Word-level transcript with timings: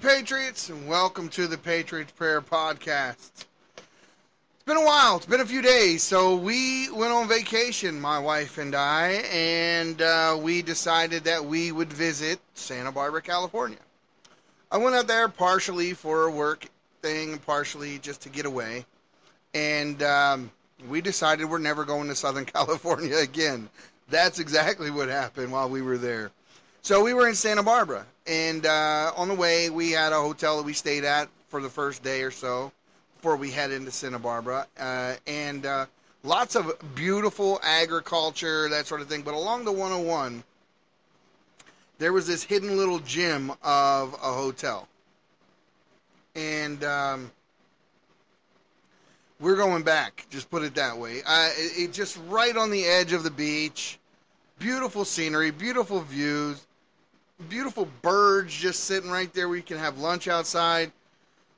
Patriots, 0.00 0.70
and 0.70 0.88
welcome 0.88 1.28
to 1.28 1.46
the 1.46 1.58
Patriots 1.58 2.10
Prayer 2.12 2.40
Podcast. 2.40 3.44
It's 3.76 4.64
been 4.64 4.78
a 4.78 4.84
while, 4.84 5.18
it's 5.18 5.26
been 5.26 5.42
a 5.42 5.46
few 5.46 5.60
days, 5.60 6.02
so 6.02 6.36
we 6.36 6.90
went 6.90 7.12
on 7.12 7.28
vacation, 7.28 8.00
my 8.00 8.18
wife 8.18 8.56
and 8.56 8.74
I, 8.74 9.22
and 9.30 10.00
uh, 10.00 10.38
we 10.40 10.62
decided 10.62 11.24
that 11.24 11.44
we 11.44 11.70
would 11.70 11.92
visit 11.92 12.40
Santa 12.54 12.90
Barbara, 12.90 13.20
California. 13.20 13.78
I 14.72 14.78
went 14.78 14.96
out 14.96 15.06
there 15.06 15.28
partially 15.28 15.92
for 15.92 16.24
a 16.24 16.30
work 16.30 16.64
thing, 17.02 17.36
partially 17.38 17.98
just 17.98 18.22
to 18.22 18.30
get 18.30 18.46
away, 18.46 18.86
and 19.52 20.02
um, 20.02 20.50
we 20.88 21.02
decided 21.02 21.44
we're 21.44 21.58
never 21.58 21.84
going 21.84 22.08
to 22.08 22.14
Southern 22.14 22.44
California 22.46 23.18
again. 23.18 23.68
That's 24.08 24.38
exactly 24.38 24.90
what 24.90 25.10
happened 25.10 25.52
while 25.52 25.68
we 25.68 25.82
were 25.82 25.98
there. 25.98 26.30
So 26.82 27.04
we 27.04 27.12
were 27.12 27.28
in 27.28 27.34
Santa 27.34 27.62
Barbara, 27.62 28.06
and 28.26 28.64
uh, 28.64 29.12
on 29.14 29.28
the 29.28 29.34
way 29.34 29.68
we 29.68 29.90
had 29.90 30.14
a 30.14 30.20
hotel 30.20 30.56
that 30.56 30.64
we 30.64 30.72
stayed 30.72 31.04
at 31.04 31.28
for 31.48 31.60
the 31.60 31.68
first 31.68 32.02
day 32.02 32.22
or 32.22 32.30
so 32.30 32.72
before 33.16 33.36
we 33.36 33.50
head 33.50 33.70
into 33.70 33.90
Santa 33.90 34.18
Barbara, 34.18 34.66
uh, 34.78 35.14
and 35.26 35.66
uh, 35.66 35.84
lots 36.22 36.56
of 36.56 36.72
beautiful 36.94 37.60
agriculture, 37.62 38.70
that 38.70 38.86
sort 38.86 39.02
of 39.02 39.08
thing. 39.08 39.20
But 39.20 39.34
along 39.34 39.66
the 39.66 39.72
101, 39.72 40.42
there 41.98 42.14
was 42.14 42.26
this 42.26 42.42
hidden 42.42 42.74
little 42.78 43.00
gem 43.00 43.50
of 43.62 44.14
a 44.14 44.32
hotel, 44.32 44.88
and 46.34 46.82
um, 46.82 47.30
we're 49.38 49.56
going 49.56 49.82
back. 49.82 50.24
Just 50.30 50.50
put 50.50 50.62
it 50.62 50.74
that 50.76 50.96
way. 50.96 51.20
It 51.26 51.92
just 51.92 52.18
right 52.26 52.56
on 52.56 52.70
the 52.70 52.86
edge 52.86 53.12
of 53.12 53.22
the 53.22 53.30
beach. 53.30 53.98
Beautiful 54.58 55.06
scenery, 55.06 55.50
beautiful 55.50 56.00
views, 56.00 56.66
beautiful 57.48 57.88
birds 58.02 58.54
just 58.54 58.84
sitting 58.84 59.10
right 59.10 59.32
there 59.32 59.54
you 59.54 59.62
can 59.62 59.78
have 59.78 59.98
lunch 59.98 60.28
outside. 60.28 60.92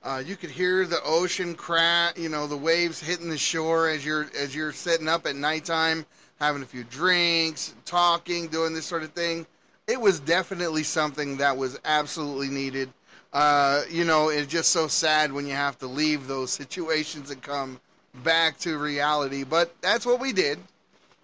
Uh, 0.05 0.23
you 0.25 0.35
could 0.35 0.51
hear 0.51 0.85
the 0.85 1.01
ocean 1.05 1.55
crack, 1.55 2.19
you 2.19 2.29
know, 2.29 2.47
the 2.47 2.57
waves 2.57 3.01
hitting 3.01 3.29
the 3.29 3.39
shore 3.39 3.89
as 3.89 4.05
you're 4.05 4.29
as 4.39 4.55
you're 4.55 4.73
sitting 4.73 5.09
up 5.09 5.27
at 5.27 5.37
nighttime, 5.37 6.05
having 6.41 6.63
a 6.63 6.67
few 6.67 6.83
drinks, 6.85 7.75
talking, 7.85 8.49
doing 8.49 8.75
this 8.75 8.87
sort 8.87 9.05
of 9.05 9.13
thing. 9.13 9.47
It 9.87 10.01
was 10.01 10.19
definitely 10.21 10.83
something 10.83 11.37
that 11.37 11.57
was 11.57 11.79
absolutely 11.85 12.49
needed. 12.49 12.93
Uh, 13.33 13.83
you 13.91 14.05
know, 14.05 14.29
it's 14.29 14.51
just 14.51 14.71
so 14.71 14.89
sad 14.89 15.33
when 15.33 15.47
you 15.47 15.55
have 15.55 15.79
to 15.79 15.87
leave 15.87 16.27
those 16.27 16.51
situations 16.53 17.31
and 17.31 17.41
come 17.41 17.81
back 18.25 18.59
to 18.59 18.79
reality. 18.79 19.45
But 19.45 19.75
that's 19.81 20.05
what 20.05 20.21
we 20.21 20.33
did. 20.33 20.59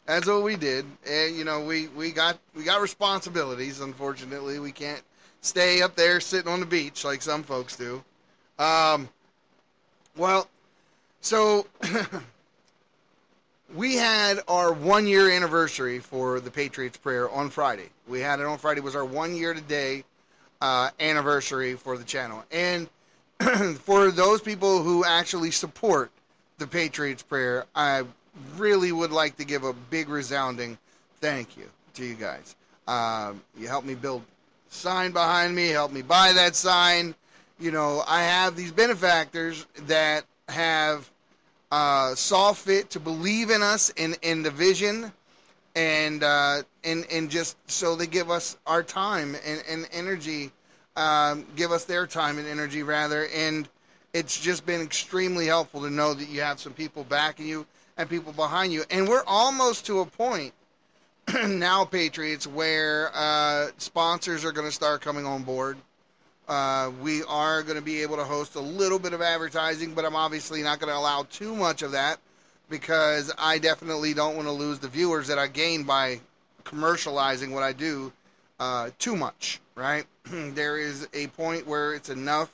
That's 0.08 0.26
what 0.26 0.42
we 0.42 0.56
did. 0.56 0.86
And 1.06 1.36
you 1.36 1.44
know, 1.44 1.60
we, 1.60 1.88
we 1.88 2.10
got 2.12 2.38
we 2.56 2.64
got 2.64 2.80
responsibilities. 2.80 3.80
Unfortunately, 3.80 4.58
we 4.58 4.72
can't 4.72 5.02
stay 5.42 5.82
up 5.82 5.94
there 5.96 6.18
sitting 6.18 6.50
on 6.50 6.60
the 6.60 6.66
beach 6.66 7.04
like 7.04 7.20
some 7.20 7.42
folks 7.42 7.76
do. 7.76 8.02
Um, 8.58 9.10
well, 10.16 10.48
so 11.20 11.66
we 13.74 13.96
had 13.96 14.40
our 14.48 14.72
one 14.72 15.06
year 15.06 15.30
anniversary 15.30 15.98
for 15.98 16.40
the 16.40 16.50
Patriots 16.50 16.96
prayer 16.96 17.28
on 17.28 17.50
Friday. 17.50 17.90
We 18.08 18.20
had 18.20 18.40
it 18.40 18.46
on 18.46 18.56
Friday. 18.56 18.78
It 18.78 18.84
was 18.84 18.96
our 18.96 19.04
one 19.04 19.36
year 19.36 19.52
today 19.52 20.04
uh, 20.62 20.88
anniversary 21.00 21.74
for 21.74 21.98
the 21.98 22.04
channel. 22.04 22.42
And 22.50 22.88
for 23.80 24.10
those 24.10 24.40
people 24.40 24.82
who 24.82 25.04
actually 25.04 25.50
support 25.50 26.10
the 26.56 26.66
Patriots 26.66 27.22
prayer, 27.22 27.66
I 27.74 28.04
really 28.56 28.92
would 28.92 29.12
like 29.12 29.36
to 29.36 29.44
give 29.44 29.64
a 29.64 29.72
big 29.72 30.08
resounding 30.08 30.78
thank 31.20 31.56
you 31.56 31.68
to 31.94 32.04
you 32.04 32.14
guys. 32.14 32.56
Um, 32.86 33.42
you 33.56 33.68
helped 33.68 33.86
me 33.86 33.94
build 33.94 34.22
sign 34.68 35.12
behind 35.12 35.54
me, 35.54 35.68
helped 35.68 35.94
me 35.94 36.02
buy 36.02 36.32
that 36.32 36.54
sign. 36.54 37.14
You 37.58 37.70
know, 37.70 38.02
I 38.06 38.22
have 38.22 38.56
these 38.56 38.70
benefactors 38.70 39.66
that 39.86 40.24
have 40.48 41.10
uh, 41.70 42.14
saw 42.14 42.52
fit 42.52 42.90
to 42.90 43.00
believe 43.00 43.50
in 43.50 43.62
us 43.62 43.90
in 43.96 44.14
in 44.22 44.42
the 44.42 44.50
vision, 44.50 45.12
and 45.74 46.22
uh, 46.22 46.62
and 46.84 47.04
and 47.12 47.30
just 47.30 47.56
so 47.70 47.96
they 47.96 48.06
give 48.06 48.30
us 48.30 48.56
our 48.66 48.82
time 48.82 49.36
and, 49.44 49.62
and 49.68 49.88
energy, 49.92 50.50
um, 50.96 51.44
give 51.56 51.72
us 51.72 51.84
their 51.84 52.06
time 52.06 52.38
and 52.38 52.46
energy 52.46 52.82
rather, 52.82 53.26
and 53.34 53.68
it's 54.14 54.40
just 54.40 54.64
been 54.64 54.80
extremely 54.80 55.46
helpful 55.46 55.82
to 55.82 55.90
know 55.90 56.14
that 56.14 56.28
you 56.28 56.40
have 56.40 56.58
some 56.58 56.72
people 56.72 57.04
backing 57.04 57.46
you 57.46 57.66
and 57.98 58.08
people 58.08 58.32
behind 58.32 58.72
you, 58.72 58.84
and 58.90 59.06
we're 59.06 59.24
almost 59.26 59.84
to 59.86 60.00
a 60.00 60.06
point 60.06 60.54
now, 61.46 61.84
Patriots, 61.84 62.46
where 62.46 63.10
uh, 63.12 63.66
sponsors 63.76 64.44
are 64.44 64.52
going 64.52 64.66
to 64.66 64.72
start 64.72 65.02
coming 65.02 65.26
on 65.26 65.42
board. 65.42 65.76
Uh, 66.48 66.90
we 67.02 67.22
are 67.24 67.62
going 67.62 67.76
to 67.76 67.82
be 67.82 68.00
able 68.00 68.16
to 68.16 68.24
host 68.24 68.54
a 68.54 68.60
little 68.60 68.98
bit 68.98 69.12
of 69.12 69.20
advertising, 69.20 69.92
but 69.92 70.06
I'm 70.06 70.16
obviously 70.16 70.62
not 70.62 70.78
going 70.78 70.90
to 70.90 70.96
allow 70.96 71.24
too 71.24 71.54
much 71.54 71.82
of 71.82 71.92
that 71.92 72.18
because 72.70 73.30
I 73.36 73.58
definitely 73.58 74.14
don't 74.14 74.36
want 74.36 74.48
to 74.48 74.52
lose 74.52 74.78
the 74.78 74.88
viewers 74.88 75.26
that 75.26 75.38
I 75.38 75.48
gain 75.48 75.82
by 75.82 76.20
commercializing 76.64 77.50
what 77.50 77.62
I 77.62 77.72
do 77.72 78.10
uh, 78.60 78.90
too 78.98 79.16
much, 79.16 79.60
right? 79.74 80.06
there 80.24 80.78
is 80.78 81.08
a 81.12 81.26
point 81.28 81.66
where 81.66 81.92
it's 81.92 82.08
enough 82.08 82.50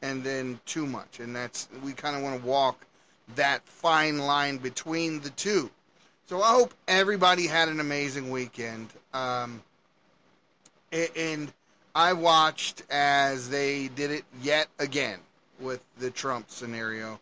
and 0.00 0.24
then 0.24 0.60
too 0.64 0.86
much, 0.86 1.20
and 1.20 1.34
that's 1.34 1.68
we 1.84 1.92
kind 1.92 2.16
of 2.16 2.22
want 2.22 2.40
to 2.40 2.46
walk 2.46 2.86
that 3.36 3.66
fine 3.66 4.18
line 4.18 4.58
between 4.58 5.20
the 5.20 5.30
two. 5.30 5.70
So 6.28 6.42
I 6.42 6.50
hope 6.50 6.74
everybody 6.86 7.46
had 7.46 7.68
an 7.68 7.80
amazing 7.80 8.30
weekend. 8.30 8.88
Um, 9.14 9.62
and 10.92 11.52
I 11.94 12.12
watched 12.12 12.82
as 12.90 13.48
they 13.48 13.88
did 13.88 14.10
it 14.10 14.24
yet 14.42 14.68
again 14.78 15.18
with 15.60 15.80
the 15.98 16.10
Trump 16.10 16.50
scenario, 16.50 17.18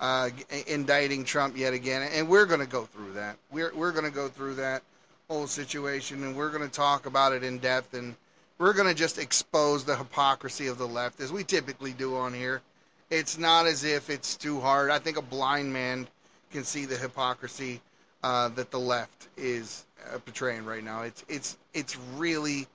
uh, 0.00 0.30
indicting 0.66 1.24
Trump 1.24 1.56
yet 1.56 1.74
again. 1.74 2.08
And 2.12 2.28
we're 2.28 2.46
going 2.46 2.60
to 2.60 2.66
go 2.66 2.84
through 2.84 3.12
that. 3.12 3.36
We're, 3.50 3.72
we're 3.74 3.92
going 3.92 4.04
to 4.04 4.10
go 4.10 4.28
through 4.28 4.56
that 4.56 4.82
whole 5.28 5.46
situation 5.46 6.24
and 6.24 6.36
we're 6.36 6.50
going 6.50 6.68
to 6.68 6.74
talk 6.74 7.06
about 7.06 7.32
it 7.32 7.44
in 7.44 7.58
depth. 7.58 7.94
And 7.94 8.16
we're 8.58 8.72
going 8.72 8.88
to 8.88 8.94
just 8.94 9.18
expose 9.18 9.84
the 9.84 9.96
hypocrisy 9.96 10.66
of 10.66 10.76
the 10.76 10.88
left 10.88 11.20
as 11.20 11.32
we 11.32 11.44
typically 11.44 11.92
do 11.92 12.16
on 12.16 12.34
here. 12.34 12.62
It's 13.10 13.38
not 13.38 13.66
as 13.66 13.82
if 13.82 14.08
it's 14.08 14.36
too 14.36 14.60
hard. 14.60 14.90
I 14.90 14.98
think 15.00 15.16
a 15.16 15.22
blind 15.22 15.72
man 15.72 16.06
can 16.52 16.62
see 16.62 16.84
the 16.84 16.96
hypocrisy 16.96 17.80
uh, 18.22 18.48
that 18.50 18.70
the 18.70 18.78
left 18.78 19.28
is 19.36 19.86
uh, 20.12 20.18
portraying 20.18 20.64
right 20.64 20.84
now. 20.84 21.02
It's 21.02 21.24
it's 21.28 21.58
it's 21.74 21.96
really 22.16 22.66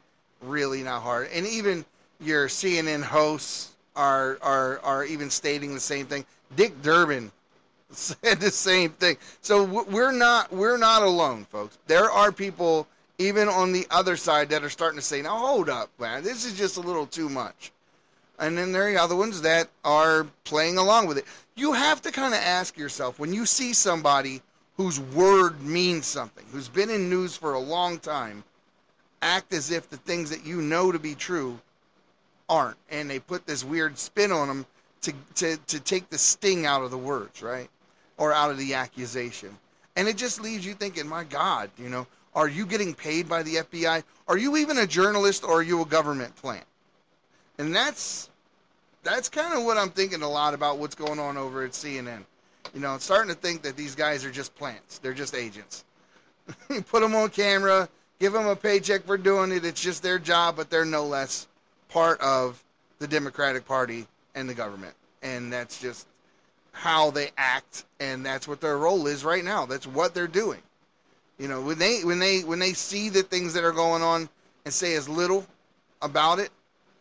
really 0.42 0.84
not 0.84 1.02
hard. 1.02 1.30
And 1.34 1.48
even 1.48 1.86
your 2.20 2.48
CNN 2.48 3.02
hosts 3.02 3.76
are 3.96 4.38
are 4.42 4.80
are 4.80 5.06
even 5.06 5.30
stating 5.30 5.74
the 5.74 5.80
same 5.80 6.06
thing. 6.06 6.26
Dick 6.56 6.82
Durbin 6.82 7.32
said 7.92 8.40
the 8.40 8.52
same 8.52 8.92
thing. 8.92 9.18
So 9.42 9.64
we're 9.64 10.12
not 10.12 10.52
we're 10.52 10.78
not 10.78 11.02
alone, 11.02 11.46
folks. 11.46 11.78
There 11.88 12.12
are 12.12 12.32
people 12.32 12.88
even 13.18 13.48
on 13.48 13.72
the 13.72 13.88
other 13.90 14.18
side 14.18 14.50
that 14.50 14.64
are 14.64 14.70
starting 14.70 15.00
to 15.00 15.06
say, 15.06 15.22
"Now 15.22 15.38
hold 15.38 15.70
up, 15.70 15.90
man. 15.98 16.24
This 16.24 16.46
is 16.46 16.58
just 16.58 16.76
a 16.76 16.82
little 16.82 17.06
too 17.06 17.30
much." 17.30 17.72
And 18.40 18.58
then 18.58 18.72
there 18.72 18.94
are 18.94 18.98
other 18.98 19.16
ones 19.16 19.42
that 19.42 19.70
are 19.84 20.28
playing 20.44 20.78
along 20.78 21.08
with 21.08 21.18
it. 21.18 21.26
You 21.56 21.74
have 21.74 22.02
to 22.02 22.12
kind 22.12 22.34
of 22.34 22.40
ask 22.40 22.78
yourself 22.78 23.18
when 23.18 23.34
you 23.34 23.46
see 23.46 23.74
somebody 23.74 24.42
whose 24.78 25.00
word 25.00 25.62
means 25.62 26.06
something, 26.06 26.46
who's 26.52 26.68
been 26.68 26.90
in 26.90 27.10
news 27.10 27.38
for 27.38 27.54
a 27.54 27.60
long 27.60 27.98
time, 28.00 28.44
act 29.22 29.54
as 29.54 29.72
if 29.72 29.90
the 29.90 29.98
things 29.98 30.30
that 30.30 30.46
you 30.46 30.62
know 30.62 30.92
to 30.92 31.00
be 31.00 31.16
true 31.16 31.58
aren't. 32.50 32.78
And 32.90 33.10
they 33.10 33.20
put 33.20 33.46
this 33.46 33.64
weird 33.64 33.98
spin 33.98 34.32
on 34.32 34.48
them 34.48 34.66
to, 35.02 35.14
to, 35.36 35.58
to 35.68 35.80
take 35.80 36.10
the 36.10 36.18
sting 36.18 36.66
out 36.66 36.84
of 36.84 36.92
the 36.92 36.98
words, 36.98 37.42
right? 37.42 37.70
Or 38.18 38.34
out 38.34 38.52
of 38.52 38.58
the 38.58 38.74
accusation. 38.74 39.58
And 39.96 40.08
it 40.08 40.18
just 40.18 40.42
leaves 40.42 40.66
you 40.66 40.74
thinking, 40.74 41.08
my 41.08 41.24
God, 41.24 41.70
you 41.78 41.90
know, 41.90 42.06
are 42.34 42.50
you 42.50 42.66
getting 42.66 42.94
paid 42.94 43.30
by 43.30 43.44
the 43.44 43.56
FBI? 43.56 44.04
Are 44.28 44.38
you 44.38 44.58
even 44.58 44.80
a 44.80 44.88
journalist 44.88 45.46
or 45.46 45.60
are 45.60 45.64
you 45.64 45.82
a 45.82 45.86
government 45.86 46.36
plant? 46.36 46.66
And 47.58 47.76
that's 47.76 48.30
that's 49.04 49.30
kind 49.30 49.54
of 49.54 49.64
what 49.64 49.78
I'm 49.78 49.90
thinking 49.90 50.22
a 50.24 50.30
lot 50.30 50.54
about 50.54 50.78
what's 50.80 50.96
going 50.96 51.20
on 51.20 51.38
over 51.38 51.64
at 51.64 51.72
CNN. 51.72 52.24
You 52.74 52.82
know, 52.82 52.90
I'm 52.90 53.00
starting 53.00 53.34
to 53.34 53.40
think 53.40 53.62
that 53.62 53.78
these 53.78 53.96
guys 53.96 54.26
are 54.26 54.32
just 54.32 54.56
plants. 54.56 54.98
They're 54.98 55.14
just 55.14 55.36
agents. 55.36 55.86
You 56.70 56.82
Put 56.90 57.02
them 57.02 57.16
on 57.16 57.30
camera, 57.30 57.88
give 58.20 58.34
them 58.34 58.48
a 58.48 58.56
paycheck 58.56 59.04
for 59.06 59.18
doing 59.18 59.52
it. 59.52 59.64
It's 59.64 59.82
just 59.82 60.04
their 60.04 60.20
job, 60.20 60.56
but 60.56 60.70
they're 60.70 60.86
no 60.86 61.06
less 61.06 61.48
part 61.90 62.20
of 62.22 62.62
the 63.00 63.08
Democratic 63.08 63.66
Party 63.66 64.08
and 64.34 64.50
the 64.50 64.54
government. 64.54 64.94
And 65.22 65.54
that's 65.54 65.80
just 65.80 66.08
how 66.72 67.10
they 67.12 67.30
act, 67.38 67.86
and 68.00 68.26
that's 68.26 68.48
what 68.48 68.60
their 68.60 68.78
role 68.78 69.08
is 69.08 69.24
right 69.24 69.44
now. 69.44 69.66
That's 69.66 69.88
what 69.88 70.14
they're 70.14 70.28
doing. 70.28 70.60
You 71.38 71.48
know, 71.48 71.62
when 71.62 71.78
they 71.80 72.04
when 72.04 72.20
they 72.20 72.42
when 72.42 72.60
they 72.60 72.74
see 72.74 73.10
the 73.10 73.24
things 73.24 73.54
that 73.54 73.64
are 73.64 73.72
going 73.72 74.02
on 74.02 74.30
and 74.66 74.74
say 74.74 74.96
as 74.96 75.08
little 75.08 75.46
about 76.02 76.40
it 76.40 76.50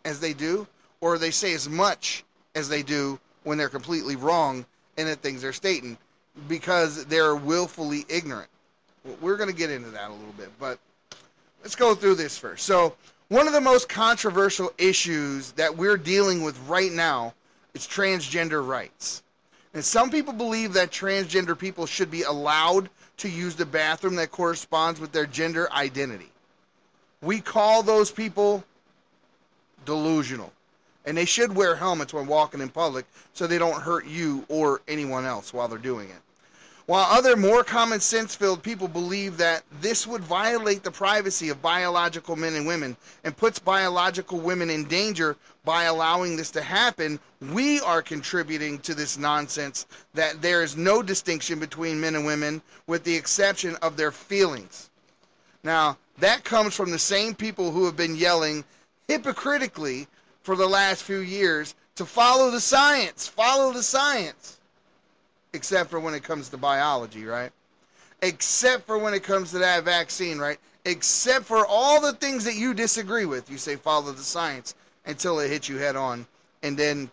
as 0.05 0.21
they 0.21 0.33
do, 0.33 0.67
or 1.01 1.19
they 1.19 1.31
say 1.31 1.55
as 1.55 1.69
much 1.69 2.25
as 2.55 2.69
they 2.69 2.83
do 2.83 3.19
when 3.43 3.59
they're 3.59 3.69
completely 3.69 4.17
wrong 4.17 4.65
in 4.97 5.07
the 5.07 5.17
things 5.17 5.43
they're 5.43 5.53
stating 5.53 5.99
because 6.49 7.05
they're 7.07 7.37
willfully 7.37 8.05
ignorant. 8.09 8.49
We're 9.21 9.37
going 9.37 9.51
to 9.51 9.57
get 9.57 9.71
into 9.71 9.91
that 9.91 10.09
a 10.11 10.13
little 10.13 10.35
bit, 10.37 10.51
but 10.59 10.79
let's 11.63 11.75
go 11.77 11.95
through 11.95 12.15
this 12.15 12.39
first. 12.39 12.65
So, 12.65 12.95
One 13.29 13.47
of 13.47 13.55
the 13.55 13.61
most 13.61 13.89
controversial 13.89 14.71
issues 14.77 15.53
that 15.53 15.77
we're 15.77 15.97
dealing 15.97 16.43
with 16.43 16.59
right 16.69 16.93
now 16.93 17.35
is 17.73 17.87
transgender 17.87 18.67
rights. 18.67 19.23
And 19.73 19.83
some 19.85 20.11
people 20.11 20.33
believe 20.33 20.75
that 20.75 20.91
transgender 20.91 21.59
people 21.59 21.87
should 21.87 22.11
be 22.11 22.23
allowed 22.23 22.91
to 23.17 23.29
use 23.29 23.57
the 23.57 23.67
bathroom 23.67 24.17
that 24.17 24.31
corresponds 24.31 25.01
with 25.01 25.11
their 25.13 25.27
gender 25.27 25.73
identity. 25.73 26.31
We 27.23 27.41
call 27.41 27.83
those 27.83 28.11
people 28.11 28.63
delusional. 29.85 30.53
And 31.07 31.17
they 31.17 31.27
should 31.27 31.55
wear 31.55 31.77
helmets 31.77 32.15
when 32.15 32.27
walking 32.27 32.61
in 32.61 32.71
public 32.71 33.05
so 33.35 33.47
they 33.47 33.59
don't 33.59 33.83
hurt 33.83 34.07
you 34.07 34.45
or 34.49 34.81
anyone 34.89 35.27
else 35.27 35.53
while 35.53 35.69
they're 35.69 35.79
doing 35.79 36.09
it. 36.09 36.17
While 36.87 37.11
other 37.11 37.35
more 37.35 37.65
common 37.65 38.01
sense 38.01 38.35
filled 38.35 38.63
people 38.63 38.89
believe 38.89 39.39
that 39.39 39.65
this 39.81 40.07
would 40.07 40.23
violate 40.23 40.83
the 40.83 40.91
privacy 40.91 41.49
of 41.49 41.63
biological 41.63 42.37
men 42.37 42.55
and 42.55 42.67
women 42.67 42.95
and 43.25 43.35
puts 43.35 43.59
biological 43.59 44.39
women 44.39 44.69
in 44.69 44.85
danger 44.85 45.37
by 45.65 45.85
allowing 45.85 46.37
this 46.37 46.51
to 46.51 46.63
happen, 46.63 47.19
we 47.53 47.81
are 47.81 48.03
contributing 48.03 48.79
to 48.81 48.95
this 48.95 49.17
nonsense 49.17 49.87
that 50.13 50.43
there 50.43 50.63
is 50.63 50.77
no 50.77 51.03
distinction 51.03 51.59
between 51.59 51.99
men 51.99 52.17
and 52.17 52.27
women 52.27 52.61
with 52.87 53.03
the 53.03 53.17
exception 53.17 53.77
of 53.77 53.97
their 53.97 54.13
feelings. 54.13 54.91
Now, 55.63 55.97
that 56.19 56.45
comes 56.45 56.77
from 56.77 56.91
the 56.91 56.99
same 56.99 57.35
people 57.35 57.71
who 57.71 57.87
have 57.87 57.97
been 57.97 58.15
yelling 58.15 58.63
hypocritically 59.09 60.07
for 60.43 60.57
the 60.57 60.67
last 60.67 61.03
few 61.03 61.19
years 61.19 61.75
to 61.97 62.05
follow 62.05 62.51
the 62.51 62.61
science, 62.61 63.27
follow 63.27 63.73
the 63.73 63.83
science 63.83 64.59
except 65.55 65.89
for 65.89 66.01
when 66.01 66.15
it 66.15 66.23
comes 66.23 66.49
to 66.51 66.57
biology, 66.57 67.25
right? 67.25 67.53
Except 68.23 68.87
for 68.87 68.99
when 68.99 69.15
it 69.15 69.23
comes 69.23 69.51
to 69.53 69.59
that 69.59 69.85
vaccine, 69.85 70.39
right? 70.39 70.59
Except 70.85 71.45
for 71.45 71.65
all 71.67 72.01
the 72.01 72.13
things 72.15 72.45
that 72.45 72.57
you 72.57 72.75
disagree 72.75 73.25
with. 73.25 73.51
You 73.51 73.57
say 73.57 73.77
follow 73.77 74.13
the 74.13 74.23
science 74.23 74.75
until 75.07 75.39
it 75.41 75.51
hits 75.51 75.69
you 75.69 75.79
head 75.79 75.97
on, 75.97 76.27
and 76.63 76.77
then 76.77 77.11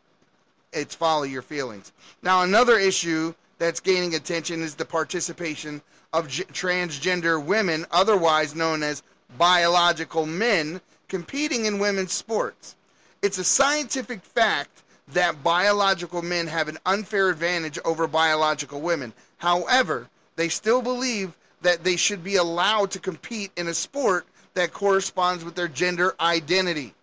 it's 0.74 0.96
follow 0.96 1.24
your 1.24 1.42
feelings. 1.42 1.92
Now, 2.24 2.42
another 2.44 2.78
issue 2.78 3.34
that's 3.60 3.80
gaining 3.80 4.16
attention 4.16 4.62
is 4.62 4.76
the 4.76 4.86
participation 4.86 5.82
of 6.14 6.28
transgender 6.28 7.44
women, 7.44 7.86
otherwise 7.92 8.56
known 8.56 8.84
as 8.84 9.04
biological 9.38 10.26
men, 10.26 10.82
competing 11.12 11.66
in 11.66 11.78
women's 11.78 12.14
sports. 12.14 12.78
It's 13.22 13.38
a 13.38 13.44
scientific 13.44 14.24
fact 14.24 14.84
that 15.10 15.44
biological 15.44 16.22
men 16.22 16.48
have 16.48 16.70
an 16.70 16.78
unfair 16.86 17.30
advantage 17.30 17.78
over 17.84 18.08
biological 18.08 18.80
women. 18.80 19.12
However, 19.38 20.08
they 20.38 20.48
still 20.48 20.82
believe 20.82 21.38
that 21.64 21.84
they 21.84 21.98
should 21.98 22.24
be 22.24 22.38
allowed 22.38 22.92
to 22.92 23.00
compete 23.00 23.52
in 23.58 23.68
a 23.68 23.74
sport 23.74 24.26
that 24.54 24.72
corresponds 24.72 25.44
with 25.44 25.54
their 25.54 25.68
gender 25.68 26.16
identity. 26.22 26.94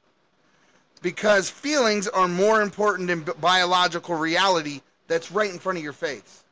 Because 1.03 1.51
feelings 1.51 2.09
are 2.09 2.29
more 2.29 2.63
important 2.63 3.09
than 3.09 3.27
biological 3.43 4.15
reality 4.15 4.81
that's 5.07 5.31
right 5.31 5.51
in 5.51 5.59
front 5.59 5.77
of 5.77 5.85
your 5.85 5.93
face. 5.93 6.45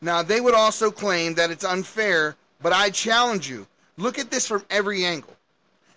Now, 0.00 0.24
they 0.24 0.40
would 0.40 0.54
also 0.54 0.90
claim 0.90 1.34
that 1.34 1.52
it's 1.52 1.64
unfair, 1.64 2.34
but 2.60 2.72
I 2.72 2.90
challenge 2.90 3.48
you 3.48 3.68
look 3.96 4.18
at 4.18 4.32
this 4.32 4.48
from 4.48 4.64
every 4.68 5.04
angle. 5.04 5.36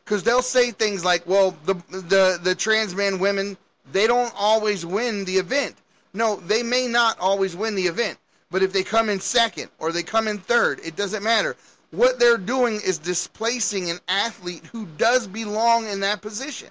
Because 0.04 0.24
they'll 0.24 0.42
say 0.42 0.72
things 0.72 1.06
like, 1.06 1.26
well, 1.26 1.56
the, 1.66 1.76
the, 1.90 2.40
the 2.42 2.56
trans 2.56 2.94
men, 2.96 3.20
women, 3.20 3.58
they 3.92 4.08
don't 4.08 4.34
always 4.36 4.86
win 4.86 5.26
the 5.26 5.38
event. 5.38 5.76
No, 6.14 6.36
they 6.36 6.62
may 6.62 6.88
not 6.88 7.20
always 7.20 7.56
win 7.56 7.76
the 7.76 7.88
event, 7.88 8.18
but 8.52 8.62
if 8.62 8.72
they 8.72 8.84
come 8.84 9.10
in 9.10 9.20
second 9.20 9.70
or 9.80 9.92
they 9.92 10.04
come 10.04 10.28
in 10.28 10.38
third, 10.38 10.80
it 10.84 10.96
doesn't 10.96 11.24
matter. 11.24 11.56
What 11.92 12.20
they're 12.20 12.38
doing 12.38 12.76
is 12.84 12.98
displacing 12.98 13.90
an 13.90 14.00
athlete 14.08 14.66
who 14.72 14.88
does 14.98 15.28
belong 15.28 15.88
in 15.88 16.00
that 16.02 16.22
position. 16.22 16.70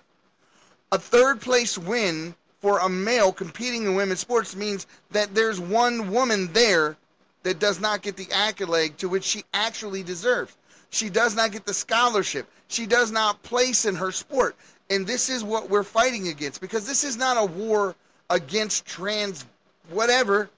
A 0.91 0.99
third 0.99 1.41
place 1.41 1.79
win 1.79 2.35
for 2.61 2.81
a 2.81 2.89
male 2.89 3.33
competing 3.33 3.85
in 3.85 3.95
women's 3.95 4.21
sports 4.21 4.55
means 4.55 4.87
that 5.11 5.35
there's 5.35 5.59
one 5.59 6.11
woman 6.11 6.53
there 6.53 6.97
that 7.43 7.59
does 7.59 7.81
not 7.81 8.03
get 8.03 8.17
the 8.17 8.31
accolade 8.33 8.99
to 8.99 9.09
which 9.09 9.25
she 9.25 9.43
actually 9.53 10.03
deserves. 10.03 10.57
She 10.91 11.09
does 11.09 11.35
not 11.35 11.51
get 11.51 11.67
the 11.67 11.75
scholarship. 11.75 12.47
She 12.73 12.87
does 12.87 13.13
not 13.13 13.43
place 13.43 13.85
in 13.85 13.95
her 13.95 14.11
sport. 14.11 14.57
And 14.89 15.07
this 15.07 15.29
is 15.29 15.45
what 15.45 15.69
we're 15.69 15.83
fighting 15.83 16.29
against 16.29 16.61
because 16.61 16.87
this 16.87 17.05
is 17.05 17.19
not 17.19 17.37
a 17.37 17.45
war 17.45 17.95
against 18.31 18.87
trans 18.87 19.45
whatever. 19.91 20.49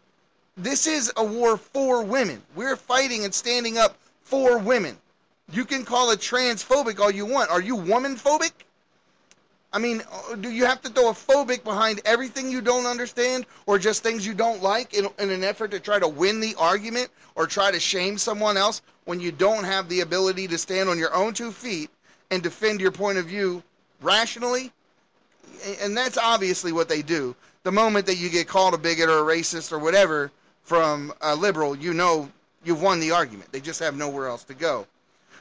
This 0.56 0.86
is 0.86 1.12
a 1.16 1.24
war 1.24 1.56
for 1.56 2.04
women. 2.04 2.40
We're 2.54 2.76
fighting 2.76 3.24
and 3.24 3.34
standing 3.34 3.78
up 3.78 3.96
for 4.22 4.58
women. 4.58 4.96
You 5.52 5.64
can 5.64 5.84
call 5.84 6.12
it 6.12 6.20
transphobic 6.20 7.00
all 7.00 7.10
you 7.10 7.26
want. 7.26 7.50
Are 7.50 7.60
you 7.60 7.74
woman 7.74 8.14
phobic? 8.14 8.52
I 9.72 9.78
mean, 9.78 10.00
uh, 10.12 10.36
do 10.36 10.52
you 10.52 10.66
have 10.66 10.80
to 10.82 10.88
throw 10.88 11.10
a 11.10 11.12
phobic 11.12 11.64
behind 11.64 12.00
everything 12.04 12.48
you 12.48 12.60
don't 12.60 12.86
understand 12.86 13.44
or 13.66 13.76
just 13.76 14.04
things 14.04 14.24
you 14.24 14.32
don't 14.32 14.62
like 14.62 14.94
in, 14.94 15.08
in, 15.18 15.30
an 15.30 15.42
effort 15.42 15.72
to 15.72 15.80
try 15.80 15.98
to 15.98 16.06
win 16.06 16.38
the 16.38 16.54
argument 16.56 17.08
or 17.34 17.48
try 17.48 17.72
to 17.72 17.80
shame 17.80 18.16
someone 18.16 18.56
else 18.56 18.82
when 19.04 19.18
you 19.18 19.32
don't 19.32 19.64
have 19.64 19.88
the 19.88 20.00
ability 20.00 20.46
to 20.46 20.58
stand 20.58 20.88
on 20.88 20.96
your 20.96 21.12
own 21.12 21.34
two 21.34 21.50
feet 21.50 21.90
and 22.34 22.42
defend 22.42 22.80
your 22.80 22.90
point 22.90 23.16
of 23.16 23.26
view 23.26 23.62
rationally, 24.02 24.72
and 25.80 25.96
that's 25.96 26.18
obviously 26.18 26.72
what 26.72 26.88
they 26.88 27.00
do. 27.00 27.34
The 27.62 27.72
moment 27.72 28.06
that 28.06 28.16
you 28.16 28.28
get 28.28 28.46
called 28.46 28.74
a 28.74 28.78
bigot 28.78 29.08
or 29.08 29.18
a 29.20 29.36
racist 29.36 29.72
or 29.72 29.78
whatever 29.78 30.30
from 30.62 31.14
a 31.22 31.34
liberal, 31.34 31.76
you 31.76 31.94
know 31.94 32.28
you've 32.64 32.82
won 32.82 33.00
the 33.00 33.12
argument. 33.12 33.50
They 33.52 33.60
just 33.60 33.80
have 33.80 33.96
nowhere 33.96 34.26
else 34.26 34.44
to 34.44 34.54
go. 34.54 34.86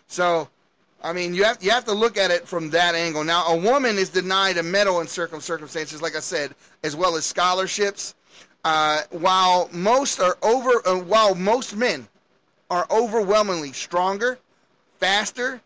So, 0.07 0.47
I 1.01 1.11
mean, 1.11 1.33
you 1.33 1.43
have 1.43 1.61
you 1.61 1.71
have 1.71 1.85
to 1.85 1.93
look 1.93 2.17
at 2.17 2.31
it 2.31 2.47
from 2.47 2.69
that 2.69 2.95
angle. 2.95 3.23
Now, 3.23 3.47
a 3.47 3.57
woman 3.57 3.97
is 3.97 4.09
denied 4.09 4.57
a 4.57 4.63
medal 4.63 5.01
in 5.01 5.07
certain 5.07 5.41
circumstances, 5.41 6.01
like 6.01 6.15
I 6.15 6.21
said, 6.21 6.55
as 6.83 6.95
well 6.95 7.15
as 7.15 7.25
scholarships. 7.25 8.15
Uh, 8.63 9.01
while 9.09 9.67
most 9.73 10.21
are 10.21 10.37
over, 10.41 10.81
uh, 10.87 10.97
while 10.99 11.35
most 11.35 11.75
men 11.75 12.07
are 12.69 12.87
overwhelmingly 12.89 13.73
stronger, 13.73 14.39
faster, 14.99 15.59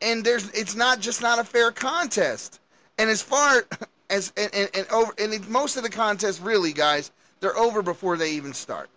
and 0.00 0.24
there's 0.24 0.50
it's 0.50 0.74
not 0.74 1.00
just 1.00 1.22
not 1.22 1.38
a 1.38 1.44
fair 1.44 1.70
contest. 1.70 2.60
And 2.98 3.10
as 3.10 3.22
far 3.22 3.64
as 4.10 4.32
and, 4.36 4.54
and, 4.54 4.70
and 4.74 4.86
over 4.90 5.12
and 5.18 5.48
most 5.48 5.76
of 5.76 5.82
the 5.82 5.90
contests 5.90 6.40
really, 6.40 6.72
guys, 6.72 7.10
they're 7.40 7.56
over 7.56 7.82
before 7.82 8.16
they 8.16 8.32
even 8.32 8.52
start. 8.52 8.88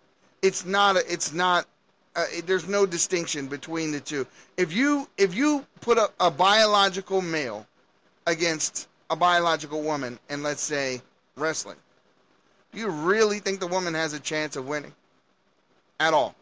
It's 0.42 0.64
not 0.64 0.96
a, 0.96 1.12
it's 1.12 1.32
not 1.32 1.66
uh, 2.16 2.24
it, 2.30 2.46
there's 2.46 2.68
no 2.68 2.86
distinction 2.86 3.46
between 3.46 3.92
the 3.92 4.00
two. 4.00 4.26
If 4.56 4.72
you 4.72 5.08
if 5.16 5.34
you 5.34 5.66
put 5.80 5.98
a, 5.98 6.10
a 6.20 6.30
biological 6.30 7.20
male 7.20 7.66
against 8.26 8.88
a 9.10 9.16
biological 9.16 9.82
woman, 9.82 10.18
and 10.28 10.42
let's 10.42 10.62
say 10.62 11.00
wrestling, 11.36 11.76
do 12.72 12.78
you 12.78 12.88
really 12.88 13.38
think 13.38 13.60
the 13.60 13.66
woman 13.66 13.94
has 13.94 14.12
a 14.12 14.20
chance 14.20 14.56
of 14.56 14.68
winning? 14.68 14.92
At 15.98 16.14
all. 16.14 16.34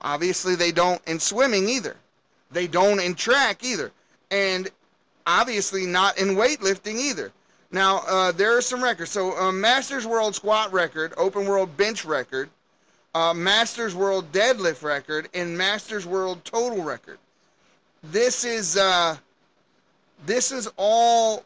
Obviously, 0.00 0.54
they 0.54 0.72
don't 0.72 1.00
in 1.06 1.20
swimming 1.20 1.68
either. 1.68 1.96
They 2.50 2.66
don't 2.66 3.00
in 3.00 3.14
track 3.14 3.64
either. 3.64 3.92
And 4.30 4.68
obviously 5.26 5.86
not 5.86 6.18
in 6.18 6.28
weightlifting 6.28 6.96
either. 6.96 7.32
Now, 7.72 8.02
uh, 8.06 8.32
there 8.32 8.56
are 8.56 8.62
some 8.62 8.82
records. 8.82 9.10
So, 9.10 9.36
uh, 9.38 9.52
Masters 9.52 10.06
World 10.06 10.34
Squat 10.34 10.72
record, 10.72 11.14
Open 11.16 11.46
World 11.46 11.76
Bench 11.76 12.04
record, 12.04 12.50
uh, 13.14 13.32
Masters 13.32 13.94
World 13.94 14.32
Deadlift 14.32 14.82
record, 14.82 15.28
and 15.34 15.56
Masters 15.56 16.06
World 16.06 16.44
Total 16.44 16.82
record. 16.82 17.18
This 18.02 18.44
is 18.44 18.76
uh, 18.76 19.16
this 20.26 20.52
is 20.52 20.68
all 20.76 21.44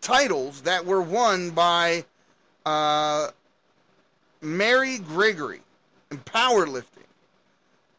titles 0.00 0.62
that 0.62 0.84
were 0.84 1.02
won 1.02 1.50
by 1.50 2.04
uh, 2.64 3.28
Mary 4.40 4.98
Gregory 4.98 5.60
in 6.10 6.18
powerlifting. 6.18 6.84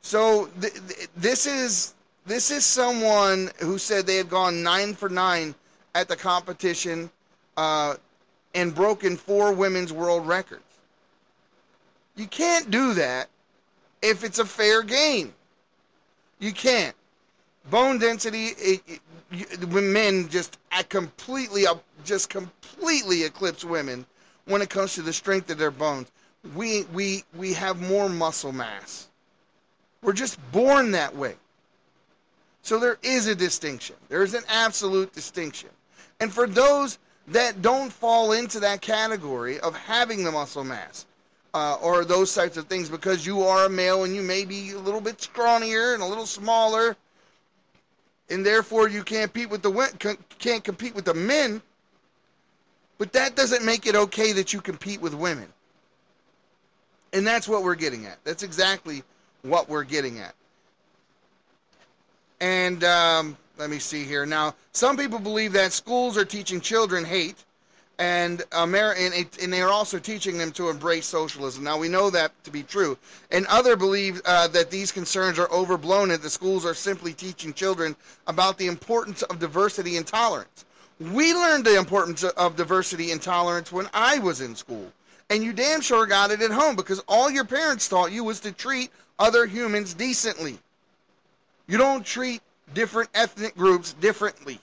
So 0.02 0.50
th- 0.60 0.74
th- 0.74 1.08
this 1.16 1.46
is 1.46 1.94
this 2.26 2.52
is 2.52 2.66
someone 2.66 3.50
who 3.60 3.78
said 3.78 4.06
they 4.06 4.18
had 4.18 4.30
gone 4.30 4.62
nine 4.64 4.94
for 4.94 5.10
nine 5.10 5.56
at 5.96 6.08
the 6.08 6.16
competition 6.16 7.10
uh, 7.58 7.96
and 8.54 8.74
broken 8.76 9.18
four 9.18 9.54
women's 9.54 9.92
world 9.92 10.28
records. 10.28 10.64
You 12.16 12.28
can't 12.28 12.70
do 12.70 12.94
that 12.94 13.30
if 14.02 14.24
it's 14.24 14.40
a 14.40 14.46
fair 14.46 14.84
game. 14.84 15.34
You 16.40 16.52
can't. 16.52 16.96
Bone 17.70 18.00
density, 18.00 18.48
it, 18.58 18.82
it, 18.88 19.00
you, 19.32 19.46
men 19.82 20.28
just 20.30 20.58
completely, 20.90 21.66
just 22.04 22.30
completely 22.30 23.24
eclipse 23.24 23.64
women 23.64 24.06
when 24.46 24.62
it 24.62 24.70
comes 24.70 24.94
to 24.96 25.02
the 25.02 25.14
strength 25.14 25.50
of 25.52 25.58
their 25.58 25.72
bones. 25.72 26.12
We 26.56 26.84
we 26.94 27.24
we 27.36 27.54
have 27.54 27.80
more 27.88 28.10
muscle 28.10 28.52
mass. 28.52 29.08
We're 30.02 30.14
just 30.14 30.40
born 30.52 30.92
that 30.92 31.16
way. 31.16 31.36
So 32.62 32.80
there 32.80 32.98
is 33.02 33.28
a 33.28 33.36
distinction. 33.36 33.96
There 34.10 34.24
is 34.24 34.34
an 34.34 34.44
absolute 34.48 35.14
distinction. 35.14 35.70
And 36.20 36.32
for 36.32 36.48
those 36.48 37.00
that 37.28 37.62
don't 37.62 37.92
fall 37.92 38.34
into 38.34 38.60
that 38.60 38.82
category 38.82 39.60
of 39.60 39.76
having 39.76 40.24
the 40.24 40.32
muscle 40.32 40.64
mass 40.64 41.06
uh, 41.54 41.78
or 41.82 42.06
those 42.06 42.34
types 42.34 42.58
of 42.58 42.66
things 42.66 42.90
because 42.90 43.26
you 43.26 43.42
are 43.42 43.66
a 43.66 43.70
male 43.70 44.04
and 44.04 44.16
you 44.16 44.22
may 44.22 44.46
be 44.46 44.72
a 44.72 44.80
little 44.80 45.02
bit 45.02 45.18
scrawnier 45.18 45.94
and 45.94 46.04
a 46.04 46.06
little 46.06 46.26
smaller, 46.26 46.96
and 48.30 48.46
therefore 48.46 48.88
you 48.88 49.04
can't 49.04 49.34
compete 49.34 49.50
with 49.50 49.62
the 49.62 50.18
can't 50.40 50.64
compete 50.64 50.96
with 50.96 51.06
the 51.06 51.14
men. 51.14 51.62
But 52.98 53.14
that 53.14 53.36
doesn't 53.36 53.66
make 53.66 53.88
it 53.88 53.96
okay 53.96 54.32
that 54.34 54.54
you 54.54 54.62
compete 54.62 55.02
with 55.02 55.16
women. 55.16 55.48
And 57.14 57.26
that's 57.26 57.48
what 57.48 57.64
we're 57.64 57.76
getting 57.76 58.06
at. 58.06 58.24
That's 58.24 58.44
exactly 58.44 59.04
what 59.42 59.68
we're 59.68 59.84
getting 59.84 60.20
at. 60.20 60.36
And 62.42 62.84
um, 62.84 63.38
let 63.60 63.70
me 63.70 63.78
see 63.78 64.04
here. 64.04 64.26
Now, 64.26 64.56
some 64.74 64.98
people 64.98 65.20
believe 65.20 65.54
that 65.54 65.72
schools 65.72 66.18
are 66.18 66.26
teaching 66.26 66.60
children 66.60 67.06
hate, 67.06 67.46
and, 68.00 68.42
Amer- 68.52 68.96
and, 68.98 69.14
it, 69.14 69.44
and 69.44 69.54
they 69.54 69.62
are 69.62 69.70
also 69.70 70.00
teaching 70.00 70.40
them 70.40 70.52
to 70.54 70.72
embrace 70.72 71.06
socialism. 71.06 71.64
Now, 71.64 71.78
we 71.78 71.88
know 71.88 72.10
that 72.10 72.32
to 72.44 72.50
be 72.50 72.64
true. 72.64 72.98
And 73.30 73.46
other 73.46 73.76
believe 73.76 74.24
uh, 74.26 74.48
that 74.48 74.72
these 74.72 74.92
concerns 74.92 75.38
are 75.38 75.52
overblown 75.52 76.10
and 76.10 76.20
the 76.20 76.32
schools 76.32 76.66
are 76.66 76.74
simply 76.74 77.14
teaching 77.14 77.54
children 77.54 77.96
about 78.26 78.58
the 78.58 78.66
importance 78.66 79.22
of 79.22 79.38
diversity 79.38 79.98
and 79.98 80.08
tolerance. 80.08 80.66
We 81.00 81.36
learned 81.36 81.64
the 81.64 81.78
importance 81.78 82.24
of 82.24 82.56
diversity 82.56 83.12
and 83.12 83.22
tolerance 83.22 83.72
when 83.72 83.88
I 83.94 84.18
was 84.18 84.42
in 84.42 84.56
school. 84.56 84.92
And 85.30 85.44
you 85.44 85.54
damn 85.54 85.82
sure 85.82 86.08
got 86.08 86.32
it 86.32 86.42
at 86.42 86.50
home 86.50 86.76
because 86.76 87.04
all 87.08 87.30
your 87.30 87.46
parents 87.46 87.88
taught 87.88 88.12
you 88.12 88.24
was 88.24 88.40
to 88.40 88.52
treat 88.52 88.90
other 89.20 89.46
humans 89.46 89.94
decently. 89.94 90.58
You 91.68 91.78
don't 91.78 92.06
treat 92.06 92.42
different 92.74 93.10
ethnic 93.14 93.56
groups 93.56 93.94
differently. 93.94 94.60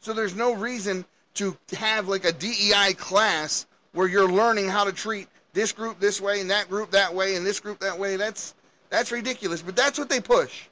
So 0.00 0.12
there's 0.12 0.34
no 0.34 0.54
reason 0.54 1.04
to 1.34 1.56
have 1.76 2.08
like 2.08 2.24
a 2.24 2.32
DEI 2.32 2.94
class 2.94 3.66
where 3.92 4.06
you're 4.06 4.30
learning 4.30 4.68
how 4.68 4.84
to 4.84 4.92
treat 4.92 5.28
this 5.52 5.72
group 5.72 5.98
this 6.00 6.20
way 6.20 6.40
and 6.40 6.50
that 6.50 6.68
group 6.68 6.90
that 6.90 7.14
way 7.14 7.36
and 7.36 7.46
this 7.46 7.60
group 7.60 7.80
that 7.80 7.98
way. 7.98 8.16
That's 8.16 8.54
that's 8.90 9.10
ridiculous, 9.10 9.62
but 9.62 9.74
that's 9.74 9.98
what 9.98 10.08
they 10.08 10.20
push. 10.20 10.64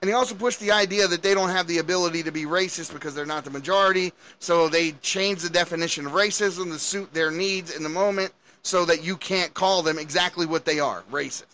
And 0.00 0.10
they 0.10 0.14
also 0.14 0.34
push 0.34 0.56
the 0.56 0.70
idea 0.70 1.08
that 1.08 1.22
they 1.22 1.34
don't 1.34 1.48
have 1.48 1.66
the 1.66 1.78
ability 1.78 2.22
to 2.24 2.30
be 2.30 2.44
racist 2.44 2.92
because 2.92 3.14
they're 3.14 3.24
not 3.24 3.44
the 3.44 3.50
majority. 3.50 4.12
So 4.38 4.68
they 4.68 4.92
change 5.02 5.40
the 5.40 5.50
definition 5.50 6.06
of 6.06 6.12
racism 6.12 6.72
to 6.72 6.78
suit 6.78 7.12
their 7.14 7.30
needs 7.30 7.74
in 7.74 7.82
the 7.82 7.88
moment 7.88 8.32
so 8.62 8.84
that 8.84 9.02
you 9.02 9.16
can't 9.16 9.54
call 9.54 9.82
them 9.82 9.98
exactly 9.98 10.44
what 10.44 10.64
they 10.64 10.78
are 10.78 11.02
racist. 11.10 11.46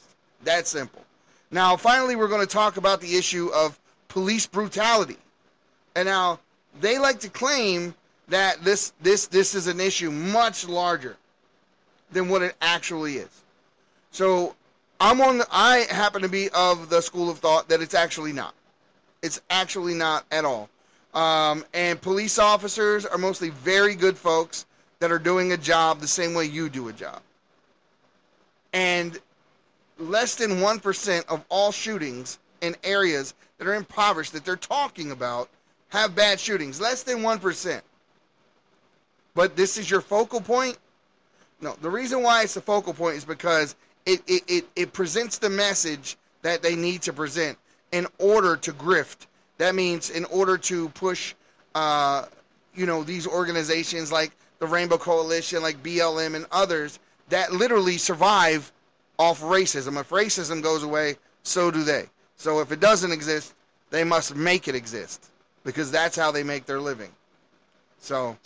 That 0.44 0.66
simple. 0.66 1.04
Now, 1.52 1.76
finally, 1.76 2.16
we're 2.16 2.28
going 2.28 2.40
to 2.40 2.52
talk 2.52 2.78
about 2.78 3.00
the 3.02 3.14
issue 3.14 3.50
of 3.54 3.78
police 4.08 4.46
brutality. 4.46 5.18
And 5.94 6.06
now 6.06 6.40
they 6.80 6.98
like 6.98 7.20
to 7.20 7.28
claim 7.28 7.94
that 8.28 8.64
this 8.64 8.94
this 9.02 9.26
this 9.26 9.54
is 9.54 9.66
an 9.66 9.78
issue 9.78 10.10
much 10.10 10.66
larger 10.66 11.16
than 12.10 12.30
what 12.30 12.40
it 12.40 12.56
actually 12.62 13.16
is. 13.16 13.42
So 14.10 14.56
I'm 14.98 15.20
on 15.20 15.38
the, 15.38 15.46
I 15.50 15.86
happen 15.90 16.22
to 16.22 16.28
be 16.28 16.48
of 16.50 16.88
the 16.88 17.02
school 17.02 17.28
of 17.28 17.38
thought 17.38 17.68
that 17.68 17.82
it's 17.82 17.94
actually 17.94 18.32
not. 18.32 18.54
It's 19.20 19.40
actually 19.50 19.94
not 19.94 20.24
at 20.30 20.46
all. 20.46 20.70
Um, 21.12 21.64
and 21.74 22.00
police 22.00 22.38
officers 22.38 23.04
are 23.04 23.18
mostly 23.18 23.50
very 23.50 23.94
good 23.94 24.16
folks 24.16 24.64
that 25.00 25.12
are 25.12 25.18
doing 25.18 25.52
a 25.52 25.56
job 25.58 26.00
the 26.00 26.06
same 26.06 26.32
way 26.32 26.46
you 26.46 26.70
do 26.70 26.88
a 26.88 26.92
job. 26.92 27.20
And 28.72 29.18
less 30.02 30.34
than 30.34 30.52
1% 30.52 31.26
of 31.26 31.44
all 31.48 31.72
shootings 31.72 32.38
in 32.60 32.76
areas 32.84 33.34
that 33.58 33.66
are 33.66 33.74
impoverished 33.74 34.32
that 34.32 34.44
they're 34.44 34.56
talking 34.56 35.10
about 35.10 35.48
have 35.88 36.14
bad 36.14 36.40
shootings. 36.40 36.80
Less 36.80 37.02
than 37.02 37.18
1%. 37.18 37.80
But 39.34 39.56
this 39.56 39.78
is 39.78 39.90
your 39.90 40.00
focal 40.00 40.40
point? 40.40 40.78
No, 41.60 41.76
the 41.80 41.90
reason 41.90 42.22
why 42.22 42.42
it's 42.42 42.56
a 42.56 42.60
focal 42.60 42.92
point 42.92 43.16
is 43.16 43.24
because 43.24 43.76
it, 44.04 44.22
it, 44.26 44.42
it, 44.48 44.64
it 44.74 44.92
presents 44.92 45.38
the 45.38 45.50
message 45.50 46.16
that 46.42 46.62
they 46.62 46.74
need 46.74 47.02
to 47.02 47.12
present 47.12 47.56
in 47.92 48.06
order 48.18 48.56
to 48.56 48.72
grift. 48.72 49.26
That 49.58 49.74
means 49.74 50.10
in 50.10 50.24
order 50.26 50.58
to 50.58 50.88
push, 50.90 51.34
uh, 51.74 52.26
you 52.74 52.84
know, 52.84 53.04
these 53.04 53.26
organizations 53.26 54.10
like 54.10 54.32
the 54.58 54.66
Rainbow 54.66 54.98
Coalition, 54.98 55.62
like 55.62 55.82
BLM 55.82 56.34
and 56.34 56.46
others 56.50 56.98
that 57.28 57.52
literally 57.52 57.96
survive 57.96 58.72
off 59.18 59.40
racism. 59.40 60.00
If 60.00 60.10
racism 60.10 60.62
goes 60.62 60.82
away, 60.82 61.16
so 61.42 61.70
do 61.70 61.82
they. 61.82 62.06
So 62.36 62.60
if 62.60 62.72
it 62.72 62.80
doesn't 62.80 63.12
exist, 63.12 63.54
they 63.90 64.04
must 64.04 64.34
make 64.34 64.68
it 64.68 64.74
exist 64.74 65.30
because 65.64 65.90
that's 65.90 66.16
how 66.16 66.30
they 66.30 66.42
make 66.42 66.66
their 66.66 66.80
living. 66.80 67.10
So 67.98 68.36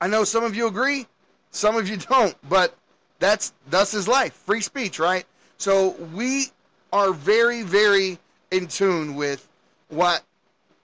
I 0.00 0.06
know 0.06 0.24
some 0.24 0.44
of 0.44 0.56
you 0.56 0.66
agree, 0.66 1.06
some 1.50 1.76
of 1.76 1.88
you 1.88 1.96
don't, 2.10 2.36
but 2.48 2.74
that's 3.18 3.52
thus 3.68 3.94
is 3.94 4.08
life. 4.08 4.32
Free 4.32 4.60
speech, 4.60 4.98
right? 4.98 5.26
So 5.58 5.90
we 6.14 6.46
are 6.92 7.12
very, 7.12 7.62
very 7.62 8.18
in 8.50 8.66
tune 8.66 9.14
with 9.14 9.46
what 9.88 10.22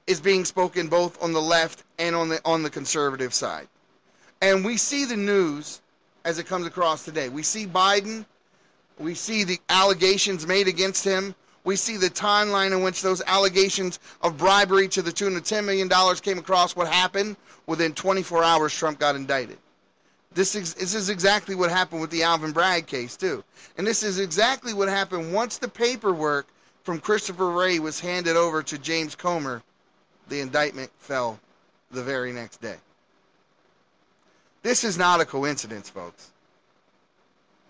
is 0.07 0.21
being 0.21 0.45
spoken 0.45 0.89
both 0.89 1.21
on 1.23 1.33
the 1.33 1.41
left 1.41 1.85
and 1.99 2.15
on 2.15 2.29
the 2.29 2.41
on 2.45 2.63
the 2.63 2.71
conservative 2.71 3.33
side. 3.33 3.69
And 4.43 4.65
we 4.65 4.77
see 4.77 5.05
the 5.05 5.17
news 5.17 5.81
as 6.25 6.39
it 6.39 6.47
comes 6.47 6.67
across 6.67 7.05
today. 7.05 7.29
We 7.29 7.43
see 7.43 7.67
Biden, 7.67 8.27
we 8.99 9.15
see 9.15 9.45
the 9.45 9.61
allegations 9.69 10.47
made 10.47 10.69
against 10.69 11.05
him. 11.05 11.35
We 11.65 11.77
see 11.77 11.97
the 11.97 12.09
timeline 12.09 12.73
in 12.73 12.83
which 12.83 13.03
those 13.03 13.23
allegations 13.27 13.99
of 14.23 14.39
bribery 14.39 14.89
to 14.89 15.03
the 15.03 15.13
tune 15.13 15.37
of 15.37 15.43
$10 15.43 15.65
million 15.65 15.91
came 16.17 16.39
across. 16.39 16.77
What 16.77 16.89
happened? 16.89 17.37
Within 17.67 17.93
24 17.93 18.45
hours, 18.45 18.75
Trump 18.75 19.01
got 19.01 19.17
indicted. 19.17 19.59
This 20.33 20.55
is, 20.55 20.75
this 20.75 20.95
is 20.95 21.09
exactly 21.09 21.55
what 21.55 21.71
happened 21.71 22.01
with 22.01 22.11
the 22.11 22.23
Alvin 22.23 22.53
Bragg 22.53 22.87
case, 22.87 23.17
too. 23.17 23.43
And 23.77 23.87
this 23.87 24.03
is 24.03 24.19
exactly 24.19 24.75
what 24.75 24.89
happened 24.89 25.33
once 25.33 25.59
the 25.59 25.69
paperwork 25.69 26.47
from 26.85 27.01
Christopher 27.01 27.51
Wray 27.51 27.81
was 27.81 27.99
handed 27.99 28.37
over 28.37 28.63
to 28.63 28.79
James 28.79 29.15
Comer. 29.17 29.63
The 30.29 30.41
indictment 30.41 30.91
fell 30.99 31.41
the 31.91 32.03
very 32.03 32.33
next 32.33 32.61
day. 32.61 32.77
This 34.63 34.85
is 34.85 34.99
not 34.99 35.21
a 35.21 35.25
coincidence, 35.25 35.89
folks. 35.89 36.31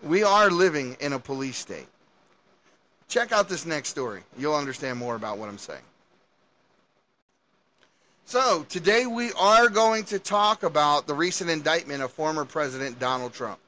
We 0.03 0.23
are 0.23 0.49
living 0.49 0.95
in 0.99 1.13
a 1.13 1.19
police 1.19 1.57
state. 1.57 1.87
Check 3.07 3.31
out 3.31 3.49
this 3.49 3.65
next 3.65 3.89
story. 3.89 4.21
You'll 4.37 4.55
understand 4.55 4.99
more 4.99 5.15
about 5.15 5.37
what 5.37 5.49
I'm 5.49 5.57
saying. 5.57 5.81
So, 8.25 8.65
today 8.67 9.05
we 9.05 9.31
are 9.39 9.69
going 9.69 10.03
to 10.05 10.19
talk 10.19 10.63
about 10.63 11.07
the 11.07 11.13
recent 11.13 11.49
indictment 11.49 12.03
of 12.03 12.11
former 12.11 12.43
President 12.43 12.99
Donald 12.99 13.33
Trump. 13.33 13.59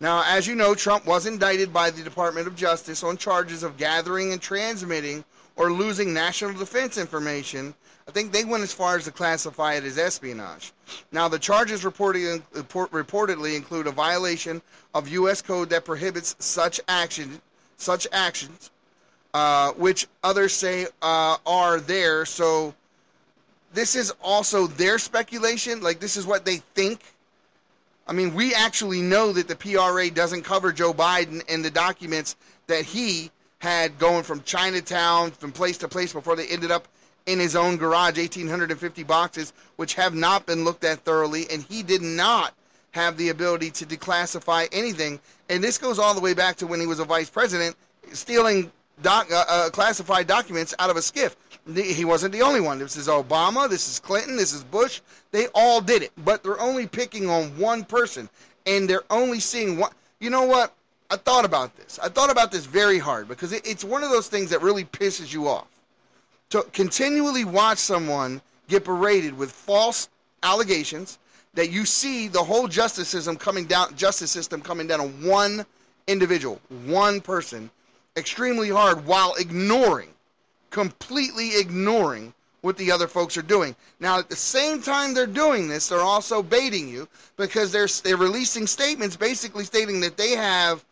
Now, 0.00 0.24
as 0.26 0.46
you 0.46 0.54
know, 0.54 0.74
Trump 0.74 1.06
was 1.06 1.26
indicted 1.26 1.72
by 1.72 1.90
the 1.90 2.02
Department 2.02 2.46
of 2.46 2.56
Justice 2.56 3.02
on 3.02 3.16
charges 3.16 3.62
of 3.62 3.76
gathering 3.76 4.32
and 4.32 4.40
transmitting 4.40 5.24
or 5.56 5.72
losing 5.72 6.12
national 6.12 6.54
defense 6.54 6.98
information. 6.98 7.74
I 8.08 8.12
think 8.12 8.32
they 8.32 8.44
went 8.44 8.62
as 8.62 8.72
far 8.72 8.96
as 8.96 9.04
to 9.04 9.10
classify 9.10 9.74
it 9.74 9.84
as 9.84 9.98
espionage. 9.98 10.72
Now, 11.10 11.26
the 11.26 11.40
charges 11.40 11.84
reported, 11.84 12.42
reportedly 12.52 13.56
include 13.56 13.88
a 13.88 13.90
violation 13.90 14.62
of 14.94 15.08
U.S. 15.08 15.42
code 15.42 15.70
that 15.70 15.84
prohibits 15.84 16.36
such 16.38 16.80
action, 16.86 17.40
such 17.78 18.06
actions, 18.12 18.70
uh, 19.34 19.72
which 19.72 20.06
others 20.22 20.52
say 20.52 20.86
uh, 21.02 21.36
are 21.44 21.80
there. 21.80 22.24
So 22.24 22.74
this 23.74 23.96
is 23.96 24.12
also 24.22 24.68
their 24.68 24.98
speculation. 24.98 25.80
Like, 25.82 25.98
this 25.98 26.16
is 26.16 26.26
what 26.26 26.44
they 26.44 26.58
think. 26.74 27.00
I 28.06 28.12
mean, 28.12 28.34
we 28.34 28.54
actually 28.54 29.02
know 29.02 29.32
that 29.32 29.48
the 29.48 29.56
PRA 29.56 30.10
doesn't 30.10 30.42
cover 30.42 30.72
Joe 30.72 30.94
Biden 30.94 31.42
and 31.48 31.64
the 31.64 31.72
documents 31.72 32.36
that 32.68 32.84
he 32.84 33.32
had 33.58 33.98
going 33.98 34.22
from 34.22 34.42
Chinatown, 34.44 35.32
from 35.32 35.50
place 35.50 35.76
to 35.78 35.88
place 35.88 36.12
before 36.12 36.36
they 36.36 36.46
ended 36.46 36.70
up 36.70 36.86
in 37.26 37.38
his 37.38 37.56
own 37.56 37.76
garage, 37.76 38.18
1,850 38.18 39.02
boxes, 39.02 39.52
which 39.76 39.94
have 39.94 40.14
not 40.14 40.46
been 40.46 40.64
looked 40.64 40.84
at 40.84 41.00
thoroughly. 41.00 41.46
And 41.50 41.62
he 41.62 41.82
did 41.82 42.02
not 42.02 42.54
have 42.92 43.16
the 43.16 43.28
ability 43.28 43.70
to 43.70 43.86
declassify 43.86 44.68
anything. 44.72 45.20
And 45.48 45.62
this 45.62 45.78
goes 45.78 45.98
all 45.98 46.14
the 46.14 46.20
way 46.20 46.34
back 46.34 46.56
to 46.56 46.66
when 46.66 46.80
he 46.80 46.86
was 46.86 46.98
a 46.98 47.04
vice 47.04 47.28
president, 47.28 47.76
stealing 48.12 48.70
doc, 49.02 49.30
uh, 49.30 49.44
uh, 49.48 49.70
classified 49.70 50.26
documents 50.26 50.74
out 50.78 50.90
of 50.90 50.96
a 50.96 51.00
SCIF. 51.00 51.34
He 51.74 52.04
wasn't 52.04 52.32
the 52.32 52.42
only 52.42 52.60
one. 52.60 52.78
This 52.78 52.96
is 52.96 53.08
Obama, 53.08 53.68
this 53.68 53.88
is 53.88 53.98
Clinton, 53.98 54.36
this 54.36 54.52
is 54.52 54.62
Bush. 54.62 55.00
They 55.32 55.48
all 55.54 55.80
did 55.80 56.02
it, 56.02 56.12
but 56.24 56.42
they're 56.42 56.60
only 56.60 56.86
picking 56.86 57.28
on 57.28 57.46
one 57.58 57.84
person, 57.84 58.28
and 58.66 58.88
they're 58.88 59.02
only 59.10 59.40
seeing 59.40 59.76
one. 59.76 59.90
You 60.20 60.30
know 60.30 60.44
what? 60.44 60.72
I 61.10 61.16
thought 61.16 61.44
about 61.44 61.76
this. 61.76 61.98
I 62.02 62.08
thought 62.08 62.30
about 62.30 62.52
this 62.52 62.66
very 62.66 62.98
hard 62.98 63.28
because 63.28 63.52
it, 63.52 63.66
it's 63.66 63.84
one 63.84 64.04
of 64.04 64.10
those 64.10 64.28
things 64.28 64.50
that 64.50 64.62
really 64.62 64.84
pisses 64.84 65.32
you 65.32 65.48
off. 65.48 65.66
To 66.50 66.62
continually 66.72 67.44
watch 67.44 67.78
someone 67.78 68.40
get 68.68 68.84
berated 68.84 69.36
with 69.36 69.50
false 69.50 70.08
allegations 70.42 71.18
that 71.54 71.70
you 71.70 71.84
see 71.84 72.28
the 72.28 72.42
whole 72.42 72.68
justice 72.68 73.08
system 73.08 73.36
coming 73.36 73.64
down, 73.64 73.96
justice 73.96 74.30
system 74.30 74.60
coming 74.60 74.86
down 74.86 75.00
on 75.00 75.24
one 75.24 75.66
individual, 76.06 76.60
one 76.84 77.20
person, 77.20 77.70
extremely 78.16 78.68
hard 78.68 79.04
while 79.06 79.34
ignoring, 79.38 80.10
completely 80.70 81.56
ignoring 81.58 82.32
what 82.60 82.76
the 82.76 82.90
other 82.90 83.06
folks 83.06 83.36
are 83.36 83.42
doing. 83.42 83.74
Now, 84.00 84.18
at 84.18 84.28
the 84.28 84.36
same 84.36 84.82
time 84.82 85.14
they're 85.14 85.26
doing 85.26 85.68
this, 85.68 85.88
they're 85.88 86.00
also 86.00 86.42
baiting 86.42 86.88
you 86.88 87.08
because 87.36 87.72
they're 87.72 87.88
they're 88.04 88.16
releasing 88.16 88.66
statements 88.66 89.16
basically 89.16 89.64
stating 89.64 90.00
that 90.00 90.16
they 90.16 90.30
have 90.30 90.84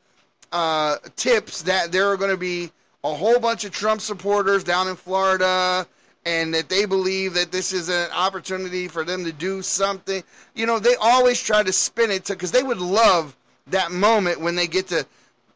uh, 0.52 0.96
tips 1.16 1.62
that 1.62 1.92
there 1.92 2.08
are 2.08 2.16
going 2.16 2.30
to 2.30 2.36
be 2.36 2.70
a 3.04 3.14
whole 3.14 3.38
bunch 3.38 3.64
of 3.64 3.70
Trump 3.70 4.00
supporters 4.00 4.64
down 4.64 4.88
in 4.88 4.96
Florida 4.96 5.86
and 6.24 6.54
that 6.54 6.70
they 6.70 6.86
believe 6.86 7.34
that 7.34 7.52
this 7.52 7.72
is 7.72 7.90
an 7.90 8.10
opportunity 8.12 8.88
for 8.88 9.04
them 9.04 9.24
to 9.24 9.32
do 9.32 9.60
something. 9.60 10.22
You 10.54 10.64
know, 10.64 10.78
they 10.78 10.96
always 10.96 11.40
try 11.40 11.62
to 11.62 11.72
spin 11.72 12.10
it 12.10 12.26
because 12.26 12.50
they 12.50 12.62
would 12.62 12.78
love 12.78 13.36
that 13.66 13.92
moment 13.92 14.40
when 14.40 14.54
they 14.54 14.66
get 14.66 14.88
to, 14.88 15.06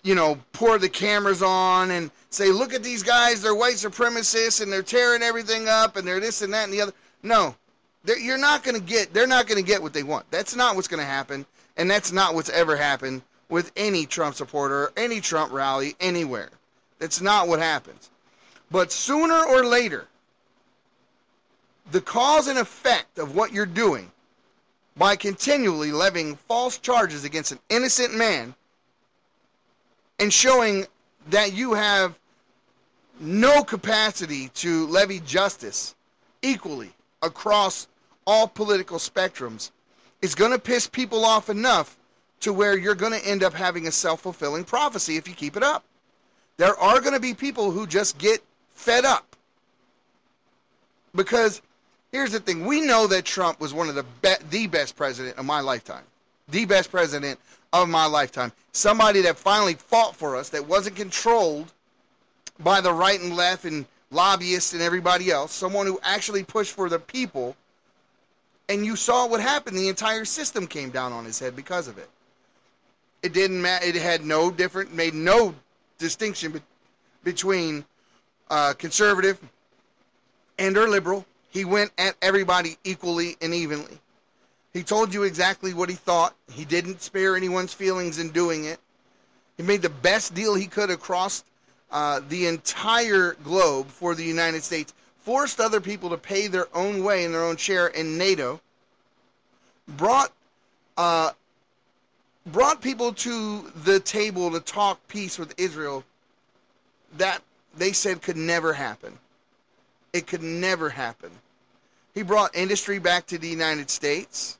you 0.02 0.14
know, 0.14 0.38
pour 0.52 0.78
the 0.78 0.90
cameras 0.90 1.42
on 1.42 1.90
and 1.90 2.10
say, 2.28 2.50
"Look 2.50 2.74
at 2.74 2.82
these 2.82 3.02
guys! 3.02 3.40
They're 3.40 3.54
white 3.54 3.76
supremacists 3.76 4.60
and 4.60 4.70
they're 4.70 4.82
tearing 4.82 5.22
everything 5.22 5.68
up 5.68 5.96
and 5.96 6.06
they're 6.06 6.20
this 6.20 6.42
and 6.42 6.52
that 6.52 6.64
and 6.64 6.72
the 6.72 6.82
other." 6.82 6.92
No, 7.22 7.56
you're 8.04 8.38
not 8.38 8.62
going 8.62 8.76
to 8.76 8.86
get. 8.86 9.14
They're 9.14 9.26
not 9.26 9.46
going 9.46 9.62
to 9.62 9.66
get 9.66 9.82
what 9.82 9.94
they 9.94 10.02
want. 10.02 10.30
That's 10.30 10.54
not 10.54 10.76
what's 10.76 10.88
going 10.88 11.00
to 11.00 11.06
happen, 11.06 11.46
and 11.78 11.90
that's 11.90 12.12
not 12.12 12.34
what's 12.34 12.50
ever 12.50 12.76
happened 12.76 13.22
with 13.48 13.72
any 13.74 14.04
Trump 14.04 14.34
supporter, 14.34 14.84
or 14.84 14.92
any 14.98 15.22
Trump 15.22 15.50
rally, 15.50 15.96
anywhere. 15.98 16.50
That's 16.98 17.20
not 17.20 17.48
what 17.48 17.60
happens. 17.60 18.10
But 18.70 18.92
sooner 18.92 19.44
or 19.44 19.64
later, 19.64 20.06
the 21.90 22.00
cause 22.00 22.48
and 22.48 22.58
effect 22.58 23.18
of 23.18 23.34
what 23.34 23.52
you're 23.52 23.66
doing 23.66 24.10
by 24.96 25.16
continually 25.16 25.92
levying 25.92 26.36
false 26.36 26.78
charges 26.78 27.24
against 27.24 27.52
an 27.52 27.58
innocent 27.70 28.14
man 28.14 28.54
and 30.18 30.32
showing 30.32 30.86
that 31.30 31.52
you 31.52 31.74
have 31.74 32.18
no 33.20 33.62
capacity 33.62 34.48
to 34.50 34.86
levy 34.88 35.20
justice 35.20 35.94
equally 36.42 36.90
across 37.22 37.86
all 38.26 38.46
political 38.46 38.98
spectrums 38.98 39.70
is 40.20 40.34
going 40.34 40.52
to 40.52 40.58
piss 40.58 40.86
people 40.86 41.24
off 41.24 41.48
enough 41.48 41.96
to 42.40 42.52
where 42.52 42.76
you're 42.76 42.94
going 42.94 43.12
to 43.12 43.26
end 43.26 43.42
up 43.42 43.52
having 43.52 43.86
a 43.86 43.92
self 43.92 44.20
fulfilling 44.20 44.64
prophecy 44.64 45.16
if 45.16 45.26
you 45.28 45.34
keep 45.34 45.56
it 45.56 45.62
up. 45.62 45.84
There 46.58 46.76
are 46.76 47.00
going 47.00 47.14
to 47.14 47.20
be 47.20 47.34
people 47.34 47.70
who 47.70 47.86
just 47.86 48.18
get 48.18 48.40
fed 48.74 49.04
up. 49.04 49.24
Because 51.14 51.62
here's 52.12 52.32
the 52.32 52.40
thing 52.40 52.66
we 52.66 52.80
know 52.80 53.06
that 53.06 53.24
Trump 53.24 53.60
was 53.60 53.72
one 53.72 53.88
of 53.88 53.94
the, 53.94 54.04
be- 54.22 54.44
the 54.50 54.66
best 54.66 54.94
president 54.96 55.38
of 55.38 55.46
my 55.46 55.60
lifetime. 55.60 56.04
The 56.48 56.64
best 56.64 56.90
president 56.90 57.38
of 57.72 57.88
my 57.88 58.06
lifetime. 58.06 58.52
Somebody 58.72 59.20
that 59.22 59.36
finally 59.36 59.74
fought 59.74 60.16
for 60.16 60.36
us, 60.36 60.48
that 60.50 60.66
wasn't 60.66 60.96
controlled 60.96 61.72
by 62.60 62.80
the 62.80 62.92
right 62.92 63.20
and 63.20 63.36
left 63.36 63.64
and 63.64 63.86
lobbyists 64.10 64.72
and 64.72 64.82
everybody 64.82 65.30
else. 65.30 65.52
Someone 65.52 65.86
who 65.86 66.00
actually 66.02 66.42
pushed 66.42 66.72
for 66.72 66.88
the 66.88 66.98
people. 66.98 67.56
And 68.68 68.84
you 68.84 68.96
saw 68.96 69.26
what 69.26 69.40
happened. 69.40 69.76
The 69.76 69.88
entire 69.88 70.24
system 70.24 70.66
came 70.66 70.90
down 70.90 71.12
on 71.12 71.24
his 71.24 71.38
head 71.38 71.54
because 71.54 71.86
of 71.88 71.98
it. 71.98 72.08
It 73.22 73.32
didn't 73.32 73.62
matter. 73.62 73.84
It 73.86 73.94
had 73.94 74.24
no 74.24 74.50
different, 74.50 74.94
made 74.94 75.14
no 75.14 75.54
distinction 75.98 76.52
be- 76.52 76.60
between 77.24 77.84
uh, 78.50 78.72
conservative 78.74 79.38
and 80.58 80.76
or 80.76 80.88
liberal. 80.88 81.26
He 81.50 81.64
went 81.64 81.92
at 81.98 82.14
everybody 82.22 82.76
equally 82.84 83.36
and 83.40 83.54
evenly. 83.54 83.98
He 84.72 84.82
told 84.82 85.12
you 85.12 85.22
exactly 85.24 85.74
what 85.74 85.88
he 85.88 85.94
thought. 85.94 86.34
He 86.52 86.64
didn't 86.64 87.02
spare 87.02 87.36
anyone's 87.36 87.72
feelings 87.72 88.18
in 88.18 88.30
doing 88.30 88.64
it. 88.64 88.78
He 89.56 89.62
made 89.62 89.82
the 89.82 89.88
best 89.88 90.34
deal 90.34 90.54
he 90.54 90.66
could 90.66 90.90
across 90.90 91.42
uh, 91.90 92.20
the 92.28 92.46
entire 92.46 93.34
globe 93.42 93.88
for 93.88 94.14
the 94.14 94.22
United 94.24 94.62
States. 94.62 94.94
Forced 95.22 95.58
other 95.60 95.80
people 95.80 96.10
to 96.10 96.16
pay 96.16 96.46
their 96.46 96.68
own 96.74 97.02
way 97.02 97.24
and 97.24 97.34
their 97.34 97.44
own 97.44 97.56
share 97.56 97.88
in 97.88 98.16
NATO. 98.16 98.60
Brought 99.88 100.32
uh, 100.96 101.32
brought 102.52 102.80
people 102.80 103.12
to 103.12 103.70
the 103.84 104.00
table 104.00 104.50
to 104.50 104.60
talk 104.60 105.06
peace 105.08 105.38
with 105.38 105.54
Israel 105.58 106.04
that 107.16 107.42
they 107.76 107.92
said 107.92 108.22
could 108.22 108.36
never 108.36 108.72
happen. 108.72 109.18
It 110.12 110.26
could 110.26 110.42
never 110.42 110.88
happen. 110.88 111.30
He 112.14 112.22
brought 112.22 112.56
industry 112.56 112.98
back 112.98 113.26
to 113.26 113.38
the 113.38 113.48
United 113.48 113.90
States. 113.90 114.58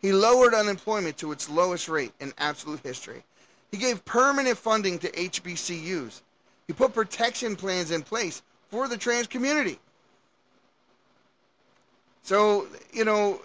He 0.00 0.12
lowered 0.12 0.52
unemployment 0.52 1.16
to 1.18 1.32
its 1.32 1.48
lowest 1.48 1.88
rate 1.88 2.12
in 2.20 2.32
absolute 2.36 2.80
history. 2.80 3.22
He 3.70 3.78
gave 3.78 4.04
permanent 4.04 4.58
funding 4.58 4.98
to 4.98 5.10
HBCUs. 5.10 6.20
He 6.66 6.72
put 6.72 6.92
protection 6.92 7.56
plans 7.56 7.90
in 7.90 8.02
place 8.02 8.42
for 8.68 8.88
the 8.88 8.96
trans 8.96 9.26
community. 9.26 9.78
So, 12.22 12.66
you 12.92 13.04
know, 13.04 13.40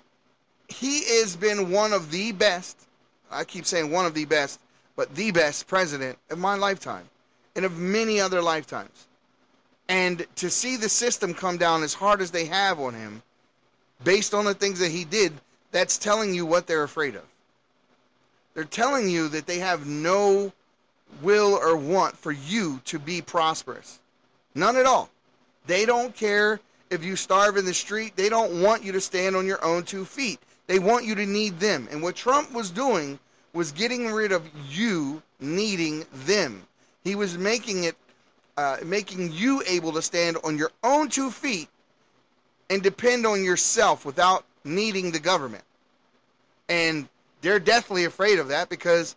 he 0.67 1.03
has 1.19 1.35
been 1.35 1.71
one 1.71 1.93
of 1.93 2.11
the 2.11 2.31
best 2.31 2.88
I 3.31 3.43
keep 3.43 3.65
saying 3.65 3.91
one 3.91 4.05
of 4.05 4.13
the 4.13 4.25
best, 4.25 4.59
but 4.95 5.13
the 5.15 5.31
best 5.31 5.67
president 5.67 6.17
of 6.29 6.37
my 6.37 6.55
lifetime 6.55 7.07
and 7.55 7.65
of 7.65 7.77
many 7.77 8.19
other 8.19 8.41
lifetimes. 8.41 9.07
And 9.87 10.25
to 10.35 10.49
see 10.49 10.77
the 10.77 10.89
system 10.89 11.33
come 11.33 11.57
down 11.57 11.83
as 11.83 11.93
hard 11.93 12.21
as 12.21 12.31
they 12.31 12.45
have 12.45 12.79
on 12.79 12.93
him, 12.93 13.23
based 14.03 14.33
on 14.33 14.45
the 14.45 14.53
things 14.53 14.79
that 14.79 14.91
he 14.91 15.03
did, 15.03 15.33
that's 15.71 15.97
telling 15.97 16.33
you 16.33 16.45
what 16.45 16.67
they're 16.67 16.83
afraid 16.83 17.15
of. 17.15 17.23
They're 18.53 18.63
telling 18.63 19.09
you 19.09 19.27
that 19.29 19.45
they 19.45 19.59
have 19.59 19.87
no 19.87 20.51
will 21.21 21.55
or 21.55 21.75
want 21.75 22.17
for 22.17 22.31
you 22.31 22.81
to 22.85 22.99
be 22.99 23.21
prosperous. 23.21 23.99
None 24.55 24.77
at 24.77 24.85
all. 24.85 25.09
They 25.65 25.85
don't 25.85 26.15
care 26.15 26.59
if 26.89 27.03
you 27.03 27.15
starve 27.15 27.57
in 27.57 27.65
the 27.65 27.73
street. 27.73 28.15
They 28.15 28.29
don't 28.29 28.61
want 28.61 28.83
you 28.83 28.91
to 28.91 29.01
stand 29.01 29.35
on 29.35 29.45
your 29.45 29.63
own 29.63 29.83
two 29.83 30.05
feet. 30.05 30.39
They 30.69 30.77
want 30.77 31.03
you 31.03 31.15
to 31.15 31.25
need 31.25 31.59
them. 31.59 31.87
And 31.89 32.03
what 32.03 32.15
Trump 32.15 32.53
was 32.53 32.69
doing 32.69 33.17
was 33.53 33.71
getting 33.71 34.11
rid 34.11 34.31
of 34.31 34.47
you 34.69 35.23
needing 35.39 36.05
them. 36.27 36.61
He 37.03 37.15
was 37.15 37.39
making 37.39 37.85
it, 37.85 37.95
uh, 38.55 38.77
making 38.85 39.31
you 39.31 39.63
able 39.65 39.91
to 39.93 40.03
stand 40.03 40.37
on 40.43 40.59
your 40.59 40.69
own 40.83 41.09
two 41.09 41.31
feet 41.31 41.69
and 42.69 42.83
depend 42.83 43.25
on 43.25 43.43
yourself 43.43 44.05
without 44.05 44.45
needing 44.63 45.09
the 45.09 45.17
government. 45.17 45.63
And 46.69 47.09
they're 47.41 47.59
deathly 47.59 48.05
afraid 48.05 48.37
of 48.37 48.49
that 48.49 48.69
because 48.69 49.15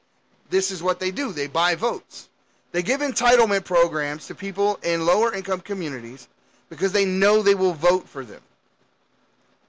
this 0.48 0.70
is 0.70 0.82
what 0.82 1.00
they 1.00 1.10
do 1.10 1.32
they 1.32 1.48
buy 1.48 1.74
votes. 1.74 2.30
They 2.70 2.82
give 2.82 3.02
entitlement 3.02 3.64
programs 3.64 4.26
to 4.28 4.34
people 4.34 4.78
in 4.82 5.04
lower 5.04 5.34
income 5.34 5.60
communities 5.60 6.28
because 6.70 6.92
they 6.92 7.04
know 7.04 7.42
they 7.42 7.54
will 7.54 7.74
vote 7.74 8.08
for 8.08 8.24
them. 8.24 8.40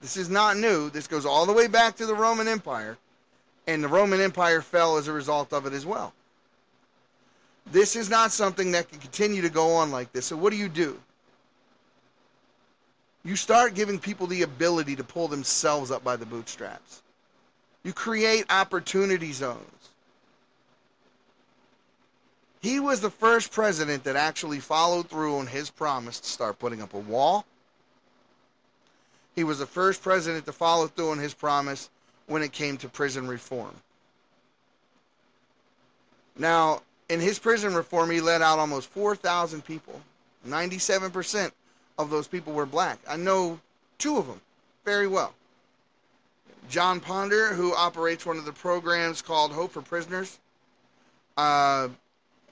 This 0.04 0.18
is 0.18 0.30
not 0.30 0.58
new. 0.58 0.90
This 0.90 1.08
goes 1.08 1.26
all 1.26 1.46
the 1.46 1.54
way 1.54 1.68
back 1.68 1.96
to 1.96 2.06
the 2.06 2.14
Roman 2.14 2.46
Empire, 2.46 2.98
and 3.68 3.82
the 3.82 3.88
Roman 3.88 4.20
Empire 4.20 4.62
fell 4.62 4.98
as 4.98 5.08
a 5.08 5.14
result 5.14 5.54
of 5.54 5.66
it 5.66 5.72
as 5.72 5.86
well. 5.86 6.14
This 7.72 7.96
is 7.96 8.10
not 8.10 8.34
something 8.34 8.72
that 8.74 8.90
can 8.90 9.00
continue 9.00 9.42
to 9.42 9.50
go 9.50 9.76
on 9.76 9.92
like 9.92 10.12
this. 10.12 10.26
So, 10.26 10.36
what 10.36 10.52
do 10.52 10.58
you 10.58 10.68
do? 10.68 11.00
You 13.24 13.38
start 13.38 13.76
giving 13.76 13.98
people 13.98 14.28
the 14.28 14.42
ability 14.42 14.98
to 14.98 15.06
pull 15.06 15.30
themselves 15.30 15.90
up 15.90 16.04
by 16.04 16.18
the 16.18 16.26
bootstraps. 16.26 17.02
You 17.86 17.94
create 17.94 18.46
opportunity 18.50 19.32
zones. 19.32 19.90
He 22.62 22.82
was 22.82 23.00
the 23.00 23.10
first 23.10 23.54
president 23.54 24.04
that 24.04 24.18
actually 24.18 24.60
followed 24.60 25.08
through 25.08 25.38
on 25.38 25.48
his 25.48 25.70
promise 25.70 26.20
to 26.20 26.28
start 26.28 26.60
putting 26.60 26.82
up 26.82 26.94
a 26.94 27.00
wall, 27.00 27.46
he 29.36 29.44
was 29.44 29.60
the 29.60 29.66
first 29.66 30.02
president 30.02 30.46
to 30.46 30.52
follow 30.52 30.88
through 30.88 31.12
on 31.12 31.18
his 31.18 31.34
promise 31.34 31.90
when 32.28 32.42
it 32.42 32.52
came 32.52 32.78
to 32.78 32.88
prison 32.88 33.28
reform. 33.28 33.74
Now, 36.38 36.82
in 37.10 37.20
his 37.20 37.40
prison 37.40 37.74
reform, 37.74 38.10
he 38.10 38.22
let 38.22 38.42
out 38.42 38.60
almost 38.60 38.90
4,000 38.90 39.64
people. 39.64 40.00
97% 40.48 41.52
of 41.98 42.10
those 42.10 42.28
people 42.28 42.54
were 42.54 42.66
black. 42.66 43.00
I 43.08 43.18
know 43.18 43.60
two 43.98 44.18
of 44.18 44.28
them 44.28 44.42
very 44.86 45.08
well. 45.08 45.34
Jon 46.70 47.00
Ponder, 47.00 47.54
who 47.54 47.74
operates 47.76 48.26
one 48.26 48.38
of 48.38 48.46
the 48.46 48.54
programs 48.54 49.22
called 49.22 49.52
Hope 49.52 49.72
for 49.72 49.82
Prisoners, 49.82 50.40
uh, 51.38 51.90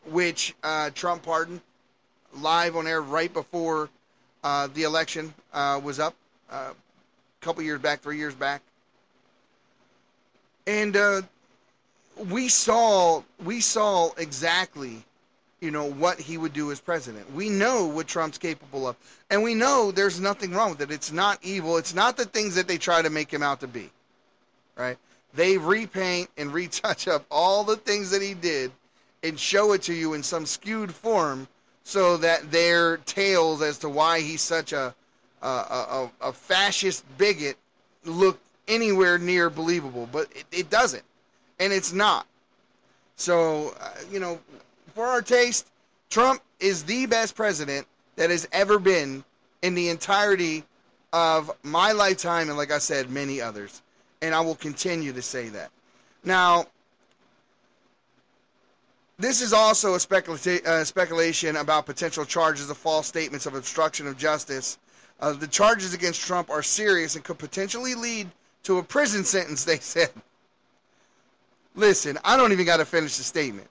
which 0.10 0.54
uh, 0.64 0.90
Trump 0.92 1.24
pardoned 1.24 1.62
live 2.40 2.76
on 2.76 2.88
air 2.88 3.02
right 3.02 3.34
before 3.34 3.90
uh, 4.44 4.68
the 4.74 4.84
election 4.84 5.34
uh, 5.54 5.80
was 5.84 6.00
up 6.00 6.16
a 6.52 6.72
couple 7.40 7.64
years 7.64 7.80
back, 7.80 8.02
three 8.02 8.18
years 8.18 8.36
back, 8.36 8.62
and 10.68 10.96
uh, 10.96 11.22
we 12.30 12.48
saw 12.48 13.24
we 13.44 13.62
saw 13.62 14.12
exactly, 14.18 15.04
you 15.60 15.72
know, 15.72 15.86
what 15.86 16.20
he 16.20 16.38
would 16.38 16.54
do 16.54 16.72
as 16.72 16.80
president. 16.80 17.34
We 17.34 17.50
know 17.50 17.86
what 17.86 18.08
Trump's 18.08 18.38
capable 18.38 18.88
of, 18.88 18.96
and 19.30 19.42
we 19.42 19.56
know 19.56 19.92
there's 19.92 20.20
nothing 20.20 20.52
wrong 20.52 20.72
with 20.72 20.82
it. 20.82 20.92
It's 20.92 21.12
not 21.12 21.40
evil. 21.42 21.78
It's 21.78 21.96
not 21.96 22.18
the 22.18 22.26
things 22.26 22.56
that 22.56 22.68
they 22.68 22.78
try 22.78 23.02
to 23.02 23.10
make 23.10 23.32
him 23.32 23.44
out 23.44 23.60
to 23.62 23.68
be, 23.68 23.90
right? 24.76 24.98
They 25.34 25.58
repaint 25.58 26.30
and 26.38 26.54
retouch 26.54 27.08
up 27.08 27.26
all 27.32 27.64
the 27.64 27.78
things 27.78 28.12
that 28.12 28.22
he 28.22 28.34
did 28.34 28.72
and 29.24 29.40
show 29.40 29.74
it 29.74 29.84
to 29.84 29.94
you 29.94 30.14
in 30.14 30.24
some 30.24 30.46
skewed 30.46 30.94
form 30.94 31.48
so 31.84 32.18
that 32.18 32.52
their 32.52 32.98
tales 32.98 33.62
as 33.62 33.78
to 33.80 33.90
why 33.90 34.20
he's 34.20 34.42
such 34.42 34.74
a 34.74 34.94
a, 35.48 36.10
a, 36.22 36.34
fascist 36.34 37.04
bigot 37.18 37.58
look 38.06 38.40
anywhere 38.68 39.18
near 39.18 39.50
believable, 39.50 40.08
but 40.12 40.28
it, 40.36 40.46
it 40.52 40.70
doesn't, 40.70 41.04
and 41.60 41.74
it's 41.74 41.94
not. 41.94 42.28
So, 43.16 43.76
uh, 43.80 43.90
you 44.12 44.20
know, 44.20 44.40
for 44.94 45.06
our 45.06 45.22
taste, 45.22 45.68
Trump 46.10 46.42
is 46.60 46.84
the 46.84 47.06
best 47.06 47.36
president 47.36 47.88
that 48.16 48.30
has 48.30 48.48
ever 48.52 48.80
been 48.80 49.24
in 49.62 49.76
the 49.76 49.90
entirety 49.90 50.64
of 51.14 51.52
my 51.64 51.92
lifetime, 51.92 52.50
and 52.50 52.58
like 52.58 52.72
I 52.72 52.78
said, 52.78 53.10
many 53.10 53.42
others. 53.42 53.82
And 54.22 54.36
I 54.36 54.42
will 54.42 54.56
continue 54.56 55.14
to 55.14 55.22
say 55.22 55.50
that. 55.50 55.72
Now, 56.24 56.68
this 59.18 59.42
is 59.42 59.54
also 59.54 59.96
a 59.96 60.00
specula- 60.00 60.62
uh, 60.66 60.84
speculation 60.84 61.58
about 61.58 61.86
potential 61.86 62.26
charges 62.26 62.70
of 62.70 62.78
false 62.78 63.08
statements 63.08 63.46
of 63.46 63.56
obstruction 63.56 64.08
of 64.08 64.18
justice. 64.18 64.78
Uh, 65.22 65.34
the 65.34 65.48
charges 65.48 65.94
against 65.94 66.22
Trump 66.22 66.50
are 66.50 66.64
serious 66.64 67.16
and 67.16 67.24
could 67.24 67.38
potentially 67.38 67.94
lead 67.94 68.28
to 68.64 68.80
a 68.80 68.84
prison 68.84 69.24
sentence, 69.24 69.64
they 69.64 69.78
said. 69.78 70.10
Listen, 71.76 72.18
I 72.24 72.36
don't 72.36 72.52
even 72.52 72.66
got 72.66 72.78
to 72.78 72.86
finish 72.86 73.18
the 73.18 73.24
statement. 73.24 73.68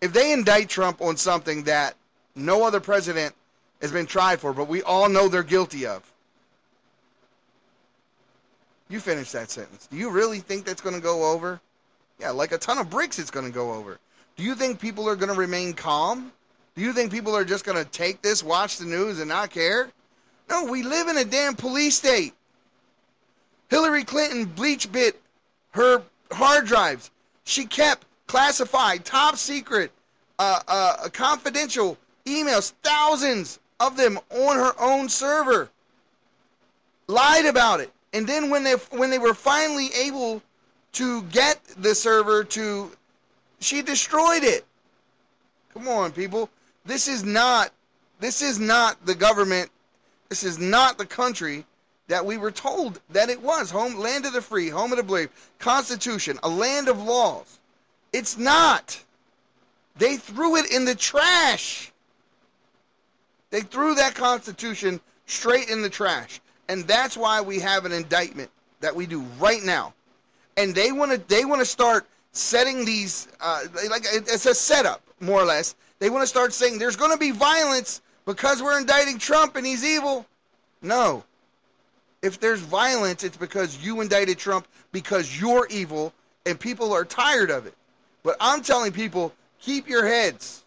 If 0.00 0.12
they 0.12 0.32
indict 0.32 0.68
Trump 0.68 1.00
on 1.00 1.16
something 1.16 1.64
that 1.64 1.94
no 2.34 2.64
other 2.64 2.80
president 2.80 3.34
has 3.80 3.90
been 3.90 4.06
tried 4.06 4.38
for, 4.38 4.52
but 4.52 4.68
we 4.68 4.82
all 4.82 5.08
know 5.08 5.28
they're 5.28 5.42
guilty 5.42 5.86
of, 5.86 6.02
you 8.88 9.00
finish 9.00 9.32
that 9.32 9.50
sentence. 9.50 9.86
Do 9.90 9.96
you 9.96 10.10
really 10.10 10.40
think 10.40 10.64
that's 10.64 10.82
going 10.82 10.94
to 10.94 11.00
go 11.00 11.32
over? 11.32 11.60
Yeah, 12.20 12.30
like 12.30 12.52
a 12.52 12.58
ton 12.58 12.78
of 12.78 12.90
bricks, 12.90 13.18
it's 13.18 13.30
going 13.30 13.46
to 13.46 13.52
go 13.52 13.72
over. 13.72 13.98
Do 14.36 14.42
you 14.42 14.54
think 14.54 14.78
people 14.78 15.08
are 15.08 15.16
going 15.16 15.32
to 15.32 15.38
remain 15.38 15.72
calm? 15.72 16.30
Do 16.76 16.82
you 16.82 16.92
think 16.92 17.10
people 17.10 17.34
are 17.34 17.44
just 17.44 17.64
going 17.64 17.82
to 17.82 17.90
take 17.90 18.22
this, 18.22 18.42
watch 18.42 18.76
the 18.76 18.84
news, 18.84 19.18
and 19.18 19.28
not 19.28 19.50
care? 19.50 19.88
No, 20.48 20.64
we 20.64 20.82
live 20.82 21.08
in 21.08 21.18
a 21.18 21.24
damn 21.24 21.54
police 21.54 21.96
state. 21.96 22.34
Hillary 23.68 24.04
Clinton 24.04 24.46
BleachBit 24.46 25.14
her 25.72 26.02
hard 26.30 26.66
drives. 26.66 27.10
She 27.44 27.64
kept 27.64 28.06
classified, 28.26 29.04
top 29.04 29.36
secret, 29.36 29.90
uh, 30.38 30.60
uh, 30.68 31.08
confidential 31.12 31.98
emails, 32.24 32.72
thousands 32.82 33.58
of 33.80 33.96
them 33.96 34.18
on 34.30 34.56
her 34.56 34.72
own 34.80 35.08
server. 35.08 35.68
Lied 37.08 37.46
about 37.46 37.80
it, 37.80 37.92
and 38.12 38.26
then 38.26 38.48
when 38.48 38.62
they 38.62 38.74
when 38.90 39.10
they 39.10 39.18
were 39.18 39.34
finally 39.34 39.88
able 39.94 40.40
to 40.92 41.22
get 41.24 41.60
the 41.78 41.94
server 41.94 42.44
to, 42.44 42.90
she 43.60 43.82
destroyed 43.82 44.44
it. 44.44 44.64
Come 45.74 45.88
on, 45.88 46.12
people. 46.12 46.48
This 46.84 47.08
is 47.08 47.24
not 47.24 47.72
this 48.20 48.40
is 48.40 48.60
not 48.60 49.04
the 49.04 49.16
government. 49.16 49.70
This 50.32 50.44
is 50.44 50.58
not 50.58 50.96
the 50.96 51.04
country 51.04 51.66
that 52.08 52.24
we 52.24 52.38
were 52.38 52.50
told 52.50 53.02
that 53.10 53.28
it 53.28 53.42
was 53.42 53.70
home 53.70 53.98
land 53.98 54.24
of 54.24 54.32
the 54.32 54.40
free, 54.40 54.70
home 54.70 54.90
of 54.90 54.96
the 54.96 55.02
brave, 55.02 55.28
constitution, 55.58 56.38
a 56.42 56.48
land 56.48 56.88
of 56.88 57.02
laws. 57.02 57.58
It's 58.14 58.38
not. 58.38 58.98
They 59.98 60.16
threw 60.16 60.56
it 60.56 60.72
in 60.72 60.86
the 60.86 60.94
trash. 60.94 61.92
They 63.50 63.60
threw 63.60 63.94
that 63.96 64.14
constitution 64.14 65.02
straight 65.26 65.68
in 65.68 65.82
the 65.82 65.90
trash. 65.90 66.40
And 66.66 66.84
that's 66.84 67.14
why 67.14 67.42
we 67.42 67.58
have 67.58 67.84
an 67.84 67.92
indictment 67.92 68.50
that 68.80 68.96
we 68.96 69.04
do 69.04 69.20
right 69.38 69.62
now. 69.62 69.92
And 70.56 70.74
they 70.74 70.92
want 70.92 71.12
to 71.12 71.18
they 71.28 71.44
want 71.44 71.60
to 71.60 71.66
start 71.66 72.06
setting 72.30 72.86
these 72.86 73.28
uh, 73.38 73.64
like 73.90 74.06
it's 74.10 74.46
a 74.46 74.54
setup 74.54 75.02
more 75.20 75.42
or 75.42 75.44
less. 75.44 75.74
They 75.98 76.08
want 76.08 76.22
to 76.22 76.26
start 76.26 76.54
saying 76.54 76.78
there's 76.78 76.96
going 76.96 77.12
to 77.12 77.18
be 77.18 77.32
violence 77.32 78.00
because 78.24 78.62
we're 78.62 78.78
indicting 78.78 79.18
Trump 79.18 79.56
and 79.56 79.66
he's 79.66 79.84
evil. 79.84 80.26
No. 80.80 81.24
If 82.22 82.38
there's 82.38 82.60
violence, 82.60 83.24
it's 83.24 83.36
because 83.36 83.84
you 83.84 84.00
indicted 84.00 84.38
Trump 84.38 84.66
because 84.92 85.40
you're 85.40 85.66
evil 85.70 86.12
and 86.46 86.58
people 86.58 86.92
are 86.92 87.04
tired 87.04 87.50
of 87.50 87.66
it. 87.66 87.74
But 88.22 88.36
I'm 88.40 88.62
telling 88.62 88.92
people, 88.92 89.32
keep 89.60 89.88
your 89.88 90.06
heads. 90.06 90.62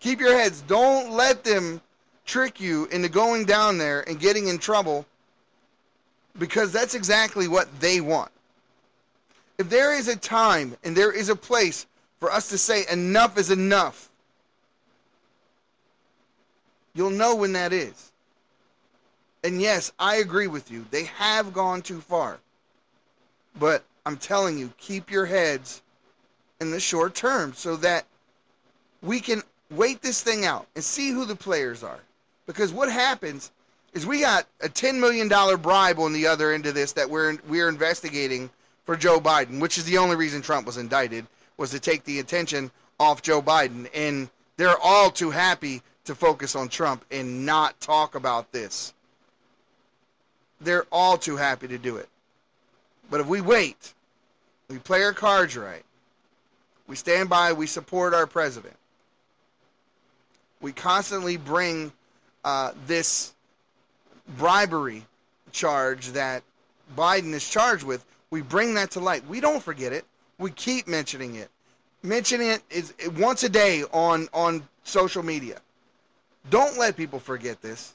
Keep 0.00 0.20
your 0.20 0.36
heads. 0.36 0.62
Don't 0.62 1.12
let 1.12 1.44
them 1.44 1.80
trick 2.24 2.60
you 2.60 2.86
into 2.86 3.08
going 3.08 3.44
down 3.44 3.78
there 3.78 4.08
and 4.08 4.20
getting 4.20 4.48
in 4.48 4.58
trouble 4.58 5.06
because 6.38 6.72
that's 6.72 6.94
exactly 6.94 7.48
what 7.48 7.68
they 7.80 8.00
want. 8.00 8.30
If 9.58 9.68
there 9.70 9.94
is 9.94 10.08
a 10.08 10.16
time 10.16 10.76
and 10.84 10.96
there 10.96 11.12
is 11.12 11.28
a 11.28 11.36
place 11.36 11.86
for 12.20 12.30
us 12.30 12.48
to 12.50 12.58
say 12.58 12.84
enough 12.90 13.38
is 13.38 13.50
enough, 13.50 14.07
you'll 16.98 17.10
know 17.10 17.36
when 17.36 17.52
that 17.52 17.72
is. 17.72 18.10
And 19.44 19.62
yes, 19.62 19.92
I 20.00 20.16
agree 20.16 20.48
with 20.48 20.68
you. 20.70 20.84
They 20.90 21.04
have 21.04 21.52
gone 21.52 21.80
too 21.80 22.00
far. 22.00 22.38
But 23.58 23.84
I'm 24.04 24.16
telling 24.16 24.58
you, 24.58 24.72
keep 24.78 25.10
your 25.10 25.24
heads 25.24 25.80
in 26.60 26.72
the 26.72 26.80
short 26.80 27.14
term 27.14 27.54
so 27.54 27.76
that 27.76 28.04
we 29.00 29.20
can 29.20 29.42
wait 29.70 30.02
this 30.02 30.22
thing 30.22 30.44
out 30.44 30.66
and 30.74 30.82
see 30.82 31.10
who 31.10 31.24
the 31.24 31.36
players 31.36 31.84
are. 31.84 32.00
Because 32.46 32.72
what 32.72 32.90
happens 32.90 33.52
is 33.92 34.04
we 34.04 34.20
got 34.20 34.46
a 34.60 34.68
$10 34.68 34.98
million 34.98 35.28
bribe 35.60 36.00
on 36.00 36.12
the 36.12 36.26
other 36.26 36.52
end 36.52 36.66
of 36.66 36.74
this 36.74 36.92
that 36.92 37.08
we're, 37.08 37.38
we're 37.46 37.68
investigating 37.68 38.50
for 38.84 38.96
Joe 38.96 39.20
Biden, 39.20 39.60
which 39.60 39.78
is 39.78 39.84
the 39.84 39.98
only 39.98 40.16
reason 40.16 40.42
Trump 40.42 40.66
was 40.66 40.78
indicted, 40.78 41.26
was 41.58 41.70
to 41.70 41.78
take 41.78 42.02
the 42.04 42.18
attention 42.18 42.72
off 42.98 43.22
Joe 43.22 43.40
Biden. 43.40 43.88
And 43.94 44.28
they're 44.56 44.78
all 44.82 45.10
too 45.10 45.30
happy 45.30 45.82
to 46.08 46.14
focus 46.14 46.56
on 46.56 46.70
Trump 46.70 47.04
and 47.10 47.44
not 47.44 47.78
talk 47.80 48.14
about 48.14 48.50
this. 48.50 48.94
They're 50.58 50.86
all 50.90 51.18
too 51.18 51.36
happy 51.36 51.68
to 51.68 51.76
do 51.76 51.96
it. 51.96 52.08
But 53.10 53.20
if 53.20 53.26
we 53.26 53.42
wait, 53.42 53.92
we 54.68 54.78
play 54.78 55.02
our 55.02 55.12
cards 55.12 55.54
right, 55.54 55.84
we 56.86 56.96
stand 56.96 57.28
by, 57.28 57.52
we 57.52 57.66
support 57.66 58.14
our 58.14 58.26
president, 58.26 58.74
we 60.62 60.72
constantly 60.72 61.36
bring 61.36 61.92
uh, 62.42 62.72
this 62.86 63.34
bribery 64.38 65.04
charge 65.52 66.08
that 66.08 66.42
Biden 66.96 67.34
is 67.34 67.46
charged 67.46 67.84
with, 67.84 68.02
we 68.30 68.40
bring 68.40 68.72
that 68.74 68.90
to 68.92 69.00
light. 69.00 69.26
We 69.28 69.40
don't 69.40 69.62
forget 69.62 69.92
it. 69.92 70.06
We 70.38 70.52
keep 70.52 70.88
mentioning 70.88 71.34
it. 71.34 71.50
Mentioning 72.02 72.48
it 72.48 72.62
is 72.70 72.94
once 73.18 73.42
a 73.42 73.48
day 73.50 73.84
on 73.92 74.28
on 74.32 74.66
social 74.84 75.22
media. 75.22 75.60
Don't 76.50 76.78
let 76.78 76.96
people 76.96 77.18
forget 77.18 77.60
this. 77.60 77.94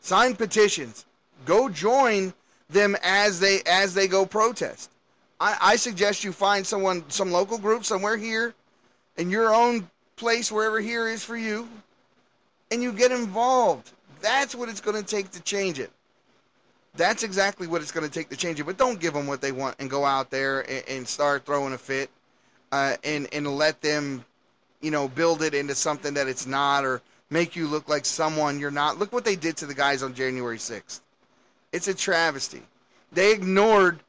Sign 0.00 0.34
petitions. 0.34 1.06
Go 1.44 1.68
join 1.68 2.32
them 2.68 2.96
as 3.02 3.40
they 3.40 3.60
as 3.66 3.94
they 3.94 4.06
go 4.06 4.24
protest. 4.24 4.90
I, 5.40 5.56
I 5.60 5.76
suggest 5.76 6.22
you 6.22 6.32
find 6.32 6.66
someone, 6.66 7.02
some 7.08 7.32
local 7.32 7.58
group 7.58 7.84
somewhere 7.84 8.16
here, 8.16 8.54
in 9.16 9.30
your 9.30 9.54
own 9.54 9.88
place, 10.16 10.52
wherever 10.52 10.80
here 10.80 11.08
is 11.08 11.24
for 11.24 11.36
you, 11.36 11.66
and 12.70 12.82
you 12.82 12.92
get 12.92 13.10
involved. 13.10 13.92
That's 14.20 14.54
what 14.54 14.68
it's 14.68 14.82
going 14.82 15.02
to 15.02 15.08
take 15.08 15.30
to 15.30 15.40
change 15.42 15.78
it. 15.78 15.90
That's 16.94 17.22
exactly 17.22 17.66
what 17.66 17.80
it's 17.80 17.92
going 17.92 18.06
to 18.06 18.12
take 18.12 18.28
to 18.28 18.36
change 18.36 18.60
it. 18.60 18.64
But 18.64 18.76
don't 18.76 19.00
give 19.00 19.14
them 19.14 19.26
what 19.26 19.40
they 19.40 19.52
want 19.52 19.76
and 19.78 19.88
go 19.88 20.04
out 20.04 20.30
there 20.30 20.60
and, 20.70 20.84
and 20.88 21.08
start 21.08 21.46
throwing 21.46 21.72
a 21.72 21.78
fit, 21.78 22.10
uh, 22.72 22.96
and 23.02 23.26
and 23.32 23.46
let 23.56 23.80
them, 23.80 24.24
you 24.82 24.90
know, 24.90 25.08
build 25.08 25.42
it 25.42 25.54
into 25.54 25.74
something 25.74 26.14
that 26.14 26.28
it's 26.28 26.46
not, 26.46 26.84
or 26.84 27.00
make 27.30 27.56
you 27.56 27.66
look 27.66 27.88
like 27.88 28.04
someone 28.04 28.58
you're 28.58 28.70
not. 28.70 28.98
Look 28.98 29.12
what 29.12 29.24
they 29.24 29.36
did 29.36 29.56
to 29.58 29.66
the 29.66 29.74
guys 29.74 30.02
on 30.02 30.14
January 30.14 30.58
6th. 30.58 31.00
It's 31.72 31.88
a 31.88 31.94
travesty. 31.94 32.62
They 33.12 33.32
ignored 33.32 34.00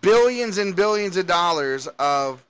billions 0.00 0.58
and 0.58 0.74
billions 0.74 1.16
of 1.16 1.26
dollars 1.26 1.88
of 1.98 2.44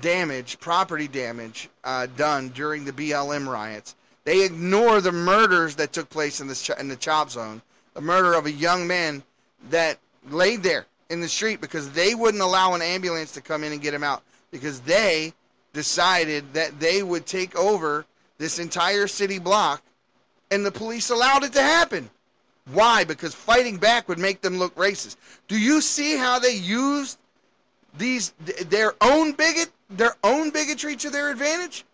damage, 0.00 0.58
property 0.60 1.08
damage, 1.08 1.68
uh, 1.84 2.06
done 2.16 2.48
during 2.50 2.84
the 2.84 2.92
BLM 2.92 3.46
riots. 3.48 3.94
They 4.24 4.44
ignore 4.44 5.00
the 5.00 5.12
murders 5.12 5.76
that 5.76 5.92
took 5.92 6.10
place 6.10 6.40
in 6.40 6.48
the 6.48 6.54
ch- 6.54 6.70
in 6.78 6.88
the 6.88 6.96
chop 6.96 7.30
zone. 7.30 7.62
The 7.94 8.00
murder 8.00 8.34
of 8.34 8.46
a 8.46 8.52
young 8.52 8.86
man 8.86 9.22
that 9.70 9.98
laid 10.28 10.62
there 10.62 10.86
in 11.08 11.20
the 11.20 11.28
street 11.28 11.60
because 11.60 11.90
they 11.92 12.14
wouldn't 12.14 12.42
allow 12.42 12.74
an 12.74 12.82
ambulance 12.82 13.32
to 13.32 13.40
come 13.40 13.62
in 13.62 13.72
and 13.72 13.80
get 13.80 13.94
him 13.94 14.02
out 14.02 14.22
because 14.50 14.80
they 14.80 15.32
decided 15.72 16.52
that 16.54 16.78
they 16.80 17.02
would 17.02 17.26
take 17.26 17.54
over 17.56 18.04
this 18.38 18.58
entire 18.58 19.06
city 19.06 19.38
block 19.38 19.82
and 20.50 20.64
the 20.64 20.70
police 20.70 21.10
allowed 21.10 21.44
it 21.44 21.52
to 21.54 21.62
happen. 21.62 22.10
Why? 22.72 23.04
Because 23.04 23.34
fighting 23.34 23.76
back 23.76 24.08
would 24.08 24.18
make 24.18 24.40
them 24.40 24.58
look 24.58 24.74
racist. 24.74 25.16
Do 25.48 25.58
you 25.58 25.80
see 25.80 26.16
how 26.16 26.38
they 26.38 26.54
used 26.54 27.18
these 27.96 28.30
their 28.68 28.94
own 29.00 29.32
bigot, 29.32 29.70
their 29.88 30.16
own 30.24 30.50
bigotry 30.50 30.96
to 30.96 31.10
their 31.10 31.30
advantage? 31.30 31.84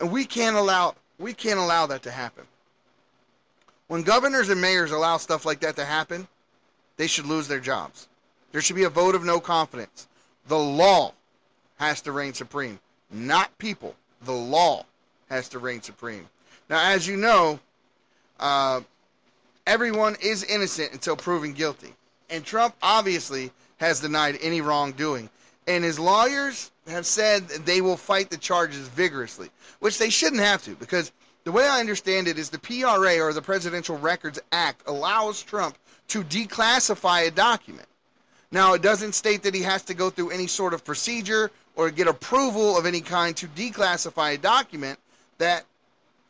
And 0.00 0.10
we 0.10 0.24
can't 0.24 0.56
allow 0.56 0.94
we 1.18 1.34
can't 1.34 1.58
allow 1.58 1.86
that 1.86 2.02
to 2.04 2.10
happen. 2.10 2.44
When 3.88 4.02
governors 4.02 4.48
and 4.48 4.60
mayors 4.60 4.90
allow 4.90 5.18
stuff 5.18 5.44
like 5.44 5.60
that 5.60 5.76
to 5.76 5.84
happen, 5.84 6.26
they 6.96 7.06
should 7.06 7.26
lose 7.26 7.46
their 7.46 7.60
jobs. 7.60 8.08
There 8.52 8.60
should 8.60 8.76
be 8.76 8.84
a 8.84 8.90
vote 8.90 9.14
of 9.14 9.24
no 9.24 9.40
confidence. 9.40 10.08
The 10.48 10.58
law 10.58 11.12
has 11.76 12.00
to 12.02 12.12
reign 12.12 12.32
supreme, 12.32 12.78
not 13.14 13.56
people. 13.58 13.94
The 14.24 14.32
law 14.32 14.84
has 15.30 15.48
to 15.50 15.58
reign 15.58 15.82
supreme. 15.82 16.28
Now, 16.68 16.90
as 16.90 17.06
you 17.06 17.16
know, 17.16 17.58
uh, 18.40 18.80
everyone 19.66 20.16
is 20.20 20.44
innocent 20.44 20.92
until 20.92 21.16
proven 21.16 21.52
guilty. 21.52 21.94
And 22.30 22.44
Trump 22.44 22.74
obviously 22.82 23.50
has 23.78 24.00
denied 24.00 24.38
any 24.40 24.60
wrongdoing. 24.60 25.28
And 25.66 25.84
his 25.84 25.98
lawyers 25.98 26.70
have 26.88 27.06
said 27.06 27.48
they 27.48 27.80
will 27.80 27.96
fight 27.96 28.30
the 28.30 28.36
charges 28.36 28.88
vigorously, 28.88 29.50
which 29.80 29.98
they 29.98 30.10
shouldn't 30.10 30.42
have 30.42 30.62
to 30.64 30.74
because 30.76 31.12
the 31.44 31.52
way 31.52 31.66
I 31.66 31.80
understand 31.80 32.28
it 32.28 32.38
is 32.38 32.50
the 32.50 32.58
PRA 32.58 33.20
or 33.20 33.32
the 33.32 33.42
Presidential 33.42 33.98
Records 33.98 34.40
Act 34.52 34.82
allows 34.86 35.42
Trump 35.42 35.76
to 36.08 36.24
declassify 36.24 37.28
a 37.28 37.30
document. 37.30 37.86
Now, 38.50 38.74
it 38.74 38.82
doesn't 38.82 39.14
state 39.14 39.42
that 39.42 39.54
he 39.54 39.62
has 39.62 39.82
to 39.84 39.94
go 39.94 40.10
through 40.10 40.30
any 40.30 40.46
sort 40.46 40.74
of 40.74 40.84
procedure 40.84 41.50
or 41.76 41.90
get 41.90 42.06
approval 42.06 42.76
of 42.76 42.86
any 42.86 43.00
kind 43.00 43.36
to 43.36 43.46
declassify 43.48 44.34
a 44.34 44.38
document 44.38 44.98
that 45.38 45.64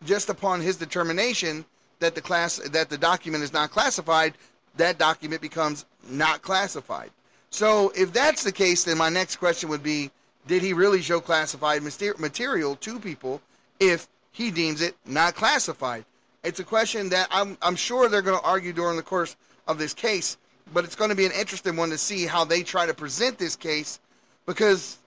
just 0.05 0.29
upon 0.29 0.61
his 0.61 0.77
determination 0.77 1.65
that 2.01 2.15
the 2.15 2.21
class 2.21 2.57
that 2.57 2.91
the 2.91 2.99
document 2.99 3.43
is 3.43 3.53
not 3.53 3.71
classified, 3.71 4.35
that 4.77 4.99
document 4.99 5.41
becomes 5.41 5.85
not 6.09 6.43
classified. 6.43 7.11
So 7.51 7.93
if 7.97 8.13
that's 8.13 8.43
the 8.43 8.53
case, 8.53 8.85
then 8.85 8.99
my 8.99 9.09
next 9.09 9.37
question 9.37 9.69
would 9.69 9.83
be, 9.83 10.11
did 10.47 10.63
he 10.63 10.73
really 10.73 11.01
show 11.01 11.21
classified 11.21 11.83
material 11.83 12.77
to 12.77 12.99
people 12.99 13.41
if 13.81 14.09
he 14.33 14.51
deems 14.51 14.83
it 14.83 14.97
not 15.07 15.35
classified? 15.35 16.05
It's 16.43 16.61
a 16.61 16.65
question 16.65 17.09
that 17.11 17.29
I'm, 17.31 17.57
I'm 17.63 17.77
sure 17.77 18.09
they're 18.09 18.23
going 18.23 18.39
to 18.39 18.45
argue 18.45 18.73
during 18.73 18.97
the 18.97 19.03
course 19.03 19.37
of 19.67 19.79
this 19.79 19.95
case, 19.95 20.37
but 20.75 20.85
it's 20.85 20.97
going 20.97 21.11
to 21.11 21.17
be 21.17 21.25
an 21.25 21.33
interesting 21.33 21.77
one 21.77 21.91
to 21.91 21.97
see 21.97 22.27
how 22.27 22.45
they 22.45 22.63
try 22.63 22.85
to 22.85 22.93
present 22.93 23.39
this 23.39 23.57
case 23.57 24.01
because, 24.45 24.99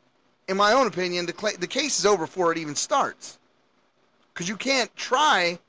in 0.48 0.58
my 0.58 0.74
own 0.74 0.88
opinion, 0.88 1.26
the, 1.26 1.58
the 1.60 1.68
case 1.68 2.00
is 2.00 2.06
over 2.06 2.26
before 2.26 2.52
it 2.52 2.58
even 2.58 2.76
starts 2.76 3.38
because 4.34 4.48
you 4.48 4.56
can't 4.56 4.94
try 4.96 5.60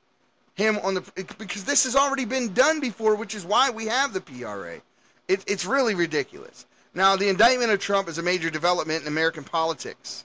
him 0.54 0.78
on 0.82 0.94
the 0.94 1.00
because 1.38 1.64
this 1.64 1.84
has 1.84 1.96
already 1.96 2.24
been 2.24 2.52
done 2.52 2.80
before, 2.80 3.14
which 3.14 3.34
is 3.34 3.44
why 3.44 3.70
we 3.70 3.86
have 3.86 4.12
the 4.12 4.20
PRA. 4.20 4.80
It, 5.28 5.44
it's 5.46 5.64
really 5.64 5.94
ridiculous. 5.94 6.66
Now, 6.94 7.16
the 7.16 7.28
indictment 7.28 7.70
of 7.70 7.80
Trump 7.80 8.08
is 8.08 8.18
a 8.18 8.22
major 8.22 8.50
development 8.50 9.02
in 9.02 9.08
American 9.08 9.44
politics. 9.44 10.24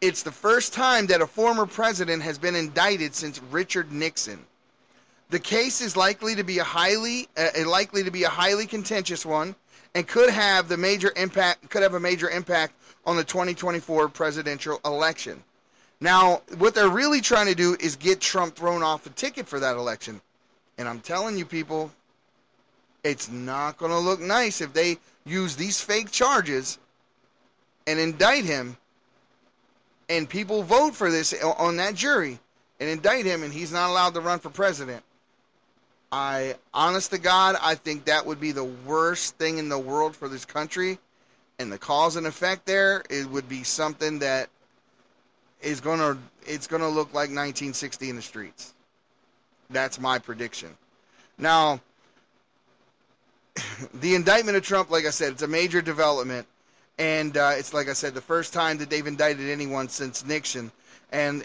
It's 0.00 0.22
the 0.22 0.30
first 0.30 0.72
time 0.72 1.06
that 1.08 1.20
a 1.20 1.26
former 1.26 1.66
president 1.66 2.22
has 2.22 2.38
been 2.38 2.54
indicted 2.54 3.14
since 3.14 3.40
Richard 3.50 3.90
Nixon. 3.90 4.38
The 5.30 5.40
case 5.40 5.80
is 5.80 5.96
likely 5.96 6.36
to 6.36 6.44
be 6.44 6.58
a 6.58 6.64
highly 6.64 7.28
uh, 7.36 7.68
likely 7.68 8.04
to 8.04 8.10
be 8.10 8.22
a 8.22 8.28
highly 8.28 8.66
contentious 8.66 9.26
one 9.26 9.54
and 9.94 10.06
could 10.06 10.30
have 10.30 10.68
the 10.68 10.76
major 10.76 11.12
impact 11.16 11.68
could 11.70 11.82
have 11.82 11.94
a 11.94 12.00
major 12.00 12.30
impact 12.30 12.77
on 13.08 13.16
the 13.16 13.24
2024 13.24 14.10
presidential 14.10 14.78
election. 14.84 15.42
Now, 15.98 16.42
what 16.58 16.74
they're 16.74 16.90
really 16.90 17.22
trying 17.22 17.46
to 17.46 17.54
do 17.54 17.74
is 17.80 17.96
get 17.96 18.20
Trump 18.20 18.54
thrown 18.54 18.82
off 18.82 19.02
the 19.02 19.10
ticket 19.10 19.48
for 19.48 19.58
that 19.58 19.76
election. 19.76 20.20
And 20.76 20.86
I'm 20.86 21.00
telling 21.00 21.38
you, 21.38 21.46
people, 21.46 21.90
it's 23.02 23.30
not 23.30 23.78
going 23.78 23.92
to 23.92 23.98
look 23.98 24.20
nice 24.20 24.60
if 24.60 24.74
they 24.74 24.98
use 25.24 25.56
these 25.56 25.80
fake 25.80 26.10
charges 26.10 26.78
and 27.86 27.98
indict 27.98 28.44
him 28.44 28.76
and 30.10 30.28
people 30.28 30.62
vote 30.62 30.94
for 30.94 31.10
this 31.10 31.32
on 31.42 31.78
that 31.78 31.94
jury 31.94 32.38
and 32.78 32.90
indict 32.90 33.24
him 33.24 33.42
and 33.42 33.54
he's 33.54 33.72
not 33.72 33.88
allowed 33.88 34.12
to 34.14 34.20
run 34.20 34.38
for 34.38 34.50
president. 34.50 35.02
I, 36.12 36.56
honest 36.74 37.10
to 37.12 37.18
God, 37.18 37.56
I 37.62 37.74
think 37.74 38.04
that 38.04 38.26
would 38.26 38.38
be 38.38 38.52
the 38.52 38.64
worst 38.64 39.36
thing 39.36 39.56
in 39.56 39.70
the 39.70 39.78
world 39.78 40.14
for 40.14 40.28
this 40.28 40.44
country. 40.44 40.98
And 41.58 41.72
the 41.72 41.78
cause 41.78 42.16
and 42.16 42.26
effect 42.26 42.66
there, 42.66 43.02
it 43.10 43.28
would 43.28 43.48
be 43.48 43.64
something 43.64 44.20
that 44.20 44.48
is 45.60 45.80
gonna 45.80 46.16
it's 46.46 46.66
gonna 46.66 46.88
look 46.88 47.08
like 47.08 47.30
1960 47.30 48.10
in 48.10 48.16
the 48.16 48.22
streets. 48.22 48.74
That's 49.70 50.00
my 50.00 50.18
prediction. 50.18 50.76
Now, 51.36 51.80
the 53.94 54.14
indictment 54.14 54.56
of 54.56 54.62
Trump, 54.62 54.90
like 54.90 55.04
I 55.04 55.10
said, 55.10 55.32
it's 55.32 55.42
a 55.42 55.48
major 55.48 55.82
development, 55.82 56.46
and 56.98 57.36
uh, 57.36 57.52
it's 57.54 57.74
like 57.74 57.88
I 57.88 57.92
said, 57.92 58.14
the 58.14 58.20
first 58.20 58.52
time 58.52 58.78
that 58.78 58.90
they've 58.90 59.06
indicted 59.06 59.48
anyone 59.50 59.88
since 59.88 60.24
Nixon, 60.24 60.70
and 61.12 61.44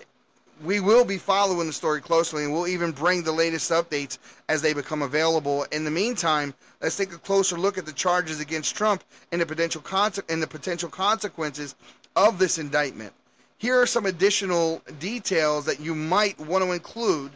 we 0.64 0.80
will 0.80 1.06
be 1.06 1.18
following 1.18 1.68
the 1.68 1.74
story 1.74 2.02
closely, 2.02 2.44
and 2.44 2.54
we'll 2.54 2.68
even 2.68 2.92
bring 2.92 3.24
the 3.24 3.32
latest 3.32 3.72
updates 3.72 4.18
as 4.50 4.62
they 4.62 4.74
become 4.74 5.02
available. 5.02 5.66
In 5.72 5.84
the 5.84 5.92
meantime, 5.92 6.54
let's 6.82 6.98
take 6.98 7.14
a 7.14 7.18
closer 7.18 7.58
look 7.58 7.78
at 7.78 7.86
the 7.86 7.94
charges 7.94 8.40
against 8.40 8.76
Trump 8.76 9.04
and 9.32 9.42
the 9.42 9.46
potential 9.46 9.82
con- 9.82 10.12
and 10.30 10.42
the 10.42 10.48
potential 10.48 10.90
consequences 10.90 11.76
of 12.16 12.38
this 12.40 12.58
indictment 12.58 13.14
here 13.64 13.80
are 13.80 13.88
some 13.88 14.06
additional 14.06 14.82
details 15.00 15.64
that 15.64 15.80
you 15.80 15.96
might 15.96 16.38
want 16.38 16.62
to 16.62 16.74
include 16.74 17.32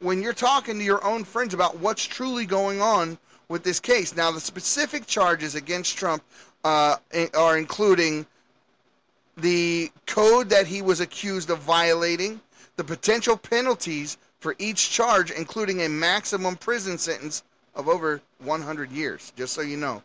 when 0.00 0.20
you're 0.20 0.34
talking 0.34 0.78
to 0.78 0.84
your 0.84 1.02
own 1.06 1.24
friends 1.24 1.54
about 1.54 1.78
what's 1.78 2.04
truly 2.04 2.44
going 2.44 2.82
on 2.82 3.16
with 3.48 3.64
this 3.64 3.80
case. 3.80 4.14
Now, 4.14 4.30
the 4.30 4.40
specific 4.40 5.06
charges 5.06 5.54
against 5.54 5.96
Trump 5.96 6.22
uh, 6.64 6.96
are 7.32 7.56
including 7.56 8.26
the 9.36 9.90
code 10.06 10.48
that 10.50 10.66
he 10.66 10.82
was 10.82 11.00
accused 11.00 11.50
of 11.50 11.58
violating, 11.60 12.40
the 12.76 12.84
potential 12.84 13.36
penalties 13.36 14.18
for 14.40 14.54
each 14.58 14.90
charge, 14.90 15.30
including 15.30 15.82
a 15.82 15.88
maximum 15.88 16.56
prison 16.56 16.98
sentence 16.98 17.42
of 17.74 17.88
over 17.88 18.20
100 18.40 18.90
years, 18.90 19.32
just 19.36 19.54
so 19.54 19.60
you 19.60 19.76
know. 19.76 20.02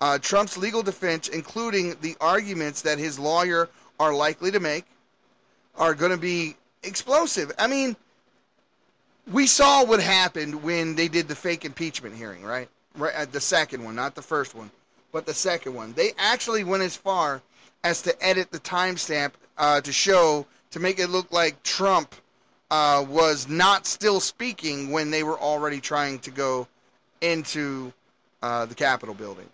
Uh, 0.00 0.18
Trump's 0.18 0.56
legal 0.56 0.82
defense, 0.82 1.28
including 1.28 1.96
the 2.00 2.16
arguments 2.20 2.82
that 2.82 2.98
his 2.98 3.18
lawyer 3.18 3.68
are 3.98 4.14
likely 4.14 4.50
to 4.50 4.60
make 4.60 4.84
are 5.76 5.94
going 5.94 6.10
to 6.10 6.18
be 6.18 6.56
explosive. 6.82 7.52
I 7.58 7.66
mean, 7.66 7.96
we 9.32 9.46
saw 9.46 9.84
what 9.84 10.00
happened 10.00 10.62
when 10.62 10.94
they 10.94 11.08
did 11.08 11.28
the 11.28 11.34
fake 11.34 11.64
impeachment 11.64 12.14
hearing, 12.14 12.42
right? 12.42 12.68
Right, 12.96 13.30
the 13.30 13.40
second 13.40 13.84
one, 13.84 13.94
not 13.94 14.14
the 14.14 14.22
first 14.22 14.54
one, 14.54 14.70
but 15.12 15.26
the 15.26 15.34
second 15.34 15.74
one. 15.74 15.92
They 15.92 16.12
actually 16.18 16.64
went 16.64 16.82
as 16.82 16.96
far 16.96 17.42
as 17.84 18.02
to 18.02 18.24
edit 18.24 18.50
the 18.50 18.60
timestamp 18.60 19.32
uh, 19.56 19.80
to 19.80 19.92
show 19.92 20.46
to 20.70 20.80
make 20.80 20.98
it 20.98 21.08
look 21.08 21.32
like 21.32 21.62
Trump 21.62 22.14
uh, 22.70 23.04
was 23.08 23.48
not 23.48 23.86
still 23.86 24.20
speaking 24.20 24.90
when 24.90 25.10
they 25.10 25.22
were 25.22 25.38
already 25.38 25.80
trying 25.80 26.18
to 26.20 26.30
go 26.30 26.68
into 27.20 27.92
uh, 28.42 28.66
the 28.66 28.74
Capitol 28.74 29.14
building. 29.14 29.48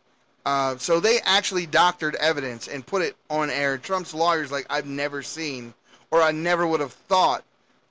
Uh, 0.45 0.77
so 0.77 1.01
they 1.01 1.21
actually 1.25 1.65
doctored 1.65 2.17
evidence 2.17 2.69
and 2.69 2.85
put 2.85 3.01
it 3.03 3.17
on 3.31 3.49
air. 3.49 3.79
Trump's 3.79 4.13
lawyers 4.13 4.53
like 4.53 4.67
I've 4.69 4.87
never 4.87 5.23
seen, 5.23 5.73
or 6.11 6.21
I 6.21 6.33
never 6.33 6.67
would 6.67 6.81
have 6.81 6.93
thought 6.93 7.45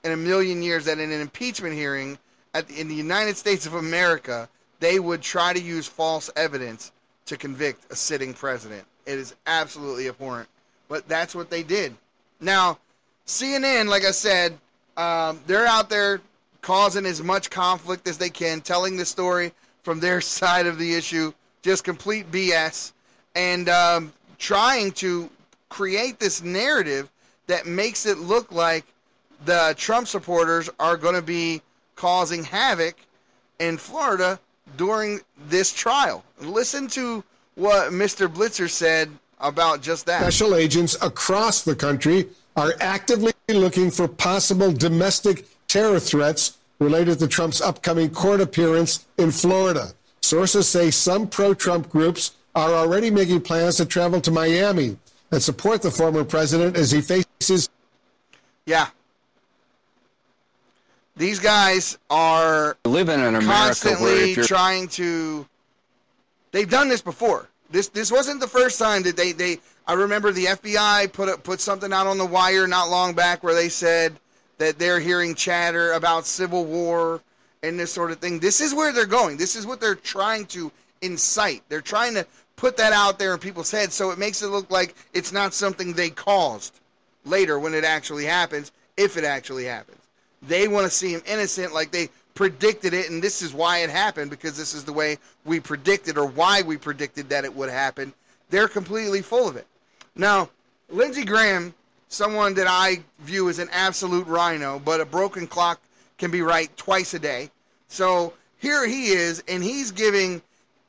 in 0.04 0.12
a 0.12 0.16
million 0.16 0.62
years 0.62 0.84
that 0.84 0.98
in 0.98 1.10
an 1.10 1.20
impeachment 1.20 1.74
hearing 1.74 2.18
at 2.52 2.70
in 2.70 2.88
the 2.88 2.94
United 2.94 3.36
States 3.36 3.66
of 3.66 3.74
America 3.74 4.48
they 4.80 5.00
would 5.00 5.22
try 5.22 5.52
to 5.52 5.60
use 5.60 5.86
false 5.86 6.30
evidence 6.36 6.92
to 7.26 7.36
convict 7.36 7.90
a 7.90 7.96
sitting 7.96 8.34
president. 8.34 8.84
It 9.06 9.18
is 9.18 9.34
absolutely 9.46 10.08
abhorrent, 10.08 10.48
but 10.88 11.06
that's 11.08 11.34
what 11.34 11.50
they 11.50 11.62
did. 11.62 11.94
Now, 12.40 12.78
CNN, 13.26 13.88
like 13.88 14.04
I 14.04 14.10
said, 14.10 14.58
um, 14.96 15.40
they're 15.46 15.66
out 15.66 15.88
there 15.90 16.20
causing 16.60 17.06
as 17.06 17.22
much 17.22 17.50
conflict 17.50 18.08
as 18.08 18.18
they 18.18 18.30
can, 18.30 18.60
telling 18.60 18.96
the 18.96 19.04
story 19.04 19.52
from 19.82 20.00
their 20.00 20.20
side 20.22 20.66
of 20.66 20.78
the 20.78 20.94
issue 20.94 21.32
just 21.64 21.82
complete 21.82 22.30
BS, 22.30 22.92
and 23.34 23.70
um, 23.70 24.12
trying 24.38 24.92
to 24.92 25.30
create 25.70 26.18
this 26.18 26.42
narrative 26.42 27.10
that 27.46 27.66
makes 27.66 28.04
it 28.04 28.18
look 28.18 28.52
like 28.52 28.84
the 29.46 29.74
Trump 29.78 30.06
supporters 30.06 30.68
are 30.78 30.98
going 30.98 31.14
to 31.14 31.22
be 31.22 31.62
causing 31.96 32.44
havoc 32.44 32.96
in 33.60 33.78
Florida 33.78 34.38
during 34.76 35.20
this 35.48 35.72
trial. 35.72 36.22
Listen 36.40 36.86
to 36.88 37.24
what 37.54 37.92
Mr. 37.92 38.28
Blitzer 38.28 38.68
said 38.68 39.10
about 39.40 39.82
just 39.82 40.06
that. 40.06 40.20
Special 40.20 40.54
agents 40.54 40.96
across 41.02 41.62
the 41.62 41.74
country 41.74 42.28
are 42.56 42.72
actively 42.80 43.32
looking 43.48 43.90
for 43.90 44.08
possible 44.08 44.72
domestic 44.72 45.46
terror 45.68 46.00
threats 46.00 46.58
related 46.78 47.18
to 47.18 47.28
Trump's 47.28 47.60
upcoming 47.60 48.10
court 48.10 48.40
appearance 48.40 49.06
in 49.18 49.30
Florida. 49.30 49.92
Sources 50.22 50.68
say 50.68 50.90
some 50.90 51.26
pro 51.28 51.54
Trump 51.54 51.90
groups 51.90 52.32
are 52.54 52.72
already 52.72 53.10
making 53.10 53.40
plans 53.40 53.76
to 53.76 53.84
travel 53.84 54.20
to 54.20 54.30
Miami 54.30 54.96
and 55.30 55.42
support 55.42 55.82
the 55.82 55.90
former 55.90 56.24
president 56.24 56.76
as 56.76 56.90
he 56.90 57.00
faces. 57.00 57.68
Yeah. 58.66 58.88
These 61.16 61.38
guys 61.40 61.98
are 62.10 62.76
living 62.84 63.20
in 63.20 63.34
America 63.34 63.46
constantly 63.46 64.34
trying 64.36 64.88
to. 64.88 65.46
They've 66.54 66.70
done 66.70 66.88
this 66.88 67.02
before. 67.02 67.48
This 67.68 67.88
this 67.88 68.12
wasn't 68.12 68.38
the 68.38 68.46
first 68.46 68.78
time 68.78 69.02
that 69.02 69.16
they 69.16 69.32
they. 69.32 69.58
I 69.88 69.94
remember 69.94 70.30
the 70.30 70.44
FBI 70.44 71.12
put 71.12 71.28
a, 71.28 71.36
put 71.36 71.60
something 71.60 71.92
out 71.92 72.06
on 72.06 72.16
the 72.16 72.24
wire 72.24 72.68
not 72.68 72.88
long 72.88 73.12
back 73.12 73.42
where 73.42 73.54
they 73.54 73.68
said 73.68 74.14
that 74.58 74.78
they're 74.78 75.00
hearing 75.00 75.34
chatter 75.34 75.94
about 75.94 76.26
civil 76.26 76.64
war 76.64 77.20
and 77.64 77.76
this 77.78 77.92
sort 77.92 78.12
of 78.12 78.20
thing. 78.20 78.38
This 78.38 78.60
is 78.60 78.72
where 78.72 78.92
they're 78.92 79.04
going. 79.04 79.36
This 79.36 79.56
is 79.56 79.66
what 79.66 79.80
they're 79.80 79.96
trying 79.96 80.46
to 80.46 80.70
incite. 81.02 81.64
They're 81.68 81.80
trying 81.80 82.14
to 82.14 82.24
put 82.54 82.76
that 82.76 82.92
out 82.92 83.18
there 83.18 83.32
in 83.32 83.40
people's 83.40 83.72
heads 83.72 83.92
so 83.92 84.12
it 84.12 84.18
makes 84.18 84.40
it 84.40 84.46
look 84.46 84.70
like 84.70 84.94
it's 85.12 85.32
not 85.32 85.54
something 85.54 85.92
they 85.92 86.10
caused 86.10 86.78
later 87.24 87.58
when 87.58 87.74
it 87.74 87.82
actually 87.82 88.26
happens, 88.26 88.70
if 88.96 89.16
it 89.16 89.24
actually 89.24 89.64
happens. 89.64 89.98
They 90.40 90.68
want 90.68 90.84
to 90.84 90.90
see 90.90 91.14
him 91.14 91.22
innocent 91.26 91.74
like 91.74 91.90
they 91.90 92.10
predicted 92.34 92.94
it, 92.94 93.10
and 93.10 93.22
this 93.22 93.42
is 93.42 93.54
why 93.54 93.78
it 93.78 93.90
happened 93.90 94.30
because 94.30 94.56
this 94.56 94.74
is 94.74 94.84
the 94.84 94.92
way 94.92 95.18
we 95.44 95.60
predicted 95.60 96.18
or 96.18 96.26
why 96.26 96.62
we 96.62 96.76
predicted 96.76 97.28
that 97.28 97.44
it 97.44 97.54
would 97.54 97.70
happen. 97.70 98.12
they're 98.50 98.68
completely 98.68 99.22
full 99.22 99.48
of 99.48 99.56
it. 99.56 99.66
Now, 100.14 100.50
Lindsey 100.88 101.24
Graham, 101.24 101.74
someone 102.08 102.54
that 102.54 102.66
I 102.68 103.02
view 103.20 103.48
as 103.48 103.58
an 103.58 103.68
absolute 103.72 104.26
RINO, 104.26 104.80
but 104.84 105.00
a 105.00 105.04
broken 105.04 105.46
clock 105.46 105.80
can 106.18 106.30
be 106.30 106.42
right 106.42 106.74
twice 106.76 107.14
a 107.14 107.18
day. 107.18 107.50
So 107.88 108.32
here 108.58 108.86
he 108.86 109.08
is, 109.08 109.42
and 109.48 109.62
he's 109.62 109.90
giving 109.90 110.40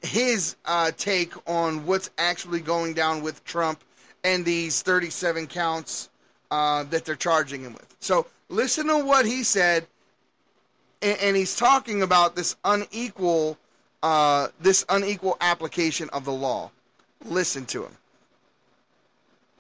his 0.02 0.56
uh, 0.66 0.92
take 0.98 1.34
on 1.50 1.86
what's 1.86 2.10
actually 2.18 2.60
going 2.60 2.94
down 2.94 3.22
with 3.22 3.44
Trump 3.46 3.84
and 4.24 4.46
these 4.46 4.82
37 4.82 5.48
counts 5.48 6.10
uh, 6.52 6.84
that 6.86 7.06
they're 7.06 7.16
charging 7.16 7.62
him 7.62 7.74
with. 7.74 7.96
So 8.00 8.28
listen 8.50 8.88
to 8.88 9.04
what 9.04 9.26
he 9.26 9.44
said, 9.44 9.88
and, 11.02 11.18
and 11.20 11.36
he's 11.36 11.56
talking 11.56 12.02
about 12.02 12.36
this 12.36 12.56
unequal, 12.66 13.58
uh, 14.04 14.48
this 14.60 14.86
unequal 14.90 15.38
application 15.42 16.10
of 16.10 16.26
the 16.26 16.34
law. 16.34 16.72
Listen 17.26 17.66
to 17.68 17.84
him. 17.86 17.92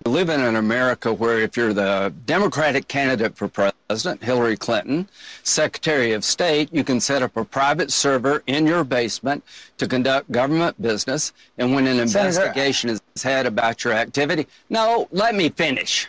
We 0.06 0.12
live 0.12 0.30
in 0.30 0.40
an 0.40 0.58
America 0.58 1.12
where 1.12 1.40
if 1.40 1.58
you're 1.58 1.74
the 1.74 2.14
Democratic 2.28 2.88
candidate 2.88 3.36
for 3.36 3.48
president, 3.48 4.24
Hillary 4.24 4.56
Clinton, 4.56 5.10
Secretary 5.42 6.12
of 6.12 6.24
State, 6.24 6.72
you 6.72 6.84
can 6.84 7.00
set 7.00 7.24
up 7.24 7.36
a 7.38 7.44
private 7.44 7.92
server 7.92 8.44
in 8.46 8.68
your 8.68 8.84
basement 8.84 9.44
to 9.78 9.88
conduct 9.88 10.32
government 10.32 10.80
business. 10.80 11.34
And 11.58 11.74
when 11.74 11.88
an 11.88 12.08
Senator, 12.08 12.28
investigation 12.28 12.92
is 12.92 13.02
had 13.24 13.48
about 13.48 13.84
your 13.84 13.94
activity, 13.94 14.46
no, 14.70 15.08
let 15.12 15.34
me 15.34 15.50
finish. 15.50 16.08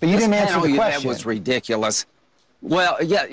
But 0.00 0.08
you 0.08 0.16
didn't 0.16 0.34
answer 0.34 0.66
the 0.66 0.74
question. 0.74 1.02
That 1.02 1.04
was 1.04 1.26
ridiculous. 1.26 2.06
Well, 2.62 2.96
yeah, 3.04 3.26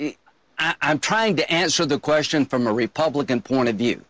I, 0.60 0.74
I'm 0.82 0.98
trying 0.98 1.36
to 1.36 1.50
answer 1.50 1.86
the 1.86 1.98
question 1.98 2.44
from 2.44 2.66
a 2.66 2.72
Republican 2.72 3.40
point 3.40 3.68
of 3.68 3.76
view. 3.76 4.04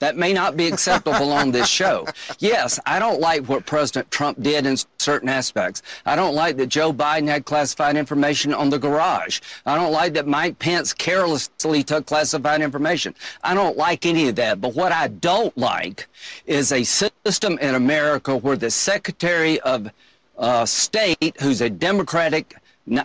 That 0.00 0.16
may 0.16 0.32
not 0.32 0.56
be 0.56 0.66
acceptable 0.66 1.30
on 1.30 1.52
this 1.52 1.68
show. 1.68 2.08
Yes, 2.40 2.80
I 2.84 2.98
don't 2.98 3.20
like 3.20 3.46
what 3.46 3.66
President 3.66 4.10
Trump 4.10 4.42
did 4.42 4.66
in 4.66 4.76
certain 4.98 5.28
aspects. 5.28 5.80
I 6.04 6.16
don't 6.16 6.34
like 6.34 6.56
that 6.56 6.66
Joe 6.66 6.92
Biden 6.92 7.28
had 7.28 7.44
classified 7.44 7.96
information 7.96 8.52
on 8.52 8.68
the 8.68 8.80
garage. 8.80 9.38
I 9.64 9.76
don't 9.76 9.92
like 9.92 10.14
that 10.14 10.26
Mike 10.26 10.58
Pence 10.58 10.92
carelessly 10.92 11.84
took 11.84 12.06
classified 12.06 12.62
information. 12.62 13.14
I 13.44 13.54
don't 13.54 13.76
like 13.76 14.04
any 14.04 14.26
of 14.26 14.34
that. 14.34 14.60
But 14.60 14.74
what 14.74 14.90
I 14.90 15.06
don't 15.06 15.56
like 15.56 16.08
is 16.46 16.72
a 16.72 16.82
system 16.82 17.56
in 17.60 17.76
America 17.76 18.36
where 18.36 18.56
the 18.56 18.72
Secretary 18.72 19.60
of 19.60 19.88
uh, 20.36 20.66
State, 20.66 21.40
who's 21.40 21.60
a 21.60 21.70
Democratic 21.70 22.56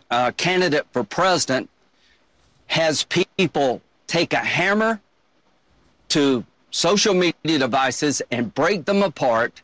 uh, 0.09 0.31
candidate 0.31 0.87
for 0.91 1.03
president, 1.03 1.69
has 2.67 3.03
people 3.03 3.81
take 4.07 4.33
a 4.33 4.37
hammer 4.37 5.01
to 6.09 6.45
social 6.71 7.13
media 7.13 7.59
devices 7.59 8.21
and 8.31 8.53
break 8.53 8.85
them 8.85 9.03
apart, 9.03 9.61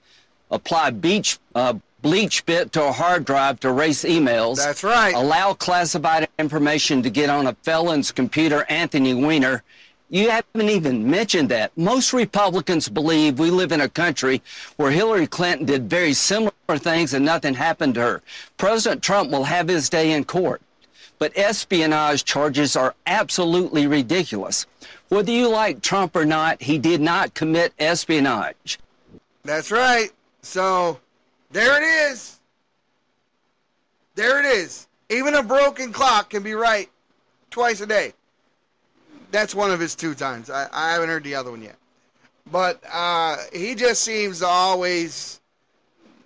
apply 0.52 0.90
beach, 0.90 1.40
uh, 1.56 1.74
BleachBit 2.04 2.72
to 2.72 2.84
a 2.84 2.92
hard 2.92 3.24
drive 3.24 3.60
to 3.62 3.70
erase 3.70 4.04
emails. 4.04 4.58
That's 4.58 4.84
right. 4.84 5.16
Allow 5.16 5.54
classified 5.54 6.28
information 6.38 7.02
to 7.02 7.10
get 7.10 7.30
on 7.30 7.48
a 7.48 7.54
felon's 7.64 8.12
computer, 8.12 8.66
Anthony 8.68 9.14
Weiner. 9.14 9.64
You 10.10 10.30
haven't 10.30 10.70
even 10.70 11.10
mentioned 11.10 11.50
that. 11.50 11.76
Most 11.78 12.14
Republicans 12.14 12.90
believe 12.90 13.40
we 13.40 13.50
live 13.50 13.72
in 13.72 13.82
a 13.82 13.90
country 13.90 14.42
where 14.76 14.92
Hillary 14.92 15.28
Clinton 15.28 15.66
did 15.66 15.90
very 15.90 16.14
similar 16.14 16.52
things 16.68 17.14
and 17.14 17.26
nothing 17.26 17.54
happened 17.54 17.96
to 17.96 18.02
her. 18.02 18.22
President 18.58 19.02
Trump 19.02 19.32
will 19.32 19.46
have 19.46 19.68
his 19.68 19.90
day 19.90 20.12
in 20.12 20.26
court. 20.26 20.62
But 21.24 21.38
espionage 21.38 22.26
charges 22.26 22.76
are 22.76 22.96
absolutely 23.08 23.88
ridiculous. 23.88 24.66
Whether 25.08 25.32
you 25.32 25.48
like 25.48 25.82
Trump 25.82 26.18
or 26.18 26.26
not, 26.26 26.62
he 26.62 26.78
did 26.78 27.00
not 27.00 27.34
commit 27.34 27.72
espionage. 27.80 28.78
That's 29.44 29.72
right. 29.72 30.10
So 30.42 31.00
there 31.50 31.82
it 31.82 32.12
is. 32.12 32.42
There 34.16 34.38
it 34.38 34.46
is. 34.46 34.90
Even 35.10 35.36
a 35.36 35.42
broken 35.42 35.94
clock 35.94 36.32
can 36.32 36.44
be 36.44 36.56
right 36.56 36.90
twice 37.52 37.80
a 37.80 37.88
day. 37.88 38.12
That's 39.32 39.56
one 39.56 39.72
of 39.72 39.80
his 39.80 39.96
two 39.96 40.16
times. 40.16 40.50
I, 40.50 40.68
I 40.74 40.92
haven't 40.92 41.08
heard 41.08 41.24
the 41.24 41.36
other 41.36 41.52
one 41.52 41.62
yet. 41.62 41.78
But 42.52 42.84
uh, 42.92 43.38
he 43.54 43.76
just 43.76 44.04
seems 44.04 44.40
to 44.40 44.48
always, 44.48 45.40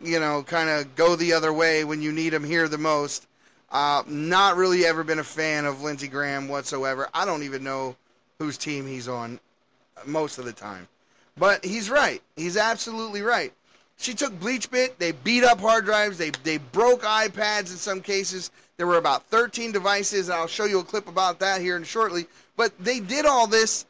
you 0.03 0.19
know, 0.19 0.41
kind 0.41 0.71
of 0.71 0.95
go 0.95 1.15
the 1.15 1.33
other 1.33 1.53
way 1.53 1.83
when 1.83 2.01
you 2.01 2.12
need 2.12 2.33
him 2.33 2.43
here 2.43 2.67
the 2.67 2.79
most. 2.79 3.26
Uh, 3.69 4.03
not 4.08 4.56
really 4.56 4.86
ever 4.86 5.03
been 5.03 5.19
a 5.19 5.23
fan 5.23 5.65
of 5.65 5.82
Lindsey 5.82 6.08
Graham 6.08 6.47
whatsoever. 6.47 7.10
I 7.13 7.25
don't 7.25 7.43
even 7.43 7.63
know 7.63 7.95
whose 8.39 8.58
team 8.58 8.88
he's 8.88 9.08
on 9.08 9.39
most 10.06 10.38
of 10.38 10.45
the 10.45 10.53
time. 10.53 10.88
But 11.38 11.63
he's 11.63 11.89
right. 11.89 12.21
He's 12.36 12.58
absolutely 12.58 13.21
right. 13.21 13.53
She 13.97 14.13
took 14.13 14.38
BleachBit. 14.39 14.97
They 14.97 15.12
beat 15.12 15.43
up 15.43 15.60
hard 15.60 15.86
drives. 15.86 16.17
They 16.17 16.32
they 16.43 16.58
broke 16.58 17.01
iPads 17.01 17.71
in 17.71 17.77
some 17.77 18.01
cases. 18.01 18.51
There 18.77 18.88
were 18.88 18.97
about 18.97 19.25
13 19.25 19.71
devices. 19.71 20.30
I'll 20.30 20.47
show 20.47 20.65
you 20.65 20.80
a 20.80 20.84
clip 20.84 21.08
about 21.08 21.39
that 21.39 21.62
here 21.62 21.75
in 21.75 21.84
shortly. 21.84 22.27
But 22.56 22.77
they 22.80 22.99
did 22.99 23.25
all 23.25 23.47
this, 23.47 23.86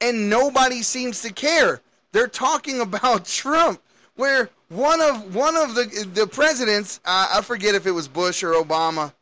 and 0.00 0.28
nobody 0.28 0.82
seems 0.82 1.22
to 1.22 1.32
care. 1.32 1.80
They're 2.12 2.26
talking 2.26 2.80
about 2.88 3.24
Trump, 3.24 3.80
where 4.16 4.50
one 4.68 5.00
of 5.00 5.34
one 5.34 5.56
of 5.56 5.74
the 5.74 6.08
the 6.14 6.26
presidents, 6.26 7.00
uh, 7.04 7.28
I 7.34 7.42
forget 7.42 7.74
if 7.74 7.86
it 7.86 7.90
was 7.90 8.08
Bush 8.08 8.42
or 8.42 8.52
Obama, 8.52 9.12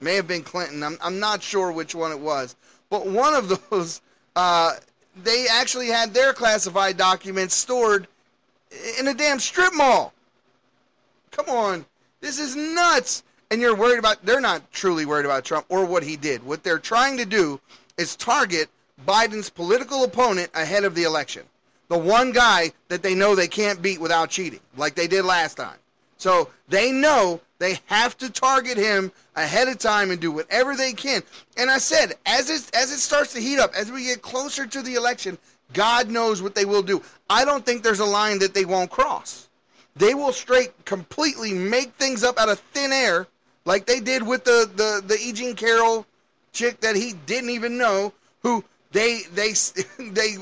may 0.00 0.14
have 0.14 0.28
been 0.28 0.42
Clinton. 0.42 0.82
I'm 0.82 0.98
I'm 1.00 1.18
not 1.18 1.42
sure 1.42 1.72
which 1.72 1.94
one 1.94 2.12
it 2.12 2.20
was, 2.20 2.56
but 2.90 3.06
one 3.06 3.34
of 3.34 3.70
those, 3.70 4.00
uh, 4.36 4.74
they 5.22 5.46
actually 5.50 5.88
had 5.88 6.14
their 6.14 6.32
classified 6.32 6.96
documents 6.96 7.54
stored 7.54 8.06
in 8.98 9.08
a 9.08 9.14
damn 9.14 9.38
strip 9.38 9.74
mall. 9.74 10.12
Come 11.30 11.48
on. 11.48 11.84
This 12.20 12.38
is 12.38 12.54
nuts. 12.56 13.22
And 13.50 13.60
you're 13.60 13.76
worried 13.76 13.98
about, 13.98 14.24
they're 14.24 14.40
not 14.40 14.72
truly 14.72 15.04
worried 15.04 15.26
about 15.26 15.44
Trump 15.44 15.66
or 15.68 15.84
what 15.84 16.02
he 16.02 16.16
did. 16.16 16.42
What 16.42 16.62
they're 16.62 16.78
trying 16.78 17.18
to 17.18 17.26
do 17.26 17.60
is 17.98 18.16
target 18.16 18.70
Biden's 19.06 19.50
political 19.50 20.04
opponent 20.04 20.50
ahead 20.54 20.84
of 20.84 20.94
the 20.94 21.02
election. 21.02 21.42
The 21.92 21.98
one 21.98 22.32
guy 22.32 22.72
that 22.88 23.02
they 23.02 23.14
know 23.14 23.34
they 23.34 23.48
can't 23.48 23.82
beat 23.82 24.00
without 24.00 24.30
cheating, 24.30 24.60
like 24.78 24.94
they 24.94 25.06
did 25.06 25.26
last 25.26 25.58
time. 25.58 25.76
So 26.16 26.48
they 26.66 26.90
know 26.90 27.38
they 27.58 27.80
have 27.84 28.16
to 28.16 28.30
target 28.30 28.78
him 28.78 29.12
ahead 29.36 29.68
of 29.68 29.76
time 29.76 30.10
and 30.10 30.18
do 30.18 30.32
whatever 30.32 30.74
they 30.74 30.94
can. 30.94 31.22
And 31.58 31.70
I 31.70 31.76
said, 31.76 32.14
as 32.24 32.48
it 32.48 32.74
as 32.74 32.92
it 32.92 32.98
starts 32.98 33.34
to 33.34 33.40
heat 33.40 33.58
up, 33.58 33.74
as 33.74 33.92
we 33.92 34.04
get 34.04 34.22
closer 34.22 34.66
to 34.66 34.80
the 34.80 34.94
election, 34.94 35.36
God 35.74 36.08
knows 36.08 36.40
what 36.40 36.54
they 36.54 36.64
will 36.64 36.80
do. 36.82 37.02
I 37.28 37.44
don't 37.44 37.62
think 37.62 37.82
there's 37.82 38.00
a 38.00 38.06
line 38.06 38.38
that 38.38 38.54
they 38.54 38.64
won't 38.64 38.90
cross. 38.90 39.50
They 39.94 40.14
will 40.14 40.32
straight 40.32 40.72
completely 40.86 41.52
make 41.52 41.92
things 41.96 42.24
up 42.24 42.38
out 42.38 42.48
of 42.48 42.58
thin 42.72 42.90
air, 42.90 43.26
like 43.66 43.84
they 43.84 44.00
did 44.00 44.22
with 44.22 44.44
the 44.44 44.66
the 44.76 45.02
the 45.06 45.18
E. 45.20 45.34
Jean 45.34 45.54
Carroll 45.54 46.06
chick 46.52 46.80
that 46.80 46.96
he 46.96 47.12
didn't 47.26 47.50
even 47.50 47.76
know, 47.76 48.14
who 48.42 48.64
they 48.92 49.22
they 49.34 49.52
they 49.98 50.36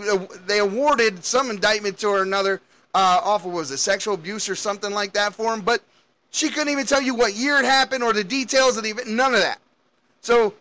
they 0.46 0.58
awarded 0.58 1.24
some 1.24 1.50
indictment 1.50 1.98
to 1.98 2.10
her 2.10 2.22
another 2.22 2.60
uh, 2.94 3.20
off 3.22 3.46
of 3.46 3.52
was 3.52 3.70
it 3.70 3.78
sexual 3.78 4.14
abuse 4.14 4.48
or 4.48 4.54
something 4.54 4.92
like 4.92 5.12
that 5.12 5.32
for 5.32 5.54
him, 5.54 5.60
but 5.60 5.82
she 6.30 6.48
couldn't 6.48 6.72
even 6.72 6.86
tell 6.86 7.00
you 7.00 7.14
what 7.14 7.34
year 7.34 7.58
it 7.58 7.64
happened 7.64 8.02
or 8.02 8.12
the 8.12 8.24
details 8.24 8.76
of 8.76 8.84
the 8.84 8.90
event. 8.90 9.08
None 9.08 9.34
of 9.34 9.40
that. 9.40 9.60
So 10.20 10.54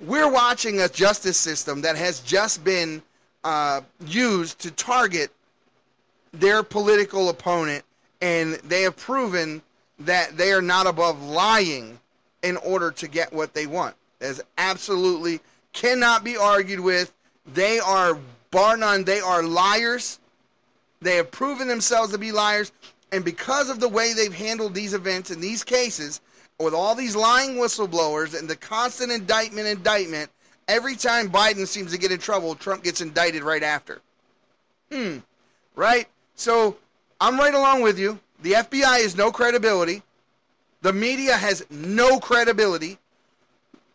we're 0.00 0.30
watching 0.30 0.80
a 0.80 0.88
justice 0.88 1.36
system 1.36 1.80
that 1.82 1.96
has 1.96 2.20
just 2.20 2.62
been 2.64 3.02
uh, 3.44 3.80
used 4.06 4.58
to 4.60 4.70
target 4.70 5.30
their 6.32 6.62
political 6.62 7.30
opponent, 7.30 7.84
and 8.20 8.54
they 8.54 8.82
have 8.82 8.96
proven 8.96 9.62
that 10.00 10.36
they 10.36 10.52
are 10.52 10.62
not 10.62 10.86
above 10.86 11.22
lying 11.22 11.98
in 12.42 12.56
order 12.58 12.90
to 12.90 13.08
get 13.08 13.32
what 13.32 13.54
they 13.54 13.66
want. 13.66 13.94
As 14.20 14.42
absolutely 14.58 15.40
cannot 15.76 16.24
be 16.24 16.36
argued 16.36 16.80
with. 16.80 17.12
They 17.54 17.78
are 17.78 18.18
bar 18.50 18.76
none. 18.76 19.04
They 19.04 19.20
are 19.20 19.42
liars. 19.42 20.18
They 21.00 21.16
have 21.16 21.30
proven 21.30 21.68
themselves 21.68 22.10
to 22.12 22.18
be 22.18 22.32
liars. 22.32 22.72
And 23.12 23.24
because 23.24 23.70
of 23.70 23.78
the 23.78 23.88
way 23.88 24.12
they've 24.12 24.34
handled 24.34 24.74
these 24.74 24.94
events 24.94 25.30
and 25.30 25.40
these 25.40 25.62
cases, 25.62 26.20
with 26.58 26.74
all 26.74 26.94
these 26.94 27.14
lying 27.14 27.56
whistleblowers 27.56 28.36
and 28.36 28.48
the 28.48 28.56
constant 28.56 29.12
indictment, 29.12 29.68
indictment, 29.68 30.30
every 30.66 30.96
time 30.96 31.30
Biden 31.30 31.66
seems 31.66 31.92
to 31.92 31.98
get 31.98 32.10
in 32.10 32.18
trouble, 32.18 32.54
Trump 32.54 32.82
gets 32.82 33.02
indicted 33.02 33.44
right 33.44 33.62
after. 33.62 34.00
Hmm. 34.90 35.18
Right? 35.76 36.08
So 36.34 36.78
I'm 37.20 37.38
right 37.38 37.54
along 37.54 37.82
with 37.82 37.98
you. 37.98 38.18
The 38.42 38.52
FBI 38.52 39.02
has 39.02 39.16
no 39.16 39.30
credibility. 39.30 40.02
The 40.80 40.92
media 40.92 41.36
has 41.36 41.64
no 41.70 42.18
credibility. 42.18 42.98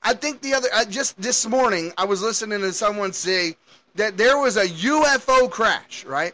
I 0.04 0.14
think 0.14 0.41
the 0.41 0.54
other, 0.54 0.68
uh, 0.74 0.86
just 0.86 1.20
this 1.22 1.47
morning, 1.47 1.93
I 1.97 2.06
was 2.06 2.22
listening 2.22 2.60
to 2.62 2.74
someone 2.74 3.14
say 3.14 3.56
that 3.95 4.18
there 4.18 4.38
was 4.38 4.58
a 4.58 4.66
UFO 4.66 5.49
crash, 5.49 6.06
right? 6.06 6.34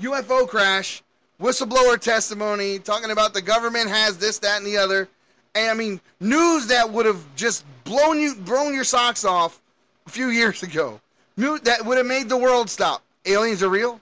UFO 0.00 0.48
crash 0.48 1.02
whistleblower 1.40 1.98
testimony 1.98 2.78
talking 2.78 3.10
about 3.10 3.34
the 3.34 3.42
government 3.42 3.88
has 3.88 4.16
this, 4.16 4.38
that, 4.38 4.58
and 4.58 4.66
the 4.66 4.76
other. 4.76 5.08
And 5.54 5.70
I 5.70 5.74
mean, 5.74 6.00
news 6.20 6.66
that 6.68 6.88
would 6.90 7.04
have 7.04 7.22
just 7.36 7.64
blown 7.84 8.18
you, 8.18 8.34
blown 8.34 8.72
your 8.72 8.84
socks 8.84 9.24
off 9.24 9.60
a 10.06 10.10
few 10.10 10.28
years 10.28 10.62
ago. 10.62 11.00
New 11.36 11.58
that 11.60 11.84
would 11.84 11.98
have 11.98 12.06
made 12.06 12.28
the 12.28 12.36
world 12.36 12.70
stop. 12.70 13.02
Aliens 13.26 13.62
are 13.62 13.68
real. 13.68 14.00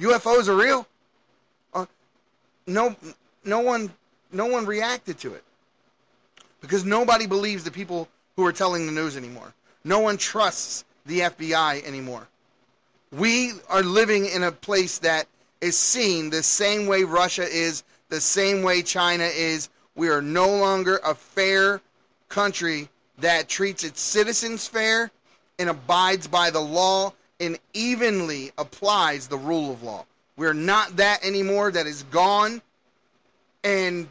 UFOs 0.00 0.48
are 0.48 0.56
real. 0.56 0.86
Uh, 1.72 1.86
no 2.66 2.94
no 3.44 3.60
one 3.60 3.90
no 4.32 4.46
one 4.46 4.66
reacted 4.66 5.18
to 5.20 5.32
it 5.32 5.43
because 6.64 6.84
nobody 6.84 7.26
believes 7.26 7.64
the 7.64 7.70
people 7.70 8.08
who 8.36 8.44
are 8.46 8.52
telling 8.52 8.86
the 8.86 8.92
news 8.92 9.16
anymore. 9.16 9.52
No 9.84 10.00
one 10.00 10.16
trusts 10.16 10.84
the 11.06 11.20
FBI 11.20 11.84
anymore. 11.84 12.26
We 13.12 13.52
are 13.68 13.82
living 13.82 14.26
in 14.26 14.42
a 14.42 14.52
place 14.52 14.98
that 14.98 15.26
is 15.60 15.78
seen 15.78 16.30
the 16.30 16.42
same 16.42 16.86
way 16.86 17.04
Russia 17.04 17.46
is, 17.46 17.84
the 18.08 18.20
same 18.20 18.62
way 18.62 18.82
China 18.82 19.24
is. 19.24 19.68
We 19.94 20.08
are 20.08 20.22
no 20.22 20.48
longer 20.48 21.00
a 21.04 21.14
fair 21.14 21.80
country 22.28 22.88
that 23.18 23.48
treats 23.48 23.84
its 23.84 24.00
citizens 24.00 24.66
fair 24.66 25.10
and 25.58 25.68
abides 25.68 26.26
by 26.26 26.50
the 26.50 26.60
law 26.60 27.12
and 27.40 27.58
evenly 27.72 28.52
applies 28.58 29.28
the 29.28 29.38
rule 29.38 29.70
of 29.70 29.82
law. 29.82 30.04
We're 30.36 30.52
not 30.52 30.96
that 30.96 31.24
anymore. 31.24 31.70
That 31.70 31.86
is 31.86 32.02
gone. 32.04 32.60
And, 33.62 34.08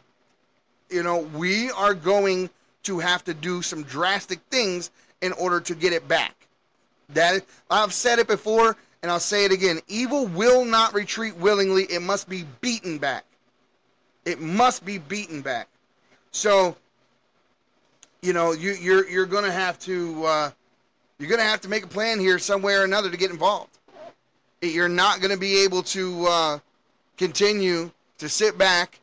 you 0.94 1.04
know, 1.04 1.18
we 1.18 1.72
are 1.72 1.94
going 1.94 2.50
to 2.84 3.00
have 3.00 3.24
to 3.26 3.34
do 3.34 3.62
some 3.62 3.84
drastic 3.84 4.40
things 4.52 4.92
in 5.22 5.32
order 5.34 5.60
to 5.62 5.76
get 5.76 5.94
it 5.94 6.08
back. 6.08 6.36
That 7.10 7.44
I've 7.70 7.94
said 7.94 8.20
it 8.20 8.28
before 8.28 8.78
and 9.02 9.12
I'll 9.12 9.20
say 9.20 9.46
it 9.46 9.52
again. 9.52 9.80
Evil 9.88 10.28
will 10.28 10.64
not 10.64 10.94
retreat 10.94 11.36
willingly. 11.38 11.84
It 11.84 12.02
must 12.02 12.30
be 12.30 12.46
beaten 12.62 12.98
back. 12.98 13.26
It 14.26 14.40
must 14.40 14.86
be 14.86 14.98
beaten 14.98 15.42
back. 15.42 15.68
So, 16.32 16.78
you 18.22 18.32
know, 18.32 18.54
you, 18.54 18.72
you're 18.72 19.08
you're 19.10 19.26
gonna 19.26 19.52
have 19.52 19.78
to 19.80 20.26
uh, 20.26 20.52
you're 21.20 21.30
gonna 21.30 21.44
have 21.44 21.62
to 21.62 21.70
make 21.70 21.84
a 21.84 21.88
plan 21.88 22.20
here 22.20 22.40
some 22.40 22.62
way 22.62 22.74
or 22.76 22.84
another 22.84 23.12
to 23.12 23.18
get 23.18 23.32
involved. 23.32 23.78
You're 24.62 24.88
not 24.88 25.20
gonna 25.20 25.38
be 25.38 25.64
able 25.64 25.84
to 25.84 26.26
uh, 26.26 26.60
continue 27.18 27.92
to 28.20 28.30
sit 28.30 28.58
back, 28.58 29.02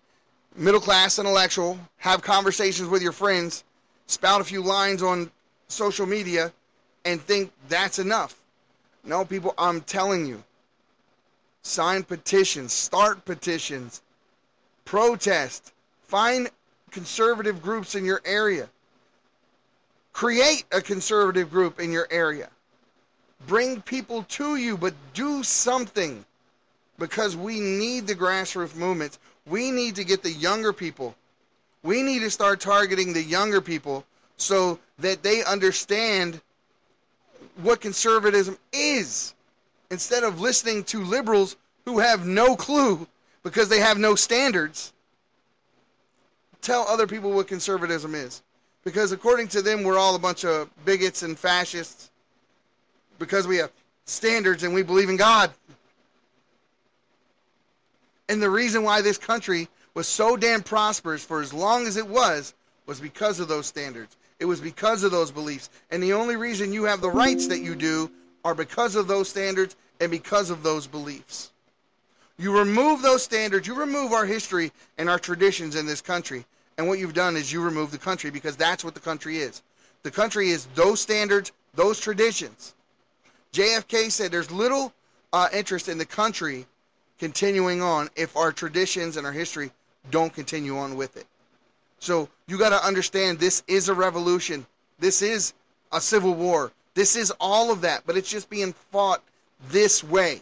middle 0.57 0.81
class 0.81 1.19
intellectual, 1.19 1.79
have 1.99 2.23
conversations 2.23 2.89
with 2.89 3.03
your 3.03 3.13
friends, 3.13 3.65
spout 4.07 4.41
a 4.41 4.45
few 4.45 4.63
lines 4.63 5.03
on 5.03 5.31
social 5.69 6.07
media, 6.07 6.53
and 7.05 7.21
think 7.21 7.53
that's 7.69 7.99
enough. 7.99 8.37
No, 9.05 9.25
people, 9.25 9.55
I'm 9.57 9.81
telling 9.83 10.27
you. 10.27 10.43
Sign 11.63 12.03
petitions, 12.03 12.73
start 12.73 13.25
petitions, 13.25 14.03
protest, 14.85 15.73
find 16.03 16.51
conservative 16.91 17.63
groups 17.63 17.95
in 17.95 18.05
your 18.05 18.21
area. 18.25 18.69
Create 20.13 20.65
a 20.73 20.81
conservative 20.81 21.51
group 21.51 21.81
in 21.81 21.93
your 21.93 22.09
area. 22.11 22.49
Bring 23.47 23.81
people 23.83 24.25
to 24.25 24.57
you, 24.57 24.77
but 24.77 24.95
do 25.15 25.43
something 25.43 26.25
because 27.01 27.35
we 27.35 27.59
need 27.59 28.07
the 28.07 28.15
grassroots 28.15 28.77
movements. 28.77 29.19
We 29.47 29.73
need 29.73 29.97
to 29.97 30.05
get 30.05 30.23
the 30.23 30.31
younger 30.31 30.73
people. 30.73 31.17
We 31.83 32.03
need 32.03 32.21
to 32.21 32.31
start 32.31 32.61
targeting 32.61 33.13
the 33.13 33.23
younger 33.23 33.61
people 33.61 34.05
so 34.37 34.79
that 34.99 35.23
they 35.23 35.43
understand 35.43 36.41
what 37.63 37.81
conservatism 37.81 38.57
is 38.73 39.35
instead 39.91 40.23
of 40.23 40.41
listening 40.41 40.85
to 40.85 41.03
liberals 41.03 41.57
who 41.87 41.99
have 41.99 42.27
no 42.27 42.55
clue 42.55 43.09
because 43.43 43.69
they 43.69 43.81
have 43.81 43.99
no 43.99 44.15
standards. 44.15 44.93
Tell 46.61 46.87
other 46.87 47.07
people 47.07 47.33
what 47.33 47.49
conservatism 47.49 48.15
is. 48.15 48.43
Because 48.85 49.13
according 49.13 49.49
to 49.49 49.63
them, 49.63 49.83
we're 49.85 49.99
all 49.99 50.15
a 50.15 50.19
bunch 50.19 50.45
of 50.45 50.69
bigots 50.85 51.23
and 51.23 51.39
fascists 51.39 52.11
because 53.19 53.47
we 53.47 53.57
have 53.57 53.73
standards 54.05 54.65
and 54.65 54.75
we 54.75 54.83
believe 54.83 55.09
in 55.09 55.17
God. 55.17 55.51
And 58.31 58.41
the 58.41 58.49
reason 58.49 58.85
why 58.85 59.01
this 59.01 59.19
country 59.19 59.69
was 59.95 60.07
so 60.07 60.37
damn 60.37 60.63
prosperous 60.63 61.25
for 61.25 61.41
as 61.41 61.53
long 61.53 61.89
as 61.89 61.97
it 61.97 62.07
was 62.07 62.55
was 62.87 63.01
because 63.01 63.41
of 63.41 63.49
those 63.49 63.67
standards. 63.67 64.17
It 64.39 64.45
was 64.45 64.61
because 64.61 65.03
of 65.03 65.11
those 65.11 65.33
beliefs. 65.33 65.69
And 65.91 66.01
the 66.01 66.13
only 66.13 66.37
reason 66.37 66.73
you 66.73 66.85
have 66.85 67.01
the 67.01 67.11
rights 67.11 67.49
that 67.49 67.59
you 67.59 67.75
do 67.75 68.09
are 68.45 68.55
because 68.55 68.95
of 68.95 69.09
those 69.09 69.29
standards 69.29 69.75
and 69.99 70.13
because 70.13 70.49
of 70.49 70.63
those 70.63 70.87
beliefs. 70.87 71.51
You 72.39 72.57
remove 72.57 73.03
those 73.03 73.25
standards, 73.25 73.67
you 73.67 73.75
remove 73.75 74.13
our 74.13 74.27
history 74.27 74.71
and 74.97 75.11
our 75.11 75.19
traditions 75.19 75.75
in 75.75 75.85
this 75.85 76.01
country. 76.01 76.47
And 76.79 76.87
what 76.87 77.01
you've 77.01 77.15
done 77.15 77.37
is 77.37 77.53
you 77.53 77.61
remove 77.61 77.91
the 77.91 77.99
country 77.99 78.31
because 78.31 78.57
that's 78.57 78.85
what 78.85 78.95
the 78.95 79.01
country 79.01 79.39
is. 79.39 79.61
The 80.05 80.11
country 80.13 80.51
is 80.51 80.67
those 80.77 81.01
standards, 81.01 81.51
those 81.75 81.99
traditions. 81.99 82.77
JFK 83.53 84.09
said 84.13 84.31
there's 84.31 84.53
little 84.53 84.93
uh, 85.33 85.49
interest 85.53 85.89
in 85.89 85.99
the 85.99 86.07
country 86.07 86.67
continuing 87.21 87.83
on 87.83 88.09
if 88.17 88.35
our 88.35 88.51
traditions 88.51 89.19
and 89.19 89.27
our 89.27 89.33
history 89.33 89.71
don't 90.11 90.33
continue 90.33 90.79
on 90.79 90.97
with 90.97 91.19
it. 91.19 91.27
So 91.99 92.31
you 92.49 92.59
got 92.59 92.71
to 92.71 92.85
understand 92.85 93.39
this 93.39 93.63
is 93.69 93.91
a 93.91 93.95
revolution. 93.95 94.67
This 94.99 95.21
is 95.21 95.53
a 95.93 96.01
civil 96.01 96.35
war. 96.35 96.73
This 96.95 97.17
is 97.17 97.31
all 97.39 97.71
of 97.71 97.83
that, 97.83 98.05
but 98.07 98.17
it's 98.17 98.31
just 98.31 98.49
being 98.49 98.73
fought 98.91 99.23
this 99.69 100.03
way. 100.03 100.41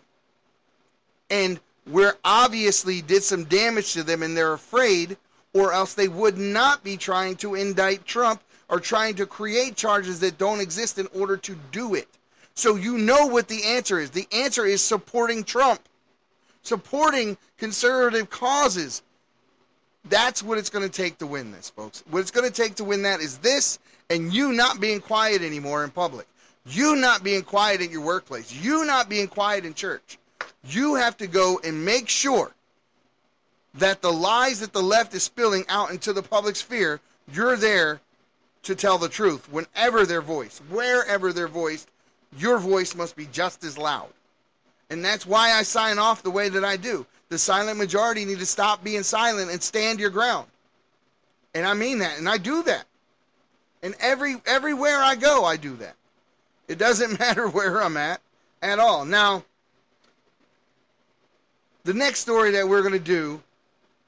And 1.31 1.59
we're 1.85 2.16
obviously 2.24 3.03
did 3.03 3.24
some 3.24 3.45
damage 3.45 3.93
to 3.95 4.05
them 4.05 4.22
and 4.22 4.37
they're 4.37 4.53
afraid, 4.53 5.16
or 5.55 5.72
else 5.72 5.95
they 5.95 6.09
would 6.09 6.39
not 6.39 6.85
be 6.85 6.97
trying 6.97 7.35
to 7.37 7.57
indict 7.57 8.07
Trump 8.07 8.41
or 8.68 8.79
trying 8.79 9.16
to 9.16 9.26
create 9.26 9.74
charges 9.74 10.20
that 10.20 10.39
don't 10.39 10.61
exist 10.61 10.99
in 10.99 11.09
order 11.12 11.37
to 11.39 11.57
do 11.72 11.95
it. 11.95 12.07
So 12.55 12.76
you 12.76 12.99
know 12.99 13.26
what 13.26 13.49
the 13.49 13.64
answer 13.64 13.99
is. 13.99 14.11
The 14.11 14.29
answer 14.31 14.64
is 14.64 14.81
supporting 14.81 15.43
Trump, 15.43 15.81
supporting 16.69 17.37
conservative 17.57 18.31
causes, 18.31 19.03
that's 20.05 20.43
what 20.43 20.59
it's 20.59 20.71
going 20.71 20.89
to 20.89 21.03
take 21.03 21.19
to 21.19 21.27
win 21.27 21.51
this, 21.51 21.71
folks. 21.71 22.05
What 22.11 22.21
it's 22.21 22.31
going 22.31 22.49
to 22.49 22.55
take 22.55 22.77
to 22.77 22.85
win 22.85 23.03
that 23.03 23.21
is 23.21 23.39
this 23.39 23.79
and 24.11 24.33
you 24.33 24.53
not 24.53 24.81
being 24.81 25.01
quiet 25.01 25.43
anymore 25.43 25.85
in 25.85 25.91
public. 25.91 26.27
You 26.66 26.97
not 26.97 27.25
being 27.25 27.43
quiet 27.43 27.81
at 27.81 27.91
your 27.91 28.03
workplace. 28.03 28.53
You 28.53 28.85
not 28.85 29.09
being 29.09 29.27
quiet 29.27 29.64
in 29.64 29.75
church. 29.75 30.19
You 30.64 30.95
have 30.95 31.16
to 31.19 31.27
go 31.27 31.61
and 31.64 31.85
make 31.85 32.09
sure 32.09 32.53
that 33.75 34.03
the 34.03 34.12
lies 34.12 34.61
that 34.61 34.73
the 34.73 34.83
left 34.83 35.14
is 35.14 35.23
spilling 35.23 35.64
out 35.69 35.91
into 35.91 36.12
the 36.12 36.23
public 36.23 36.57
sphere, 36.57 37.01
you're 37.33 37.57
there 37.57 38.01
to 38.62 38.75
tell 38.75 38.99
the 38.99 39.09
truth 39.09 39.51
whenever 39.51 40.05
they're 40.05 40.21
voiced, 40.21 40.59
wherever 40.71 41.33
they're 41.33 41.49
voiced, 41.49 41.89
your 42.39 42.59
voice 42.59 42.95
must 42.95 43.16
be 43.16 43.27
just 43.27 43.64
as 43.64 43.79
loud. 43.79 44.09
And 44.91 45.05
that's 45.05 45.26
why 45.26 45.53
I 45.53 45.62
sign 45.62 45.99
off 45.99 46.22
the 46.22 46.30
way 46.30 46.49
that 46.49 46.64
I 46.64 46.76
do 46.76 47.07
the 47.28 47.39
silent 47.39 47.78
majority 47.78 48.24
need 48.24 48.39
to 48.39 48.47
stop 48.47 48.82
being 48.82 49.03
silent 49.03 49.51
and 49.51 49.62
stand 49.62 50.01
your 50.01 50.11
ground. 50.11 50.47
And 51.55 51.66
I 51.66 51.74
mean 51.74 51.99
that, 51.99 52.18
and 52.18 52.28
I 52.28 52.39
do 52.39 52.62
that. 52.64 52.84
And 53.82 53.95
every 54.01 54.36
everywhere 54.47 54.99
I 54.99 55.14
go, 55.14 55.45
I 55.45 55.57
do 55.57 55.76
that. 55.76 55.95
It 56.68 56.78
doesn't 56.78 57.18
matter 57.20 57.49
where 57.49 57.82
I'm 57.82 57.97
at 57.97 58.20
at 58.62 58.78
all. 58.78 59.05
Now, 59.05 59.45
the 61.84 61.95
next 61.95 62.20
story 62.20 62.51
that 62.53 62.68
we're 62.68 62.82
going 62.82 62.93
to 62.93 62.99
do 62.99 63.43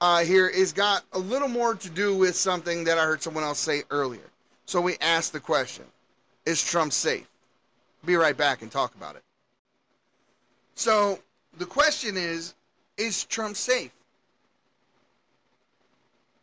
uh, 0.01 0.25
here 0.25 0.49
is 0.49 0.73
got 0.73 1.05
a 1.13 1.19
little 1.19 1.49
more 1.49 1.75
to 1.75 1.91
do 1.91 2.17
with 2.17 2.35
something 2.35 2.85
that 2.85 2.99
I 2.99 3.05
heard 3.05 3.23
someone 3.23 3.45
else 3.45 3.59
say 3.59 3.83
earlier. 3.91 4.29
So 4.67 4.81
we 4.81 4.97
asked 5.01 5.33
the 5.33 5.41
question: 5.41 5.85
Is 6.47 6.63
Trump 6.63 6.93
safe? 6.93 7.29
Be 8.05 8.17
right 8.17 8.37
back 8.37 8.63
and 8.63 8.71
talk 8.71 8.95
about 8.95 9.17
it. 9.17 9.23
So 10.75 11.19
the 11.59 11.67
question 11.67 12.17
is 12.17 12.55
is 12.97 13.25
Trump 13.25 13.57
safe? 13.57 13.93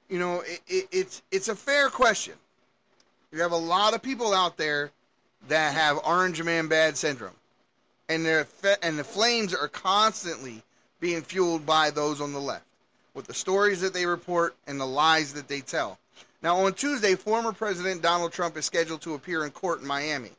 You 0.10 0.20
know, 0.20 0.42
it, 0.42 0.62
it, 0.68 0.88
it's 0.92 1.22
it's 1.32 1.50
a 1.50 1.56
fair 1.56 1.90
question. 1.90 2.34
You 3.32 3.42
have 3.42 3.52
a 3.52 3.58
lot 3.58 3.94
of 3.94 4.02
people 4.02 4.34
out 4.34 4.58
there 4.58 4.92
that 5.50 5.74
have 5.74 6.00
orange 6.06 6.42
man 6.42 6.68
bad 6.68 6.98
syndrome, 6.98 7.36
and 8.10 8.26
they 8.26 8.44
and 8.82 8.98
the 8.98 9.04
flames 9.04 9.54
are 9.54 9.68
constantly 9.68 10.64
being 11.00 11.22
fueled 11.22 11.66
by 11.66 11.92
those 11.92 12.22
on 12.22 12.34
the 12.34 12.40
left 12.40 12.66
with 13.14 13.28
the 13.28 13.34
stories 13.34 13.82
that 13.82 13.94
they 13.94 14.06
report 14.06 14.56
and 14.68 14.80
the 14.80 14.86
lies 14.86 15.34
that 15.34 15.48
they 15.48 15.60
tell. 15.60 15.98
Now, 16.42 16.58
on 16.60 16.74
Tuesday, 16.74 17.16
former 17.16 17.52
President 17.52 18.02
Donald 18.02 18.32
Trump 18.32 18.56
is 18.58 18.66
scheduled 18.66 19.02
to 19.02 19.16
appear 19.16 19.44
in 19.44 19.52
court 19.52 19.82
in 19.82 19.88
Miami. 19.88 20.32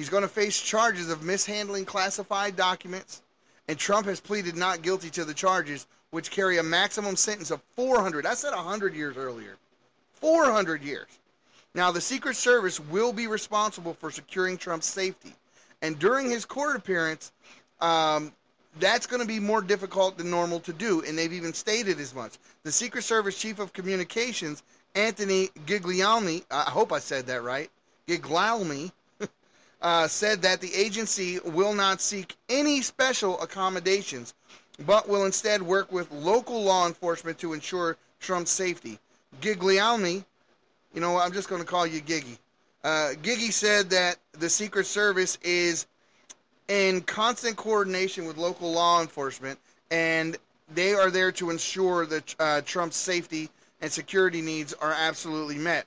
He's 0.00 0.08
going 0.08 0.22
to 0.22 0.28
face 0.28 0.58
charges 0.58 1.10
of 1.10 1.22
mishandling 1.24 1.84
classified 1.84 2.56
documents, 2.56 3.20
and 3.68 3.78
Trump 3.78 4.06
has 4.06 4.18
pleaded 4.18 4.56
not 4.56 4.80
guilty 4.80 5.10
to 5.10 5.26
the 5.26 5.34
charges, 5.34 5.86
which 6.08 6.30
carry 6.30 6.56
a 6.56 6.62
maximum 6.62 7.16
sentence 7.16 7.50
of 7.50 7.60
400. 7.76 8.24
I 8.24 8.32
said 8.32 8.54
100 8.54 8.94
years 8.94 9.18
earlier. 9.18 9.58
400 10.14 10.82
years. 10.82 11.08
Now, 11.74 11.90
the 11.90 12.00
Secret 12.00 12.36
Service 12.36 12.80
will 12.80 13.12
be 13.12 13.26
responsible 13.26 13.92
for 13.92 14.10
securing 14.10 14.56
Trump's 14.56 14.86
safety. 14.86 15.34
And 15.82 15.98
during 15.98 16.30
his 16.30 16.46
court 16.46 16.76
appearance, 16.76 17.30
um, 17.82 18.32
that's 18.78 19.06
going 19.06 19.20
to 19.20 19.28
be 19.28 19.38
more 19.38 19.60
difficult 19.60 20.16
than 20.16 20.30
normal 20.30 20.60
to 20.60 20.72
do, 20.72 21.02
and 21.02 21.18
they've 21.18 21.30
even 21.30 21.52
stated 21.52 22.00
as 22.00 22.14
much. 22.14 22.38
The 22.62 22.72
Secret 22.72 23.04
Service 23.04 23.38
Chief 23.38 23.58
of 23.58 23.74
Communications, 23.74 24.62
Anthony 24.94 25.50
Guglielmi, 25.66 26.46
I 26.50 26.70
hope 26.70 26.90
I 26.90 27.00
said 27.00 27.26
that 27.26 27.42
right, 27.42 27.70
Guglielmi, 28.08 28.92
uh, 29.82 30.06
said 30.06 30.42
that 30.42 30.60
the 30.60 30.74
agency 30.74 31.38
will 31.44 31.74
not 31.74 32.00
seek 32.00 32.36
any 32.48 32.82
special 32.82 33.40
accommodations 33.40 34.34
but 34.86 35.08
will 35.08 35.24
instead 35.24 35.62
work 35.62 35.92
with 35.92 36.10
local 36.10 36.62
law 36.62 36.86
enforcement 36.86 37.38
to 37.38 37.52
ensure 37.52 37.96
Trump's 38.20 38.50
safety. 38.50 38.98
Gigliani, 39.40 40.24
you 40.94 41.00
know, 41.00 41.18
I'm 41.18 41.32
just 41.32 41.48
going 41.48 41.60
to 41.60 41.66
call 41.66 41.86
you 41.86 42.00
Giggy. 42.00 42.38
Uh, 42.82 43.10
Giggy 43.22 43.52
said 43.52 43.90
that 43.90 44.16
the 44.32 44.48
Secret 44.48 44.86
Service 44.86 45.38
is 45.42 45.86
in 46.68 47.02
constant 47.02 47.56
coordination 47.56 48.26
with 48.26 48.36
local 48.36 48.72
law 48.72 49.00
enforcement, 49.00 49.58
and 49.90 50.36
they 50.72 50.94
are 50.94 51.10
there 51.10 51.32
to 51.32 51.50
ensure 51.50 52.06
that 52.06 52.34
uh, 52.38 52.60
Trump's 52.62 52.96
safety 52.96 53.50
and 53.80 53.90
security 53.90 54.40
needs 54.40 54.72
are 54.74 54.92
absolutely 54.92 55.58
met. 55.58 55.86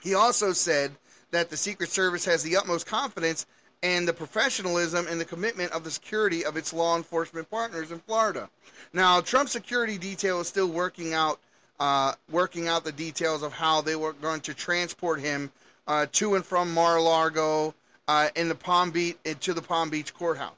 He 0.00 0.14
also 0.14 0.52
said 0.52 0.92
that 1.36 1.50
the 1.50 1.56
Secret 1.56 1.90
Service 1.90 2.24
has 2.24 2.42
the 2.42 2.56
utmost 2.56 2.86
confidence 2.86 3.46
in 3.82 4.06
the 4.06 4.12
professionalism 4.12 5.06
and 5.08 5.20
the 5.20 5.24
commitment 5.24 5.70
of 5.72 5.84
the 5.84 5.90
security 5.90 6.44
of 6.46 6.56
its 6.56 6.72
law 6.72 6.96
enforcement 6.96 7.48
partners 7.50 7.90
in 7.92 7.98
Florida. 7.98 8.48
Now, 8.94 9.20
Trump's 9.20 9.52
security 9.52 9.98
detail 9.98 10.40
is 10.40 10.48
still 10.48 10.68
working 10.68 11.12
out 11.12 11.38
uh, 11.78 12.14
working 12.30 12.68
out 12.68 12.84
the 12.84 12.92
details 12.92 13.42
of 13.42 13.52
how 13.52 13.82
they 13.82 13.96
were 13.96 14.14
going 14.14 14.40
to 14.40 14.54
transport 14.54 15.20
him 15.20 15.52
uh, 15.86 16.06
to 16.10 16.34
and 16.36 16.44
from 16.44 16.72
Mar-a-Lago 16.72 17.74
uh, 18.08 18.28
in 18.34 18.48
the 18.48 18.54
Palm 18.54 18.90
Beach 18.90 19.18
to 19.40 19.52
the 19.52 19.60
Palm 19.60 19.90
Beach 19.90 20.14
courthouse, 20.14 20.56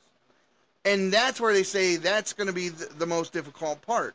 and 0.85 1.13
that's 1.13 1.41
where 1.41 1.53
they 1.53 1.65
say 1.65 1.97
that's 1.97 2.33
going 2.33 2.47
to 2.47 2.53
be 2.53 2.69
the, 2.69 2.87
the 2.99 3.07
most 3.07 3.33
difficult 3.33 3.83
part. 3.83 4.15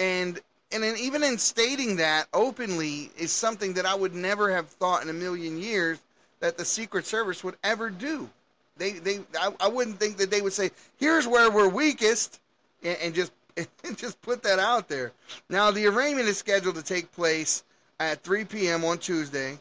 And 0.00 0.40
and 0.74 0.82
then 0.82 0.96
even 0.98 1.22
in 1.22 1.38
stating 1.38 1.96
that 1.96 2.26
openly 2.34 3.10
is 3.16 3.30
something 3.30 3.72
that 3.74 3.86
I 3.86 3.94
would 3.94 4.14
never 4.14 4.52
have 4.52 4.68
thought 4.68 5.02
in 5.02 5.08
a 5.08 5.12
million 5.12 5.56
years 5.56 6.00
that 6.40 6.58
the 6.58 6.64
Secret 6.64 7.06
Service 7.06 7.44
would 7.44 7.54
ever 7.62 7.90
do. 7.90 8.28
They 8.76 8.92
they 8.92 9.20
I, 9.38 9.52
I 9.60 9.68
wouldn't 9.68 10.00
think 10.00 10.16
that 10.16 10.30
they 10.32 10.42
would 10.42 10.52
say 10.52 10.72
here's 10.98 11.28
where 11.28 11.48
we're 11.50 11.68
weakest 11.68 12.40
and, 12.82 12.98
and 13.00 13.14
just 13.14 13.32
and 13.56 13.96
just 13.96 14.20
put 14.20 14.42
that 14.42 14.58
out 14.58 14.88
there. 14.88 15.12
Now 15.48 15.70
the 15.70 15.86
arraignment 15.86 16.28
is 16.28 16.38
scheduled 16.38 16.74
to 16.74 16.82
take 16.82 17.10
place 17.12 17.62
at 18.00 18.22
3 18.24 18.44
p.m. 18.44 18.84
on 18.84 18.98
Tuesday 18.98 19.58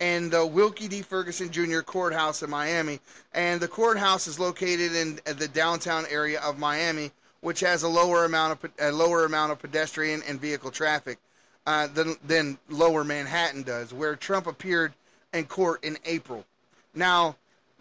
and 0.00 0.30
the 0.30 0.44
Wilkie 0.44 0.88
D. 0.88 1.02
Ferguson 1.02 1.50
Jr. 1.50 1.80
Courthouse 1.80 2.42
in 2.42 2.50
Miami. 2.50 3.00
And 3.34 3.60
the 3.60 3.68
courthouse 3.68 4.26
is 4.26 4.38
located 4.38 4.94
in 4.94 5.20
the 5.24 5.48
downtown 5.48 6.04
area 6.10 6.40
of 6.40 6.58
Miami, 6.58 7.10
which 7.46 7.60
has 7.60 7.84
a 7.84 7.88
lower 7.88 8.24
amount 8.24 8.52
of 8.64 8.70
a 8.80 8.90
lower 8.90 9.24
amount 9.24 9.52
of 9.52 9.60
pedestrian 9.60 10.20
and 10.26 10.40
vehicle 10.40 10.72
traffic 10.72 11.16
uh, 11.64 11.86
than 11.86 12.16
than 12.26 12.58
Lower 12.68 13.04
Manhattan 13.04 13.62
does, 13.62 13.94
where 13.94 14.16
Trump 14.16 14.48
appeared 14.48 14.92
in 15.32 15.44
court 15.44 15.84
in 15.84 15.96
April. 16.06 16.44
Now, 16.92 17.36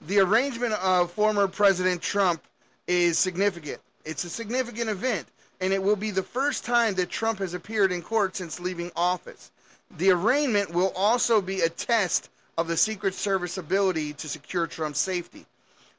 the 0.06 0.20
arrangement 0.20 0.74
of 0.74 1.12
former 1.12 1.48
President 1.48 2.00
Trump 2.00 2.44
is 2.86 3.18
significant. 3.18 3.82
It's 4.06 4.24
a 4.24 4.30
significant 4.30 4.88
event, 4.88 5.26
and 5.60 5.74
it 5.74 5.82
will 5.82 5.96
be 5.96 6.12
the 6.12 6.22
first 6.22 6.64
time 6.64 6.94
that 6.94 7.10
Trump 7.10 7.40
has 7.40 7.56
appeared 7.56 7.92
in 7.92 8.04
court 8.04 8.36
since 8.36 8.60
leaving 8.60 8.92
office. 8.96 9.50
The 9.98 10.12
arraignment 10.12 10.76
will 10.76 10.94
also 10.96 11.42
be 11.42 11.62
a 11.62 11.70
test 11.70 12.30
of 12.60 12.68
the 12.68 12.78
Secret 12.78 13.16
Service 13.16 13.58
ability 13.58 14.14
to 14.14 14.30
secure 14.30 14.68
Trump's 14.68 15.00
safety. 15.00 15.44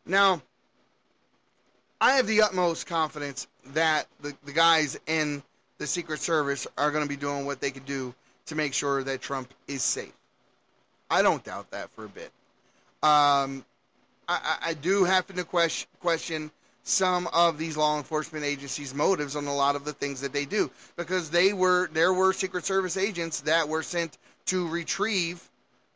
Now, 0.07 0.41
I 2.01 2.13
have 2.13 2.27
the 2.27 2.43
utmost 2.43 2.87
confidence 2.87 3.49
that 3.75 4.07
the, 4.21 4.35
the 4.45 4.53
guys 4.53 4.99
in 5.07 5.43
the 5.79 5.87
Secret 5.87 6.21
Service 6.21 6.67
are 6.79 6.91
going 6.91 7.05
to 7.05 7.09
be 7.09 7.17
doing 7.17 7.47
what 7.47 7.61
they 7.61 7.71
can 7.71 7.83
do 7.85 8.15
to 8.47 8.55
make 8.55 8.73
sure 8.73 9.03
that 9.03 9.21
Trump 9.21 9.53
is 9.69 9.83
safe. 9.83 10.13
I 11.11 11.23
don't 11.23 11.45
doubt 11.45 11.71
that 11.71 11.91
for 11.91 12.05
a 12.05 12.09
bit. 12.09 12.31
Um, 13.03 13.65
I, 14.29 14.57
I, 14.63 14.75
do 14.75 15.05
happen 15.05 15.37
to 15.37 15.45
question, 15.45 15.89
question 16.01 16.51
some 16.83 17.29
of 17.29 17.59
these 17.59 17.77
law 17.77 17.97
enforcement 17.99 18.45
agencies' 18.45 18.95
motives 18.95 19.37
on 19.37 19.47
a 19.47 19.55
lot 19.55 19.77
of 19.77 19.85
the 19.85 19.93
things 19.93 20.21
that 20.21 20.33
they 20.33 20.45
do 20.45 20.71
because 20.97 21.31
they 21.31 21.53
were 21.53 21.89
there 21.93 22.13
were 22.13 22.33
Secret 22.33 22.65
Service 22.65 22.97
agents 22.97 23.41
that 23.43 23.69
were 23.69 23.83
sent 23.83 24.19
to 24.47 24.67
retrieve 24.67 25.49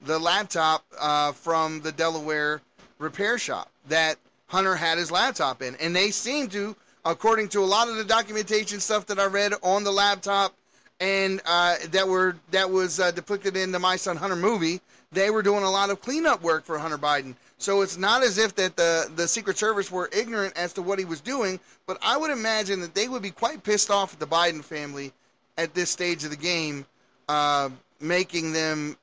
the 0.02 0.18
laptop 0.18 0.84
uh, 0.98 1.32
from 1.32 1.80
the 1.80 1.92
Delaware 1.92 2.60
repair 2.98 3.38
shop 3.38 3.70
that 3.88 4.16
Hunter 4.46 4.74
had 4.74 4.98
his 4.98 5.10
laptop 5.10 5.62
in, 5.62 5.76
and 5.76 5.94
they 5.94 6.10
seem 6.10 6.48
to, 6.48 6.74
according 7.04 7.48
to 7.48 7.60
a 7.60 7.64
lot 7.64 7.88
of 7.88 7.96
the 7.96 8.04
documentation 8.04 8.80
stuff 8.80 9.06
that 9.06 9.18
I 9.18 9.26
read 9.26 9.52
on 9.62 9.84
the 9.84 9.90
laptop 9.90 10.54
and 11.00 11.40
uh, 11.46 11.76
that 11.92 12.06
were 12.06 12.36
that 12.50 12.70
was 12.70 13.00
uh, 13.00 13.10
depicted 13.10 13.56
in 13.56 13.72
the 13.72 13.78
My 13.78 13.96
Son 13.96 14.16
Hunter 14.16 14.36
movie, 14.36 14.80
they 15.12 15.30
were 15.30 15.42
doing 15.42 15.64
a 15.64 15.70
lot 15.70 15.90
of 15.90 16.00
cleanup 16.00 16.42
work 16.42 16.64
for 16.64 16.78
Hunter 16.78 16.98
Biden. 16.98 17.34
So 17.58 17.82
it's 17.82 17.98
not 17.98 18.22
as 18.22 18.38
if 18.38 18.54
that 18.54 18.76
the, 18.76 19.10
the 19.16 19.28
Secret 19.28 19.58
Service 19.58 19.90
were 19.90 20.08
ignorant 20.12 20.56
as 20.56 20.72
to 20.74 20.82
what 20.82 20.98
he 20.98 21.04
was 21.04 21.20
doing, 21.20 21.60
but 21.86 21.98
I 22.00 22.16
would 22.16 22.30
imagine 22.30 22.80
that 22.80 22.94
they 22.94 23.06
would 23.06 23.20
be 23.20 23.30
quite 23.30 23.62
pissed 23.62 23.90
off 23.90 24.14
at 24.14 24.18
the 24.18 24.26
Biden 24.26 24.64
family 24.64 25.12
at 25.58 25.74
this 25.74 25.90
stage 25.90 26.24
of 26.24 26.30
the 26.30 26.36
game, 26.36 26.86
uh, 27.28 27.68
making 28.00 28.54
them 28.54 28.96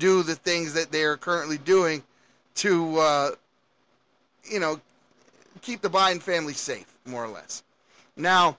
do 0.00 0.24
the 0.24 0.34
things 0.34 0.74
that 0.74 0.90
they 0.90 1.04
are 1.04 1.16
currently 1.16 1.58
doing 1.58 2.02
to, 2.56 2.98
uh, 2.98 3.30
you 4.50 4.58
know, 4.58 4.80
keep 5.60 5.80
the 5.80 5.90
Biden 5.90 6.20
family 6.20 6.54
safe, 6.54 6.91
more 7.06 7.24
or 7.24 7.28
less. 7.28 7.62
Now, 8.16 8.56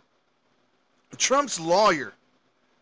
Trump's 1.18 1.60
lawyer, 1.60 2.14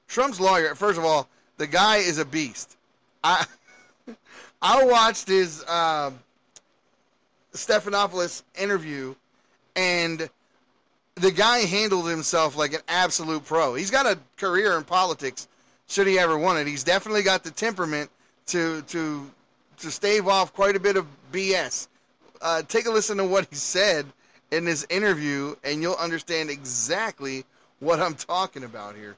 Trump's 0.07 0.39
lawyer, 0.39 0.75
first 0.75 0.97
of 0.97 1.05
all, 1.05 1.29
the 1.57 1.67
guy 1.67 1.97
is 1.97 2.17
a 2.17 2.25
beast. 2.25 2.77
I 3.23 3.45
I 4.61 4.83
watched 4.83 5.27
his 5.27 5.63
uh, 5.67 6.11
Stephanopoulos 7.53 8.43
interview, 8.57 9.15
and 9.75 10.29
the 11.15 11.31
guy 11.31 11.59
handled 11.59 12.09
himself 12.09 12.55
like 12.57 12.73
an 12.73 12.81
absolute 12.87 13.45
pro. 13.45 13.75
He's 13.75 13.91
got 13.91 14.05
a 14.05 14.17
career 14.37 14.77
in 14.77 14.83
politics, 14.83 15.47
should 15.87 16.07
he 16.07 16.17
ever 16.17 16.37
want 16.37 16.59
it. 16.59 16.67
He's 16.67 16.83
definitely 16.83 17.23
got 17.23 17.43
the 17.43 17.51
temperament 17.51 18.09
to 18.47 18.81
to 18.83 19.29
to 19.79 19.91
stave 19.91 20.27
off 20.27 20.53
quite 20.53 20.75
a 20.75 20.79
bit 20.79 20.95
of 20.95 21.05
BS. 21.31 21.87
Uh, 22.41 22.61
take 22.63 22.85
a 22.85 22.91
listen 22.91 23.17
to 23.17 23.25
what 23.25 23.47
he 23.49 23.55
said 23.55 24.05
in 24.51 24.65
this 24.65 24.85
interview, 24.89 25.55
and 25.63 25.81
you'll 25.81 25.95
understand 25.95 26.49
exactly 26.49 27.45
what 27.79 27.99
I'm 27.99 28.13
talking 28.13 28.63
about 28.63 28.95
here. 28.95 29.15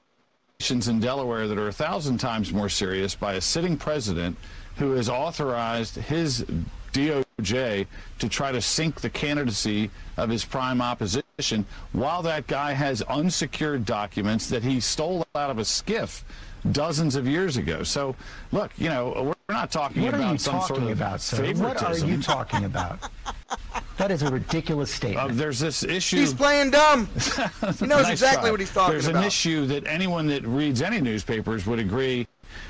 In 0.70 1.00
Delaware 1.02 1.48
that 1.50 1.58
are 1.58 1.68
a 1.68 1.74
thousand 1.74 2.20
times 2.20 2.54
more 2.54 2.70
serious 2.70 3.16
by 3.16 3.34
a 3.34 3.42
sitting 3.42 3.76
president 3.76 4.38
who 4.78 4.92
has 4.92 5.10
authorized 5.10 5.96
his 5.96 6.46
DOJ 6.94 7.86
to 8.20 8.30
try 8.30 8.52
to 8.52 8.62
sink 8.62 9.02
the 9.02 9.10
candidacy 9.10 9.90
of 10.16 10.30
his 10.30 10.46
prime 10.46 10.82
opposition 10.82 11.66
while 11.92 12.22
that 12.22 12.48
guy 12.48 12.72
has 12.72 13.02
unsecured 13.04 13.84
documents 13.84 14.48
that 14.50 14.64
he 14.64 14.80
stole 14.80 15.26
out 15.36 15.50
of 15.50 15.58
a 15.58 15.64
SCIF 15.64 16.24
dozens 16.72 17.16
of 17.16 17.28
years 17.28 17.58
ago. 17.58 17.84
So, 17.84 18.16
look, 18.52 18.72
you 18.78 18.90
know, 18.90 19.34
we're 19.50 19.56
not 19.56 19.72
talking 19.72 20.04
what 20.04 20.14
about 20.14 20.40
some 20.40 20.62
sort 20.62 20.84
of 20.84 20.90
about, 20.90 21.22
favoritism. 21.22 21.64
What 21.64 21.84
are 21.84 22.06
you 22.06 22.22
talking 22.22 22.66
about? 22.66 23.00
That 23.98 24.10
is 24.10 24.24
a 24.24 24.32
ridiculous 24.32 24.92
statement. 24.92 25.32
Uh, 25.32 25.34
there's 25.36 25.60
this 25.60 25.84
issue. 25.84 26.18
He's 26.18 26.34
playing 26.34 26.72
dumb. 26.72 27.08
he 27.16 27.86
knows 27.86 28.04
nice 28.04 28.10
exactly 28.10 28.42
try. 28.42 28.52
what 28.52 28.60
he's 28.60 28.74
talking 28.74 28.92
there's 28.92 29.08
about. 29.08 29.22
There's 29.22 29.24
an 29.24 29.28
issue 29.28 29.66
that 29.68 29.86
anyone 29.86 30.26
that 30.28 30.44
reads 30.48 30.82
any 30.82 31.00
newspapers 31.00 31.68
would 31.68 31.78
agree 31.78 32.28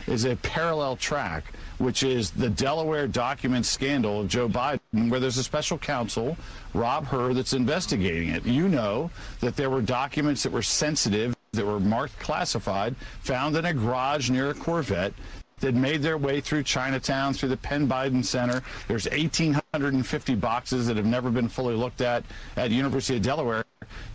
is 0.08 0.26
a 0.26 0.36
parallel 0.38 0.96
track, 0.98 1.46
which 1.78 2.04
is 2.04 2.32
the 2.32 2.50
Delaware 2.50 3.08
document 3.08 3.66
scandal 3.66 4.22
of 4.22 4.28
Joe 4.28 4.50
Biden, 4.50 5.10
where 5.10 5.20
there's 5.20 5.38
a 5.38 5.44
special 5.44 5.78
counsel, 5.78 6.38
Rob 6.74 7.06
Hur, 7.06 7.34
that's 7.34 7.54
investigating 7.54 8.30
it. 8.30 8.46
You 8.46 8.68
know 8.68 9.10
that 9.40 9.56
there 9.56 9.70
were 9.70 9.82
documents 9.82 10.44
that 10.44 10.52
were 10.52 10.62
sensitive, 10.62 11.36
that 11.54 11.66
were 11.66 11.80
marked 11.80 12.18
classified, 12.20 12.96
found 13.22 13.56
in 13.56 13.66
a 13.66 13.74
garage 13.74 14.30
near 14.30 14.50
a 14.50 14.54
Corvette 14.56 15.14
that 15.60 15.76
made 15.76 16.02
their 16.02 16.18
way 16.18 16.42
through 16.42 16.64
Chinatown, 16.64 17.34
through 17.34 17.50
the 17.50 17.58
Penn 17.58 17.88
Biden 17.88 18.26
Center. 18.26 18.62
There's 18.88 19.08
1,850 19.08 20.36
boxes 20.36 20.88
that 20.88 20.98
have 20.98 21.06
never 21.06 21.30
been 21.30 21.48
fully 21.48 21.76
looked 21.76 22.02
at 22.02 22.24
at 22.58 22.72
University 22.72 23.18
of 23.18 23.24
Delaware. 23.24 23.64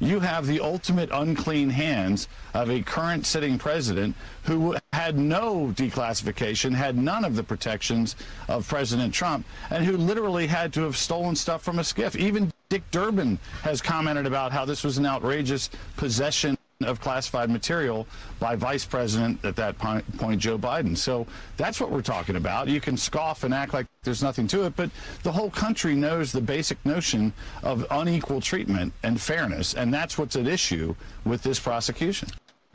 You 0.00 0.18
have 0.18 0.46
the 0.46 0.60
ultimate 0.60 1.10
unclean 1.12 1.70
hands 1.70 2.28
of 2.54 2.70
a 2.70 2.82
current 2.82 3.24
sitting 3.24 3.56
president 3.56 4.16
who 4.42 4.76
had 4.92 5.16
no 5.16 5.72
declassification, 5.76 6.74
had 6.74 6.98
none 6.98 7.24
of 7.24 7.36
the 7.36 7.44
protections 7.44 8.16
of 8.48 8.66
President 8.66 9.14
Trump, 9.14 9.46
and 9.70 9.84
who 9.84 9.96
literally 9.96 10.48
had 10.48 10.72
to 10.72 10.82
have 10.82 10.96
stolen 10.96 11.36
stuff 11.36 11.62
from 11.62 11.78
a 11.78 11.82
SCIF. 11.82 12.16
Even 12.16 12.52
Dick 12.68 12.82
Durbin 12.90 13.38
has 13.62 13.80
commented 13.80 14.26
about 14.26 14.50
how 14.50 14.64
this 14.64 14.82
was 14.82 14.98
an 14.98 15.06
outrageous 15.06 15.70
possession 15.96 16.58
of 16.86 17.00
classified 17.00 17.50
material 17.50 18.06
by 18.38 18.54
Vice 18.54 18.84
President 18.84 19.44
at 19.44 19.56
that 19.56 19.76
point, 19.78 20.04
Joe 20.38 20.56
Biden. 20.56 20.96
So 20.96 21.26
that's 21.56 21.80
what 21.80 21.90
we're 21.90 22.02
talking 22.02 22.36
about. 22.36 22.68
You 22.68 22.80
can 22.80 22.96
scoff 22.96 23.42
and 23.42 23.52
act 23.52 23.74
like 23.74 23.86
there's 24.04 24.22
nothing 24.22 24.46
to 24.48 24.64
it, 24.64 24.76
but 24.76 24.88
the 25.24 25.32
whole 25.32 25.50
country 25.50 25.96
knows 25.96 26.30
the 26.30 26.40
basic 26.40 26.78
notion 26.86 27.32
of 27.64 27.84
unequal 27.90 28.40
treatment 28.40 28.92
and 29.02 29.20
fairness, 29.20 29.74
and 29.74 29.92
that's 29.92 30.16
what's 30.16 30.36
at 30.36 30.46
issue 30.46 30.94
with 31.24 31.42
this 31.42 31.58
prosecution. 31.58 32.28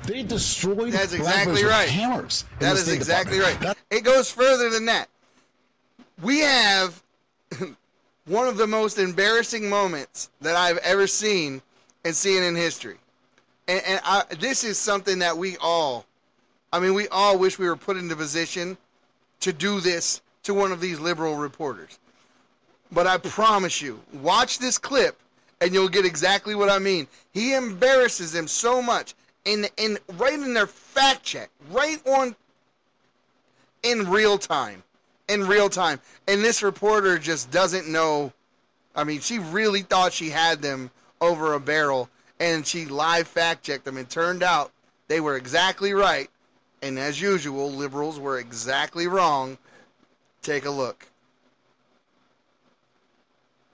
They 0.04 0.22
destroyed 0.22 0.92
That's 0.92 1.14
exactly 1.14 1.64
right. 1.64 1.88
hammers. 1.88 2.44
That 2.60 2.76
is 2.76 2.90
exactly 2.90 3.38
Department. 3.38 3.66
right. 3.68 3.78
It 3.90 4.04
goes 4.04 4.30
further 4.30 4.70
than 4.70 4.84
that. 4.88 5.08
We 6.22 6.40
have 6.40 7.02
one 8.26 8.50
of 8.50 8.58
the 8.58 8.68
most 8.68 9.00
embarrassing 9.00 9.70
moments 9.70 10.30
that 10.42 10.58
I've 10.58 10.78
ever 10.80 11.08
seen 11.08 11.62
and 12.04 12.14
seen 12.14 12.44
in 12.44 12.54
CNN 12.54 12.58
history. 12.58 12.98
And, 13.68 13.82
and 13.86 14.02
I, 14.04 14.24
this 14.40 14.64
is 14.64 14.78
something 14.78 15.20
that 15.20 15.38
we 15.38 15.58
all, 15.58 16.06
I 16.72 16.80
mean, 16.80 16.94
we 16.94 17.08
all 17.10 17.38
wish 17.38 17.58
we 17.58 17.68
were 17.68 17.76
put 17.76 17.98
in 17.98 18.08
the 18.08 18.16
position 18.16 18.78
to 19.42 19.54
do 19.54 19.80
this 19.80 20.22
to 20.44 20.54
one 20.54 20.72
of 20.72 20.82
these 20.82 21.00
liberal 21.00 21.36
reporters. 21.36 22.00
But 22.92 23.08
I 23.08 23.18
promise 23.18 23.82
you, 23.82 24.00
watch 24.14 24.60
this 24.60 24.78
clip 24.78 25.20
and 25.62 25.74
you'll 25.74 25.90
get 25.90 26.06
exactly 26.06 26.56
what 26.56 26.70
I 26.70 26.80
mean. 26.80 27.08
He 27.32 27.54
embarrasses 27.54 28.32
them 28.32 28.48
so 28.48 28.82
much 28.82 29.16
in 29.46 29.68
in 29.78 29.98
right 30.14 30.34
in 30.34 30.54
their 30.54 30.68
fact 30.68 31.24
check, 31.24 31.50
right 31.72 32.06
on 32.08 32.36
in 33.84 34.10
real 34.10 34.38
time. 34.38 34.84
In 35.30 35.48
real 35.48 35.70
time. 35.70 36.00
And 36.28 36.44
this 36.44 36.62
reporter 36.62 37.18
just 37.18 37.50
doesn't 37.50 37.88
know 37.88 38.34
I 38.96 39.04
mean, 39.04 39.22
she 39.22 39.40
really 39.40 39.82
thought 39.82 40.14
she 40.14 40.30
had 40.30 40.62
them 40.62 40.92
over 41.20 41.54
a 41.54 41.60
barrel 41.60 42.10
and 42.44 42.68
she 42.68 42.86
live 42.86 43.28
fact 43.28 43.64
checked 43.64 43.86
them 43.86 43.98
and 43.98 44.10
turned 44.10 44.44
out 44.44 44.72
they 45.08 45.22
were 45.22 45.38
exactly 45.38 45.94
right. 45.94 46.30
And 46.82 47.00
as 47.00 47.20
usual, 47.20 47.72
liberals 47.72 48.20
were 48.20 48.38
exactly 48.38 49.08
wrong. 49.08 49.58
Take 50.42 50.66
a 50.66 50.70
look 50.70 51.08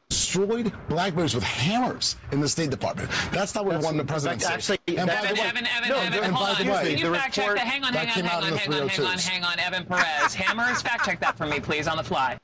destroyed 0.09 0.71
blackberries 0.89 1.33
with 1.33 1.43
hammers 1.43 2.15
in 2.31 2.39
the 2.39 2.47
State 2.47 2.69
Department. 2.69 3.09
That's 3.31 3.55
not 3.55 3.65
what 3.65 3.73
That's, 3.73 3.83
we 3.83 3.87
won 3.87 3.97
the 3.97 4.05
presidency. 4.05 4.45
Actually, 4.45 4.79
and 4.87 5.09
that, 5.09 5.23
by 5.23 5.27
the 5.29 5.33
way, 5.35 5.47
Evan, 5.47 5.67
Evan, 5.67 5.89
no, 5.89 5.97
Evan, 5.97 6.23
and 6.23 6.33
hold 6.35 6.49
on. 6.49 6.67
way, 6.67 6.89
Can 6.89 6.97
you 6.97 7.09
the 7.09 7.15
fact 7.15 7.33
check 7.33 7.47
that? 7.47 7.59
Hang 7.59 7.83
on, 7.83 7.93
hang 7.93 8.09
on, 8.09 8.13
hang 8.13 8.43
on, 8.43 8.57
hang 8.57 8.73
on, 8.73 8.87
hang 8.89 9.05
on, 9.05 9.17
hang 9.17 9.43
on, 9.43 9.59
Evan 9.59 9.85
Perez. 9.85 10.33
Hammers, 10.35 10.81
fact 10.81 11.05
check 11.05 11.19
that 11.21 11.37
for 11.37 11.45
me, 11.45 11.59
please, 11.59 11.87
on 11.87 11.97
the 11.97 12.03
fly. 12.03 12.39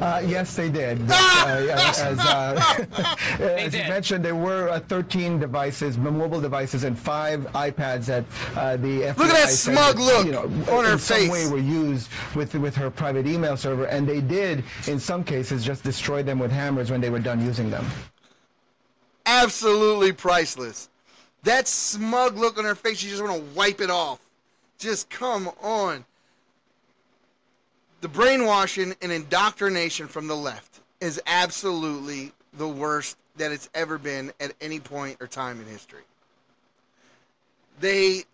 Uh, 0.00 0.22
yes, 0.26 0.56
they 0.56 0.68
did. 0.70 0.98
But, 1.06 1.16
uh, 1.16 1.76
as 1.76 2.18
uh, 2.18 3.16
as 3.40 3.74
you 3.74 3.80
mentioned, 3.80 4.24
there 4.24 4.34
were 4.36 4.68
uh, 4.70 4.80
13 4.80 5.38
devices, 5.38 5.98
mobile 5.98 6.40
devices, 6.40 6.84
and 6.84 6.98
five 6.98 7.40
iPads 7.52 8.06
that 8.06 8.24
uh, 8.56 8.76
the 8.76 9.02
FBI 9.02 9.16
Look 9.18 9.28
at 9.28 9.32
that 9.34 9.50
smug 9.50 9.96
that, 9.96 10.02
look 10.02 10.26
you 10.26 10.32
know, 10.32 10.44
on 10.74 10.84
her 10.84 10.92
in 10.92 10.98
some 10.98 11.18
face. 11.18 11.30
way 11.30 11.46
were 11.48 11.58
used 11.58 12.08
with 12.34 12.54
with 12.54 12.74
her 12.76 12.90
private 12.90 13.26
email 13.26 13.56
server, 13.56 13.84
and 13.86 14.08
they 14.08 14.20
did, 14.20 14.64
in 14.86 14.98
some 14.98 15.22
cases, 15.24 15.64
just 15.64 15.82
destroy 15.84 16.22
them 16.22 16.38
with 16.38 16.50
hammers 16.50 16.90
when 16.90 17.00
they 17.00 17.10
were 17.10 17.20
done 17.20 17.44
using 17.44 17.70
them. 17.70 17.84
absolutely 19.26 20.12
priceless. 20.12 20.88
That 21.44 21.66
smug 21.68 22.36
look 22.36 22.58
on 22.58 22.64
her 22.64 22.74
face, 22.74 23.02
you 23.02 23.10
just 23.10 23.22
want 23.22 23.36
to 23.36 23.42
wipe 23.54 23.80
it 23.80 23.90
off. 23.90 24.20
Just 24.78 25.08
come 25.10 25.50
on. 25.62 26.04
The 28.00 28.08
brainwashing 28.08 28.94
and 29.02 29.12
indoctrination 29.12 30.08
from 30.08 30.26
the 30.26 30.36
left 30.36 30.80
is 31.00 31.20
absolutely 31.26 32.32
the 32.54 32.68
worst 32.68 33.16
that 33.36 33.52
it's 33.52 33.68
ever 33.74 33.98
been 33.98 34.32
at 34.40 34.52
any 34.60 34.80
point 34.80 35.18
or 35.20 35.26
time 35.26 35.60
in 35.60 35.66
history. 35.66 36.02
They 37.80 38.24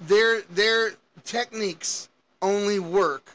their 0.00 0.42
their 0.42 0.92
techniques 1.24 2.08
only 2.42 2.78
work 2.78 3.30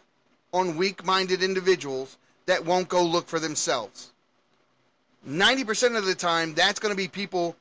on 0.53 0.75
weak-minded 0.75 1.41
individuals 1.41 2.17
that 2.45 2.65
won't 2.65 2.89
go 2.89 3.03
look 3.03 3.27
for 3.27 3.39
themselves. 3.39 4.11
90% 5.27 5.97
of 5.97 6.05
the 6.05 6.15
time, 6.15 6.53
that's 6.53 6.79
going 6.79 6.91
to 6.91 6.97
be 6.97 7.07
people 7.07 7.55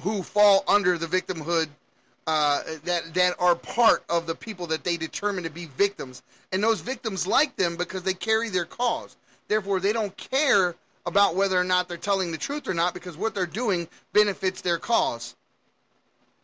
who 0.00 0.22
fall 0.22 0.64
under 0.66 0.96
the 0.96 1.06
victimhood 1.06 1.68
uh, 2.30 2.62
that 2.84 3.12
that 3.12 3.34
are 3.40 3.56
part 3.56 4.04
of 4.08 4.24
the 4.24 4.34
people 4.36 4.64
that 4.68 4.84
they 4.84 4.96
determine 4.96 5.42
to 5.42 5.50
be 5.50 5.66
victims, 5.66 6.22
and 6.52 6.62
those 6.62 6.80
victims 6.80 7.26
like 7.26 7.56
them 7.56 7.76
because 7.76 8.04
they 8.04 8.14
carry 8.14 8.48
their 8.48 8.64
cause. 8.64 9.16
Therefore, 9.48 9.80
they 9.80 9.92
don't 9.92 10.16
care 10.16 10.76
about 11.06 11.34
whether 11.34 11.58
or 11.58 11.64
not 11.64 11.88
they're 11.88 11.96
telling 11.96 12.30
the 12.30 12.38
truth 12.38 12.68
or 12.68 12.74
not 12.74 12.94
because 12.94 13.16
what 13.16 13.34
they're 13.34 13.46
doing 13.46 13.88
benefits 14.12 14.60
their 14.60 14.78
cause. 14.78 15.34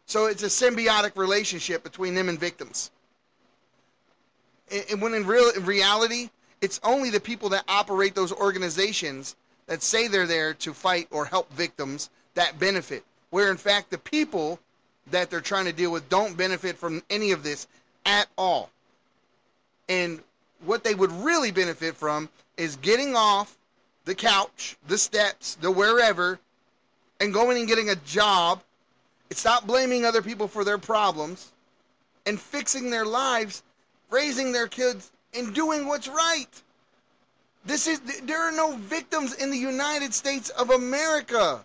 So 0.07 0.27
it's 0.27 0.43
a 0.43 0.47
symbiotic 0.47 1.17
relationship 1.17 1.85
between 1.85 2.17
them 2.17 2.29
and 2.29 2.39
victims. 2.39 2.91
And 4.91 5.01
when 5.01 5.15
in 5.15 5.25
real 5.25 5.51
in 5.51 5.65
reality, 5.65 6.31
it's 6.61 6.81
only 6.83 7.11
the 7.11 7.21
people 7.21 7.49
that 7.51 7.63
operate 7.69 8.17
those 8.17 8.33
organizations 8.33 9.37
that 9.67 9.85
say 9.85 10.09
they're 10.09 10.27
there 10.27 10.53
to 10.55 10.75
fight 10.75 11.07
or 11.13 11.27
help 11.27 11.53
victims 11.53 12.11
that 12.35 12.59
benefit. 12.59 13.05
Where 13.31 13.53
in 13.53 13.57
fact 13.57 13.91
the 13.91 13.99
people 13.99 14.59
that 15.11 15.31
they're 15.31 15.41
trying 15.41 15.67
to 15.67 15.73
deal 15.73 15.93
with 15.93 16.09
don't 16.09 16.37
benefit 16.37 16.77
from 16.77 17.03
any 17.11 17.33
of 17.33 17.43
this 17.43 17.67
at 18.05 18.27
all. 18.37 18.71
And 19.89 20.21
what 20.65 20.85
they 20.85 20.95
would 20.95 21.13
really 21.13 21.51
benefit 21.51 21.95
from 21.95 22.29
is 22.57 22.77
getting 22.77 23.15
off 23.15 23.57
the 24.05 24.15
couch, 24.15 24.77
the 24.89 24.99
steps, 24.99 25.57
the 25.57 25.71
wherever, 25.71 26.39
and 27.21 27.33
going 27.33 27.59
and 27.59 27.69
getting 27.69 27.91
a 27.91 27.97
job. 27.97 28.63
Stop 29.31 29.67
blaming 29.67 30.05
other 30.05 30.23
people 30.23 30.49
for 30.49 30.65
their 30.65 30.79
problems 30.79 31.53
and 32.27 32.41
fixing 32.41 32.91
their 32.91 33.05
lives, 33.05 33.63
raising 34.11 34.53
their 34.53 34.69
kids, 34.69 35.11
and 35.35 35.55
doing 35.55 35.87
what's 35.87 36.09
right. 36.09 36.63
This 37.65 37.89
is 37.89 38.01
there 38.23 38.41
are 38.41 38.53
no 38.53 38.77
victims 38.77 39.35
in 39.35 39.51
the 39.51 39.59
United 39.59 40.15
States 40.15 40.51
of 40.51 40.71
America. 40.71 41.65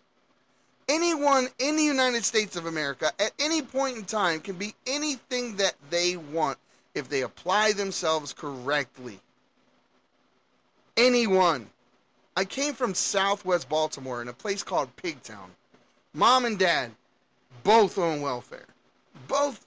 Anyone 0.92 1.48
in 1.58 1.78
the 1.78 1.84
United 1.84 2.26
States 2.26 2.58
of 2.58 2.66
America 2.66 3.14
at 3.18 3.32
any 3.40 3.62
point 3.62 3.96
in 3.96 4.04
time 4.04 4.42
can 4.42 4.58
be 4.58 4.76
anything 4.86 5.56
that 5.56 5.76
they 5.90 6.18
want 6.18 6.58
if 6.94 7.08
they 7.08 7.22
apply 7.22 7.72
themselves 7.72 8.34
correctly. 8.34 9.18
Anyone. 10.98 11.70
I 12.36 12.44
came 12.44 12.74
from 12.74 12.94
southwest 12.94 13.70
Baltimore 13.70 14.22
in 14.22 14.28
a 14.28 14.34
place 14.34 14.64
called 14.64 14.94
Pigtown. 14.98 15.52
Mom 16.14 16.44
and 16.44 16.60
dad 16.60 16.92
both 17.64 17.98
on 17.98 18.20
welfare. 18.20 18.68
Both 19.30 19.66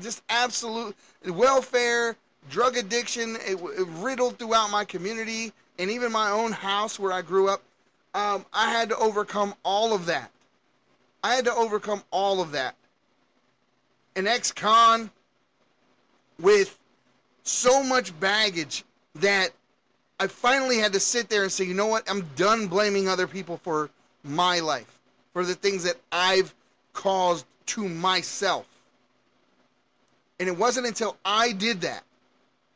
just 0.00 0.22
absolute 0.28 0.96
welfare, 1.24 2.16
drug 2.50 2.76
addiction, 2.76 3.36
it, 3.46 3.60
it 3.62 3.86
riddled 4.00 4.40
throughout 4.40 4.72
my 4.72 4.84
community 4.84 5.52
and 5.78 5.88
even 5.88 6.10
my 6.10 6.32
own 6.32 6.50
house 6.50 6.98
where 6.98 7.12
I 7.12 7.22
grew 7.22 7.48
up. 7.48 7.62
Um, 8.12 8.44
I 8.52 8.72
had 8.72 8.88
to 8.88 8.98
overcome 8.98 9.54
all 9.62 9.94
of 9.94 10.06
that. 10.06 10.32
I 11.22 11.34
had 11.34 11.44
to 11.46 11.54
overcome 11.54 12.02
all 12.10 12.40
of 12.40 12.52
that. 12.52 12.74
An 14.16 14.26
ex-con 14.26 15.10
with 16.40 16.78
so 17.42 17.82
much 17.82 18.18
baggage 18.20 18.84
that 19.16 19.50
I 20.20 20.26
finally 20.26 20.78
had 20.78 20.92
to 20.92 21.00
sit 21.00 21.28
there 21.28 21.42
and 21.42 21.52
say, 21.52 21.64
you 21.64 21.74
know 21.74 21.86
what? 21.86 22.08
I'm 22.10 22.28
done 22.36 22.66
blaming 22.66 23.08
other 23.08 23.26
people 23.26 23.58
for 23.58 23.90
my 24.24 24.60
life, 24.60 24.98
for 25.32 25.44
the 25.44 25.54
things 25.54 25.84
that 25.84 25.96
I've 26.10 26.54
caused 26.92 27.46
to 27.66 27.88
myself. 27.88 28.66
And 30.40 30.48
it 30.48 30.56
wasn't 30.56 30.86
until 30.86 31.16
I 31.24 31.52
did 31.52 31.80
that, 31.82 32.02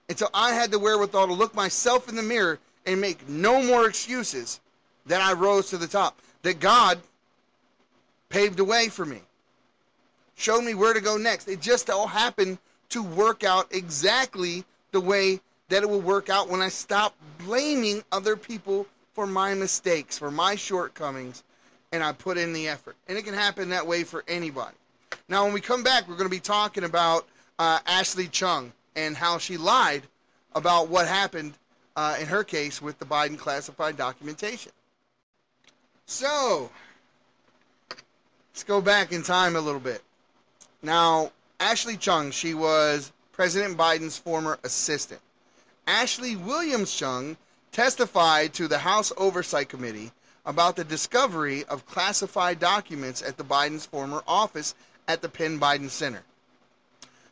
until 0.09 0.31
I 0.35 0.53
had 0.53 0.71
the 0.71 0.79
wherewithal 0.79 1.27
to 1.29 1.33
look 1.33 1.55
myself 1.55 2.09
in 2.09 2.15
the 2.15 2.23
mirror 2.23 2.59
and 2.87 3.01
make 3.01 3.29
no 3.29 3.63
more 3.63 3.89
excuses, 3.89 4.61
that 5.07 5.21
I 5.21 5.33
rose 5.33 5.71
to 5.71 5.79
the 5.79 5.87
top. 5.87 6.21
That 6.43 6.61
God 6.61 7.01
paved 8.33 8.57
the 8.57 8.65
way 8.65 8.89
for 8.89 9.05
me, 9.05 9.21
showed 10.35 10.63
me 10.63 10.75
where 10.75 10.95
to 10.95 11.01
go 11.01 11.19
next. 11.19 11.49
It 11.49 11.61
just 11.61 11.91
all 11.91 12.07
happened 12.07 12.59
to 12.89 13.03
work 13.03 13.45
out 13.45 13.69
exactly 13.71 14.65
the 14.91 15.01
way 15.01 15.39
that 15.69 15.83
it 15.83 15.89
will 15.89 16.01
work 16.01 16.31
out 16.31 16.49
when 16.49 16.63
I 16.63 16.69
stop 16.69 17.15
blaming 17.45 18.03
other 18.11 18.37
people 18.37 18.87
for 19.13 19.27
my 19.27 19.53
mistakes, 19.53 20.17
for 20.17 20.31
my 20.31 20.55
shortcomings, 20.55 21.45
and 21.93 22.03
I 22.03 22.13
put 22.13 22.39
in 22.39 22.55
the 22.55 22.69
effort. 22.69 22.97
And 23.07 23.19
it 23.19 23.25
can 23.25 23.35
happen 23.35 23.69
that 23.69 23.87
way 23.87 24.03
for 24.03 24.25
anybody. 24.27 24.77
Now, 25.29 25.45
when 25.45 25.53
we 25.53 25.61
come 25.61 25.83
back, 25.83 26.09
we're 26.09 26.17
going 26.17 26.29
to 26.29 26.35
be 26.35 26.41
talking 26.41 26.85
about 26.85 27.29
uh, 27.59 27.81
Ashley 27.87 28.29
Chung 28.29 28.73
and 28.97 29.15
how 29.15 29.37
she 29.37 29.59
lied 29.59 30.05
about 30.55 30.89
what 30.89 31.07
happened 31.07 31.53
uh, 31.97 32.17
in 32.19 32.27
her 32.27 32.45
case 32.45 32.81
with 32.81 32.99
the 32.99 33.05
Biden 33.05 33.39
classified 33.39 33.99
documentation. 33.99 34.73
So, 36.07 36.71
let's 38.53 38.65
go 38.65 38.83
back 38.83 39.13
in 39.13 39.23
time 39.23 39.57
a 39.57 39.61
little 39.61 39.81
bit. 39.81 40.03
Now, 40.83 41.33
Ashley 41.59 41.97
Chung, 41.97 42.31
she 42.31 42.53
was 42.53 43.11
President 43.33 43.79
Biden's 43.79 44.19
former 44.19 44.59
assistant. 44.63 45.21
Ashley 45.87 46.37
Williams 46.37 46.95
Chung 46.95 47.37
testified 47.73 48.53
to 48.55 48.69
the 48.69 48.79
House 48.79 49.11
Oversight 49.17 49.71
Committee 49.71 50.13
about 50.45 50.77
the 50.77 50.85
discovery 50.85 51.65
of 51.65 51.87
classified 51.87 52.61
documents 52.61 53.23
at 53.23 53.39
the 53.39 53.45
Biden's 53.45 53.87
former 53.87 54.23
office 54.29 54.75
at 55.09 55.23
the 55.23 55.29
Penn 55.29 55.59
Biden 55.59 55.89
Center. 55.89 56.23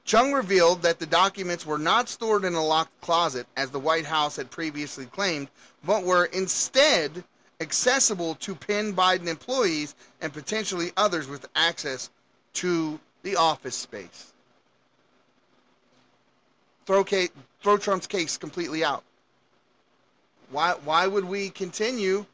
Chung 0.05 0.33
revealed 0.33 0.81
that 0.83 0.99
the 0.99 1.07
documents 1.07 1.67
were 1.67 1.79
not 1.79 2.09
stored 2.09 2.45
in 2.45 2.55
a 2.55 2.65
locked 2.65 2.99
closet, 3.03 3.47
as 3.57 3.71
the 3.71 3.79
White 3.79 4.07
House 4.07 4.37
had 4.37 4.51
previously 4.51 5.05
claimed, 5.05 5.49
but 5.85 6.03
were 6.03 6.25
instead 6.27 7.25
accessible 7.61 8.35
to 8.37 8.55
Penn 8.55 8.95
Biden 8.95 9.27
employees 9.27 9.95
and 10.21 10.33
potentially 10.33 10.93
others 10.97 11.29
with 11.29 11.47
access 11.55 12.11
to 12.55 12.99
the 13.23 13.37
office 13.37 13.77
space. 13.77 14.33
Throw, 16.87 17.05
case, 17.05 17.31
throw 17.63 17.77
Trump's 17.77 18.07
case 18.07 18.37
completely 18.37 18.83
out. 18.83 19.05
Why, 20.51 20.75
why 20.85 21.07
would 21.07 21.25
we 21.25 21.51
continue 21.51 22.27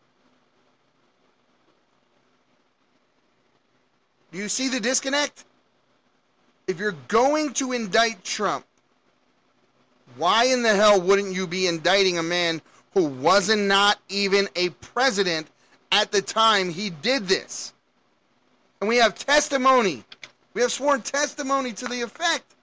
Do 4.37 4.43
you 4.43 4.51
see 4.51 4.69
the 4.69 4.81
disconnect? 4.81 5.45
If 6.67 6.79
you're 6.79 6.97
going 7.09 7.55
to 7.55 7.73
indict 7.73 8.23
Trump, 8.23 8.67
why 10.19 10.45
in 10.45 10.63
the 10.63 10.75
hell 10.75 11.01
wouldn't 11.01 11.35
you 11.35 11.47
be 11.47 11.67
indicting 11.67 12.19
a 12.19 12.23
man 12.23 12.61
who 12.97 13.05
wasn't 13.05 13.61
not 13.61 13.99
even 14.09 14.49
a 14.57 14.71
president 14.71 15.47
at 15.93 16.11
the 16.11 16.23
time 16.23 16.71
he 16.71 16.89
did 16.89 17.29
this? 17.29 17.75
And 18.81 18.89
we 18.89 18.97
have 18.97 19.15
testimony. 19.15 20.03
We 20.55 20.63
have 20.63 20.73
sworn 20.73 21.03
testimony 21.03 21.75
to 21.75 21.85
the 21.85 22.01
effect. 22.01 22.55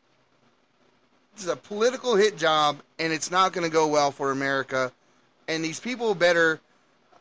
This 1.36 1.44
is 1.44 1.52
a 1.52 1.56
political 1.56 2.16
hit 2.16 2.36
job, 2.36 2.78
and 2.98 3.14
it's 3.14 3.30
not 3.30 3.54
going 3.54 3.64
to 3.64 3.72
go 3.72 3.86
well 3.86 4.10
for 4.10 4.32
America. 4.32 4.92
And 5.48 5.64
these 5.64 5.80
people 5.80 6.16
better 6.16 6.60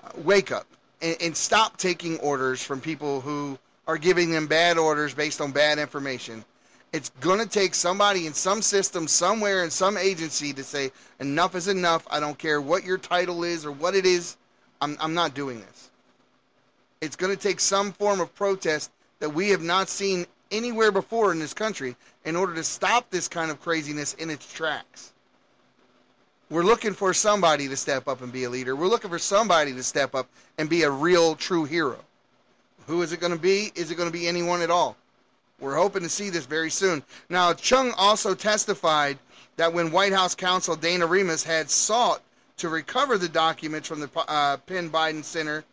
uh, 0.03 0.09
wake 0.25 0.51
up 0.51 0.67
and, 1.03 1.15
and 1.21 1.37
stop 1.37 1.77
taking 1.77 2.19
orders 2.21 2.63
from 2.63 2.81
people 2.81 3.21
who 3.21 3.59
are 3.87 3.99
giving 3.99 4.31
them 4.31 4.47
bad 4.47 4.79
orders 4.79 5.13
based 5.13 5.43
on 5.43 5.53
bad 5.53 5.79
information. 5.79 6.43
It's 6.93 7.09
going 7.21 7.39
to 7.39 7.49
take 7.49 7.75
somebody 7.75 8.27
in 8.27 8.35
some 8.35 8.61
system, 8.61 9.09
somewhere 9.09 9.65
in 9.65 9.71
some 9.71 9.97
agency 9.97 10.53
to 10.53 10.63
say, 10.63 10.93
enough 11.21 11.55
is 11.55 11.69
enough. 11.69 12.07
I 12.11 12.21
don't 12.21 12.39
care 12.39 12.61
what 12.61 12.85
your 12.85 12.99
title 12.99 13.45
is 13.45 13.65
or 13.65 13.73
what 13.73 13.95
it 13.95 14.05
is. 14.05 14.37
I'm, 14.81 14.97
I'm 15.01 15.15
not 15.15 15.35
doing 15.35 15.61
this. 15.61 15.91
It's 17.01 17.17
going 17.17 17.35
to 17.35 17.43
take 17.43 17.61
some 17.61 17.93
form 17.93 18.21
of 18.21 18.35
protest 18.35 18.91
that 19.21 19.31
we 19.31 19.49
have 19.49 19.63
not 19.63 19.89
seen 19.89 20.27
anywhere 20.51 20.93
before 20.93 21.33
in 21.33 21.39
this 21.39 21.55
country 21.55 21.97
in 22.25 22.37
order 22.37 22.55
to 22.55 22.63
stop 22.63 23.09
this 23.11 23.27
kind 23.27 23.51
of 23.51 23.61
craziness 23.61 24.15
in 24.15 24.29
its 24.29 24.53
tracks. 24.53 25.13
We're 26.51 26.63
looking 26.63 26.93
for 26.93 27.15
somebody 27.15 27.69
to 27.69 27.77
step 27.77 28.07
up 28.07 28.21
and 28.21 28.31
be 28.31 28.45
a 28.45 28.51
leader. 28.51 28.77
We're 28.77 28.89
looking 28.89 29.11
for 29.11 29.19
somebody 29.19 29.73
to 29.73 29.83
step 29.83 30.15
up 30.15 30.29
and 30.59 30.69
be 30.69 30.83
a 30.83 30.91
real, 30.91 31.35
true 31.35 31.65
hero. 31.65 31.99
Who 32.87 33.01
is 33.01 33.13
it 33.13 33.21
going 33.21 33.33
to 33.33 33.39
be? 33.39 33.73
Is 33.75 33.91
it 33.91 33.95
going 33.95 34.11
to 34.11 34.13
be 34.13 34.29
anyone 34.29 34.61
at 34.61 34.71
all? 34.71 34.97
We're 35.63 35.77
hoping 35.77 36.03
to 36.03 36.09
see 36.09 36.29
this 36.29 36.45
very 36.45 36.71
soon. 36.71 37.05
Now, 37.29 37.55
Chung 37.55 37.93
also 37.97 38.35
testified 38.35 39.17
that 39.57 39.73
when 39.73 39.93
White 39.93 40.13
House 40.13 40.35
counsel 40.35 40.75
Dana 40.75 41.07
Remus 41.07 41.45
had 41.45 41.71
sought 41.71 42.21
to 42.57 42.69
recover 42.69 43.17
the 43.17 43.29
documents 43.29 43.87
from 43.87 44.01
the 44.01 44.11
uh, 44.29 44.57
Penn 44.57 44.91
Biden 44.91 45.23
Center 45.23 45.65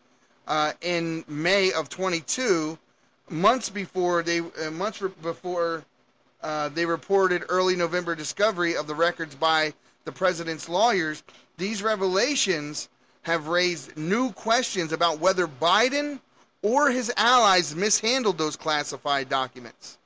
uh, 0.48 0.74
in 0.82 1.26
May 1.28 1.72
of 1.72 1.90
22, 1.90 2.78
months 3.32 3.70
before 3.70 4.22
they 4.22 4.40
uh, 4.40 4.72
months 4.72 5.02
before 5.24 5.84
uh, 6.44 6.70
they 6.70 6.86
reported 6.86 7.44
early 7.50 7.76
November 7.76 8.14
discovery 8.14 8.76
of 8.76 8.86
the 8.86 8.96
records 8.96 9.34
by 9.34 9.74
the 10.06 10.12
president's 10.12 10.70
lawyers, 10.70 11.24
these 11.58 11.82
revelations 11.82 12.90
have 13.24 13.48
raised 13.48 13.98
new 13.98 14.32
questions 14.34 14.92
about 14.92 15.20
whether 15.20 15.48
Biden 15.48 16.20
or 16.62 16.90
his 16.90 17.12
allies 17.16 17.76
mishandled 17.76 18.38
those 18.38 18.56
classified 18.56 19.30
documents. 19.30 19.98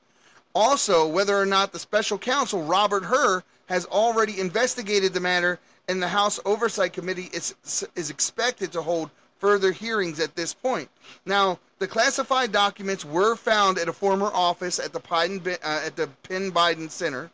Also, 0.55 1.07
whether 1.07 1.35
or 1.35 1.45
not 1.45 1.71
the 1.71 1.79
special 1.79 2.17
counsel, 2.17 2.63
Robert 2.63 3.03
Hur, 3.03 3.43
has 3.67 3.85
already 3.87 4.39
investigated 4.39 5.13
the 5.13 5.19
matter, 5.19 5.59
and 5.87 6.01
the 6.01 6.07
House 6.07 6.39
Oversight 6.45 6.93
Committee 6.93 7.29
is, 7.33 7.55
is 7.95 8.09
expected 8.09 8.71
to 8.71 8.81
hold 8.81 9.09
further 9.39 9.71
hearings 9.71 10.19
at 10.19 10.35
this 10.35 10.53
point. 10.53 10.89
Now, 11.25 11.59
the 11.79 11.87
classified 11.87 12.51
documents 12.51 13.03
were 13.03 13.35
found 13.35 13.77
at 13.77 13.89
a 13.89 13.93
former 13.93 14.27
office 14.33 14.79
at 14.79 14.93
the, 14.93 14.99
Biden, 14.99 15.45
uh, 15.47 15.81
at 15.85 15.95
the 15.95 16.07
Penn 16.23 16.51
Biden 16.51 16.89
Center. 16.89 17.31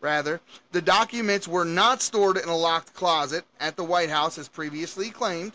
Rather, 0.00 0.40
the 0.72 0.80
documents 0.80 1.46
were 1.46 1.66
not 1.66 2.00
stored 2.00 2.38
in 2.38 2.48
a 2.48 2.56
locked 2.56 2.94
closet 2.94 3.44
at 3.58 3.76
the 3.76 3.84
White 3.84 4.08
House 4.08 4.38
as 4.38 4.48
previously 4.48 5.10
claimed 5.10 5.52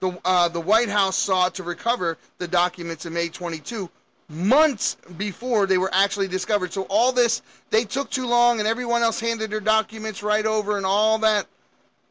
the 0.00 0.18
uh, 0.24 0.48
the 0.48 0.60
White 0.60 0.88
House 0.88 1.16
sought 1.16 1.54
to 1.56 1.62
recover 1.62 2.18
the 2.38 2.48
documents 2.48 3.06
in 3.06 3.12
May 3.12 3.28
22, 3.28 3.90
months 4.28 4.96
before 5.16 5.66
they 5.66 5.78
were 5.78 5.90
actually 5.92 6.28
discovered. 6.28 6.72
So 6.72 6.82
all 6.88 7.12
this 7.12 7.42
they 7.70 7.84
took 7.84 8.10
too 8.10 8.26
long, 8.26 8.58
and 8.58 8.68
everyone 8.68 9.02
else 9.02 9.20
handed 9.20 9.50
their 9.50 9.60
documents 9.60 10.22
right 10.22 10.46
over, 10.46 10.76
and 10.76 10.86
all 10.86 11.18
that 11.18 11.46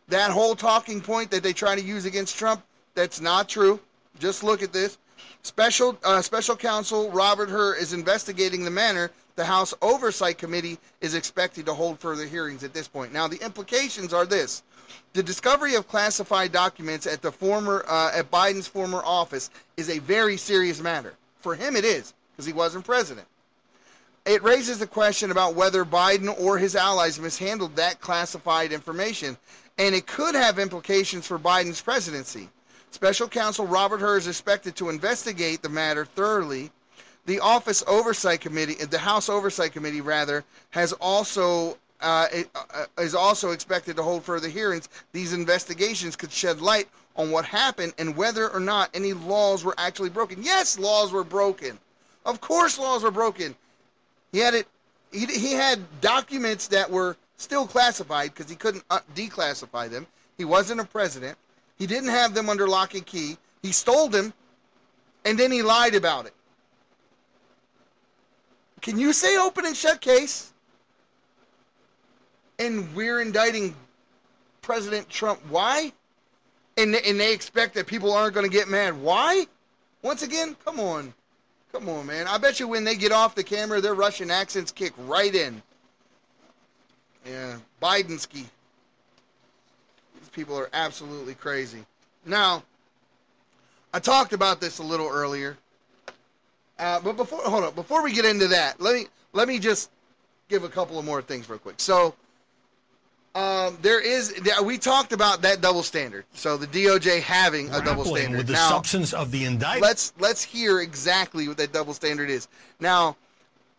that 0.09 0.31
whole 0.31 0.55
talking 0.55 1.01
point 1.01 1.31
that 1.31 1.43
they 1.43 1.53
try 1.53 1.75
to 1.75 1.81
use 1.81 2.05
against 2.05 2.37
Trump. 2.37 2.63
That's 2.95 3.21
not 3.21 3.47
true. 3.47 3.79
Just 4.19 4.43
look 4.43 4.63
at 4.63 4.73
this. 4.73 4.97
Special 5.43 5.97
uh, 6.03 6.21
Special 6.21 6.55
Counsel 6.55 7.09
Robert 7.11 7.49
Hur 7.49 7.75
is 7.75 7.93
investigating 7.93 8.65
the 8.65 8.71
manner 8.71 9.11
the 9.37 9.45
House 9.45 9.73
Oversight 9.81 10.37
Committee 10.37 10.77
is 10.99 11.13
expected 11.13 11.65
to 11.67 11.73
hold 11.73 11.99
further 11.99 12.25
hearings 12.25 12.65
at 12.65 12.73
this 12.73 12.87
point. 12.87 13.13
Now, 13.13 13.27
the 13.27 13.41
implications 13.41 14.11
are 14.11 14.25
this: 14.25 14.63
the 15.13 15.23
discovery 15.23 15.75
of 15.75 15.87
classified 15.87 16.51
documents 16.51 17.07
at 17.07 17.21
the 17.21 17.31
former 17.31 17.85
uh, 17.87 18.11
at 18.13 18.29
Biden's 18.29 18.67
former 18.67 19.01
office 19.05 19.49
is 19.77 19.89
a 19.89 19.99
very 19.99 20.35
serious 20.35 20.81
matter. 20.81 21.13
For 21.39 21.55
him, 21.55 21.75
it 21.77 21.85
is 21.85 22.13
because 22.31 22.45
he 22.45 22.51
wasn't 22.51 22.83
president. 22.83 23.27
It 24.25 24.43
raises 24.43 24.79
the 24.79 24.87
question 24.87 25.31
about 25.31 25.55
whether 25.55 25.85
Biden 25.85 26.37
or 26.37 26.57
his 26.57 26.75
allies 26.75 27.17
mishandled 27.19 27.77
that 27.77 28.01
classified 28.01 28.73
information, 28.73 29.37
and 29.77 29.95
it 29.95 30.07
could 30.07 30.35
have 30.35 30.59
implications 30.59 31.25
for 31.25 31.39
Biden's 31.39 31.81
presidency. 31.81 32.49
Special 32.89 33.27
counsel 33.27 33.67
Robert 33.67 33.99
Hur 33.99 34.17
is 34.17 34.27
expected 34.27 34.75
to 34.77 34.89
investigate 34.89 35.61
the 35.61 35.69
matter 35.69 36.05
thoroughly. 36.05 36.71
The 37.27 37.41
Office 37.41 37.83
Oversight 37.87 38.39
Committee, 38.39 38.75
the 38.85 38.97
House 38.97 39.27
Oversight 39.27 39.73
Committee, 39.73 39.99
rather, 39.99 40.45
has 40.69 40.93
also 40.93 41.77
uh, 41.99 42.27
uh, 42.55 42.85
is 42.99 43.13
also 43.13 43.51
expected 43.51 43.97
to 43.97 44.03
hold 44.03 44.23
further 44.23 44.47
hearings. 44.47 44.87
These 45.11 45.33
investigations 45.33 46.15
could 46.15 46.31
shed 46.31 46.61
light 46.61 46.87
on 47.17 47.29
what 47.29 47.43
happened 47.43 47.93
and 47.97 48.15
whether 48.15 48.49
or 48.49 48.61
not 48.61 48.89
any 48.93 49.11
laws 49.11 49.65
were 49.65 49.75
actually 49.77 50.09
broken. 50.09 50.41
Yes, 50.41 50.79
laws 50.79 51.11
were 51.11 51.25
broken. 51.25 51.77
Of 52.25 52.39
course, 52.39 52.79
laws 52.79 53.03
were 53.03 53.11
broken. 53.11 53.55
He 54.31 54.39
had 54.39 54.53
it. 54.53 54.67
He, 55.11 55.25
he 55.25 55.51
had 55.51 55.79
documents 55.99 56.67
that 56.69 56.89
were 56.89 57.17
still 57.35 57.67
classified 57.67 58.33
because 58.33 58.49
he 58.49 58.55
couldn't 58.55 58.85
uh, 58.89 58.99
declassify 59.15 59.89
them. 59.89 60.07
He 60.37 60.45
wasn't 60.45 60.79
a 60.79 60.85
president. 60.85 61.37
He 61.77 61.87
didn't 61.87 62.09
have 62.09 62.33
them 62.33 62.49
under 62.49 62.69
lock 62.69 62.93
and 62.93 63.05
key. 63.05 63.37
He 63.61 63.73
stole 63.73 64.07
them, 64.07 64.31
and 65.25 65.37
then 65.37 65.51
he 65.51 65.61
lied 65.61 65.93
about 65.93 66.25
it. 66.25 66.33
Can 68.87 68.97
you 68.97 69.13
say 69.13 69.37
open 69.37 69.65
and 69.65 69.77
shut 69.77 70.01
case? 70.01 70.53
and 72.59 72.93
we're 72.95 73.21
indicting 73.21 73.75
President 74.61 75.09
Trump. 75.09 75.39
Why? 75.49 75.91
And, 76.77 76.95
and 76.95 77.19
they 77.19 77.33
expect 77.33 77.73
that 77.75 77.87
people 77.87 78.13
aren't 78.13 78.33
going 78.33 78.45
to 78.45 78.51
get 78.51 78.67
mad. 78.67 78.99
Why? 78.99 79.45
Once 80.01 80.23
again, 80.23 80.55
come 80.63 80.79
on. 80.79 81.13
Come 81.71 81.89
on, 81.89 82.05
man. 82.05 82.27
I 82.27 82.37
bet 82.37 82.59
you 82.59 82.67
when 82.67 82.83
they 82.83 82.95
get 82.95 83.11
off 83.11 83.35
the 83.35 83.43
camera, 83.43 83.81
their 83.81 83.93
Russian 83.93 84.31
accents 84.31 84.71
kick 84.71 84.93
right 84.99 85.33
in. 85.33 85.61
Yeah, 87.25 87.57
Bidensky. 87.81 88.45
These 90.19 90.29
people 90.31 90.57
are 90.57 90.69
absolutely 90.73 91.35
crazy. 91.35 91.85
Now, 92.25 92.63
I 93.93 93.99
talked 93.99 94.33
about 94.33 94.61
this 94.61 94.79
a 94.79 94.83
little 94.83 95.09
earlier. 95.09 95.57
Uh, 96.79 96.99
but 96.99 97.17
before 97.17 97.39
hold 97.41 97.63
on, 97.63 97.73
before 97.73 98.03
we 98.03 98.13
get 98.13 98.25
into 98.25 98.47
that, 98.47 98.79
let 98.79 98.95
me 98.95 99.07
let 99.33 99.47
me 99.47 99.59
just 99.59 99.89
give 100.49 100.63
a 100.63 100.69
couple 100.69 100.99
of 100.99 101.05
more 101.05 101.21
things 101.21 101.49
real 101.49 101.59
quick. 101.59 101.75
So 101.77 102.13
um, 103.37 103.77
there 103.83 103.99
is 103.99 104.33
we 104.63 104.79
talked 104.79 105.13
about 105.13 105.43
that 105.43 105.61
double 105.61 105.83
standard. 105.83 106.25
So 106.33 106.57
the 106.57 106.65
DOJ 106.65 107.21
having 107.21 107.73
a 107.73 107.83
double 107.83 108.03
standard. 108.03 108.37
With 108.37 108.47
the 108.47 108.53
now, 108.53 108.69
substance 108.69 109.13
of 109.13 109.29
the 109.31 109.45
indictment. 109.45 109.83
Let's 109.83 110.13
let's 110.17 110.41
hear 110.41 110.81
exactly 110.81 111.47
what 111.47 111.57
that 111.57 111.71
double 111.71 111.93
standard 111.93 112.31
is. 112.31 112.47
Now, 112.79 113.15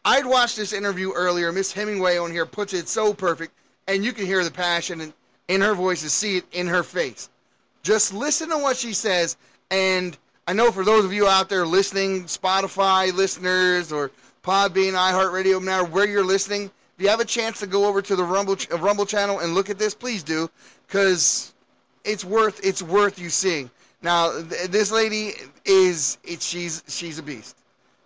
I'd 0.05 0.26
watched 0.26 0.57
this 0.57 0.72
interview 0.72 1.12
earlier. 1.12 1.51
Miss 1.51 1.72
Hemingway 1.72 2.18
on 2.18 2.30
here 2.30 2.46
puts 2.46 2.72
it 2.72 2.88
so 2.88 3.12
perfect, 3.12 3.53
and 3.88 4.05
you 4.05 4.12
can 4.12 4.26
hear 4.26 4.44
the 4.44 4.51
passion 4.51 5.01
in, 5.01 5.12
in 5.49 5.61
her 5.61 5.74
voice 5.74 6.03
and 6.03 6.11
see 6.11 6.36
it 6.36 6.44
in 6.53 6.68
her 6.68 6.84
face. 6.84 7.28
Just 7.82 8.14
listen 8.14 8.51
to 8.51 8.59
what 8.59 8.76
she 8.76 8.92
says, 8.92 9.36
and 9.72 10.16
I 10.49 10.55
know 10.55 10.72
for 10.72 10.82
those 10.82 11.05
of 11.05 11.12
you 11.12 11.28
out 11.28 11.51
there 11.51 11.66
listening, 11.66 12.24
Spotify 12.24 13.12
listeners 13.12 13.92
or 13.92 14.11
Podbean, 14.42 14.94
iHeartRadio, 14.94 15.53
no 15.53 15.61
matter 15.61 15.84
where 15.84 16.09
you're 16.09 16.24
listening, 16.24 16.70
if 16.96 17.03
you 17.03 17.09
have 17.11 17.20
a 17.20 17.24
chance 17.26 17.61
to 17.61 17.66
go 17.66 17.84
over 17.84 18.01
to 18.01 18.16
the 18.16 18.24
Rumble 18.24 18.57
Rumble 18.78 19.05
channel 19.05 19.40
and 19.40 19.53
look 19.53 19.68
at 19.68 19.78
this, 19.78 19.92
please 19.92 20.22
do, 20.22 20.49
because 20.86 21.53
it's 22.03 22.24
worth 22.24 22.64
it's 22.64 22.80
worth 22.80 23.18
you 23.18 23.28
seeing. 23.28 23.70
Now, 24.01 24.40
th- 24.40 24.70
this 24.70 24.90
lady 24.90 25.34
is 25.66 26.16
it, 26.24 26.40
she's 26.40 26.82
she's 26.88 27.18
a 27.18 27.22
beast. 27.22 27.59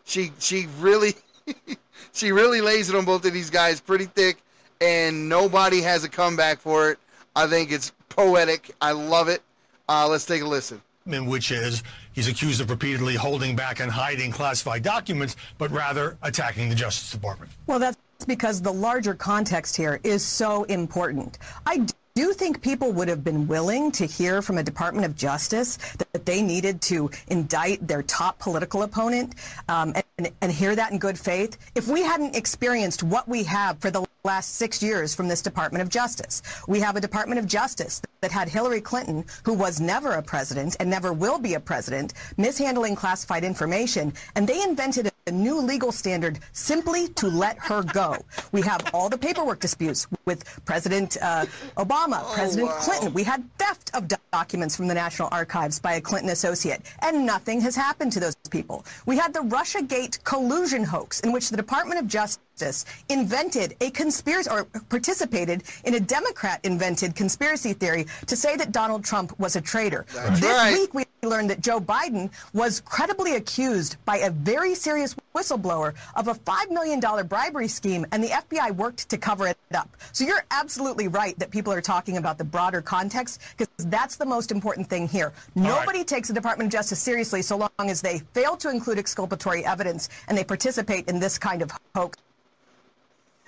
She 0.04 0.32
she 0.40 0.66
really 0.80 1.14
she 2.12 2.32
really 2.32 2.60
lays 2.60 2.90
it 2.90 2.96
on 2.96 3.04
both 3.04 3.24
of 3.24 3.32
these 3.32 3.50
guys 3.50 3.80
pretty 3.80 4.06
thick, 4.06 4.42
and 4.80 5.28
nobody 5.28 5.80
has 5.80 6.02
a 6.02 6.08
comeback 6.08 6.58
for 6.58 6.90
it. 6.90 6.98
I 7.36 7.46
think 7.46 7.70
it's 7.70 7.92
poetic. 8.08 8.74
I 8.80 8.90
love 8.90 9.28
it. 9.28 9.42
Uh, 9.88 10.08
let's 10.08 10.24
take 10.24 10.42
a 10.42 10.46
listen. 10.48 10.82
Which 11.06 11.50
is 11.52 11.82
he's 12.12 12.28
accused 12.28 12.60
of 12.60 12.70
repeatedly 12.70 13.14
holding 13.14 13.56
back 13.56 13.80
and 13.80 13.90
hiding 13.90 14.30
classified 14.30 14.82
documents, 14.82 15.36
but 15.58 15.70
rather 15.70 16.16
attacking 16.22 16.68
the 16.68 16.74
Justice 16.74 17.10
Department. 17.10 17.50
Well, 17.66 17.78
that's 17.78 17.96
because 18.26 18.62
the 18.62 18.72
larger 18.72 19.14
context 19.14 19.76
here 19.76 20.00
is 20.04 20.24
so 20.24 20.64
important. 20.64 21.38
I 21.66 21.86
do 22.14 22.32
think 22.32 22.60
people 22.62 22.92
would 22.92 23.08
have 23.08 23.24
been 23.24 23.46
willing 23.46 23.90
to 23.92 24.04
hear 24.04 24.42
from 24.42 24.58
a 24.58 24.62
Department 24.62 25.06
of 25.06 25.16
Justice 25.16 25.78
that 25.96 26.26
they 26.26 26.42
needed 26.42 26.82
to 26.82 27.10
indict 27.28 27.86
their 27.86 28.02
top 28.02 28.38
political 28.38 28.82
opponent 28.82 29.34
um, 29.68 29.94
and, 30.18 30.30
and 30.40 30.52
hear 30.52 30.76
that 30.76 30.92
in 30.92 30.98
good 30.98 31.18
faith 31.18 31.56
if 31.74 31.88
we 31.88 32.02
hadn't 32.02 32.36
experienced 32.36 33.02
what 33.02 33.26
we 33.28 33.42
have 33.44 33.78
for 33.78 33.90
the 33.90 34.06
last 34.24 34.54
six 34.54 34.80
years 34.80 35.16
from 35.16 35.26
this 35.26 35.42
Department 35.42 35.82
of 35.82 35.88
Justice? 35.88 36.42
We 36.68 36.78
have 36.78 36.94
a 36.94 37.00
Department 37.00 37.40
of 37.40 37.46
Justice 37.46 38.00
that 38.20 38.30
had 38.30 38.48
Hillary 38.48 38.80
Clinton, 38.80 39.24
who 39.42 39.52
was 39.52 39.80
never 39.80 40.12
a 40.12 40.22
president 40.22 40.76
and 40.78 40.88
never 40.88 41.12
will 41.12 41.40
be 41.40 41.54
a 41.54 41.60
president, 41.60 42.12
mishandling 42.36 42.94
classified 42.94 43.42
information, 43.42 44.12
and 44.36 44.46
they 44.46 44.62
invented 44.62 45.10
a 45.28 45.30
new 45.30 45.60
legal 45.60 45.92
standard 45.92 46.40
simply 46.52 47.06
to 47.06 47.28
let 47.28 47.56
her 47.58 47.84
go. 47.84 48.16
We 48.50 48.60
have 48.62 48.90
all 48.92 49.08
the 49.08 49.16
paperwork 49.16 49.60
disputes 49.60 50.08
with 50.24 50.44
President 50.64 51.16
uh, 51.22 51.46
Obama, 51.76 52.24
President 52.34 52.68
wow. 52.68 52.78
Clinton. 52.80 53.14
We 53.14 53.22
had 53.22 53.44
theft 53.56 53.92
of 53.94 54.10
documents 54.32 54.74
from 54.74 54.88
the 54.88 54.94
National 54.94 55.28
Archives 55.30 55.78
by 55.78 55.94
a 55.94 56.00
Clinton 56.00 56.30
associate, 56.30 56.82
and 57.02 57.24
nothing 57.24 57.60
has 57.60 57.76
happened 57.76 58.10
to 58.12 58.20
those 58.20 58.34
people. 58.50 58.84
We 59.06 59.16
had 59.16 59.32
the 59.32 59.40
Russiagate 59.40 60.24
collusion 60.24 60.82
hoax, 60.82 61.20
in 61.20 61.30
which 61.30 61.50
the 61.50 61.56
Department 61.56 62.00
of 62.00 62.08
Justice 62.08 62.84
invented 63.08 63.76
a 63.80 63.90
conspiracy 63.90 64.50
or 64.50 64.64
participated 64.88 65.62
in 65.84 65.94
a 65.94 66.00
Democrat 66.00 66.58
invented 66.64 67.14
conspiracy 67.14 67.74
theory 67.74 68.06
to 68.26 68.34
say 68.34 68.56
that 68.56 68.72
Donald 68.72 69.04
Trump 69.04 69.38
was 69.38 69.54
a 69.54 69.60
traitor. 69.60 70.04
That's 70.12 70.40
this 70.40 70.50
right. 70.50 70.72
week 70.72 70.94
we 70.94 71.04
learned 71.24 71.50
that 71.50 71.60
Joe 71.60 71.80
Biden 71.80 72.30
was 72.52 72.80
credibly 72.80 73.36
accused 73.36 73.96
by 74.04 74.16
a 74.18 74.30
very 74.30 74.74
serious 74.74 75.14
whistleblower 75.36 75.94
of 76.16 76.26
a 76.26 76.34
$5 76.34 76.70
million 76.70 77.00
bribery 77.28 77.68
scheme, 77.68 78.04
and 78.10 78.24
the 78.24 78.28
FBI 78.28 78.72
worked 78.74 79.08
to 79.08 79.16
cover 79.16 79.46
it 79.46 79.56
up. 79.72 79.88
So 80.10 80.24
you're 80.24 80.44
absolutely 80.50 81.06
right 81.06 81.38
that 81.38 81.52
people 81.52 81.72
are 81.72 81.80
talking 81.80 82.16
about 82.16 82.38
the 82.38 82.44
broader 82.44 82.82
context, 82.82 83.40
because 83.56 83.68
that's 83.86 84.16
the 84.16 84.26
most 84.26 84.50
important 84.50 84.88
thing 84.88 85.06
here. 85.06 85.32
Nobody 85.54 86.02
takes 86.02 86.26
the 86.26 86.34
Department 86.34 86.66
of 86.66 86.72
Justice 86.72 86.98
seriously 86.98 87.40
so 87.40 87.56
long 87.56 87.70
as 87.78 88.00
they 88.00 88.18
fail 88.34 88.56
to 88.56 88.68
include 88.68 88.98
exculpatory 88.98 89.64
evidence 89.64 90.08
and 90.26 90.36
they 90.36 90.42
participate 90.42 91.08
in 91.08 91.20
this 91.20 91.38
kind 91.38 91.62
of 91.62 91.70
hoax. 91.94 92.18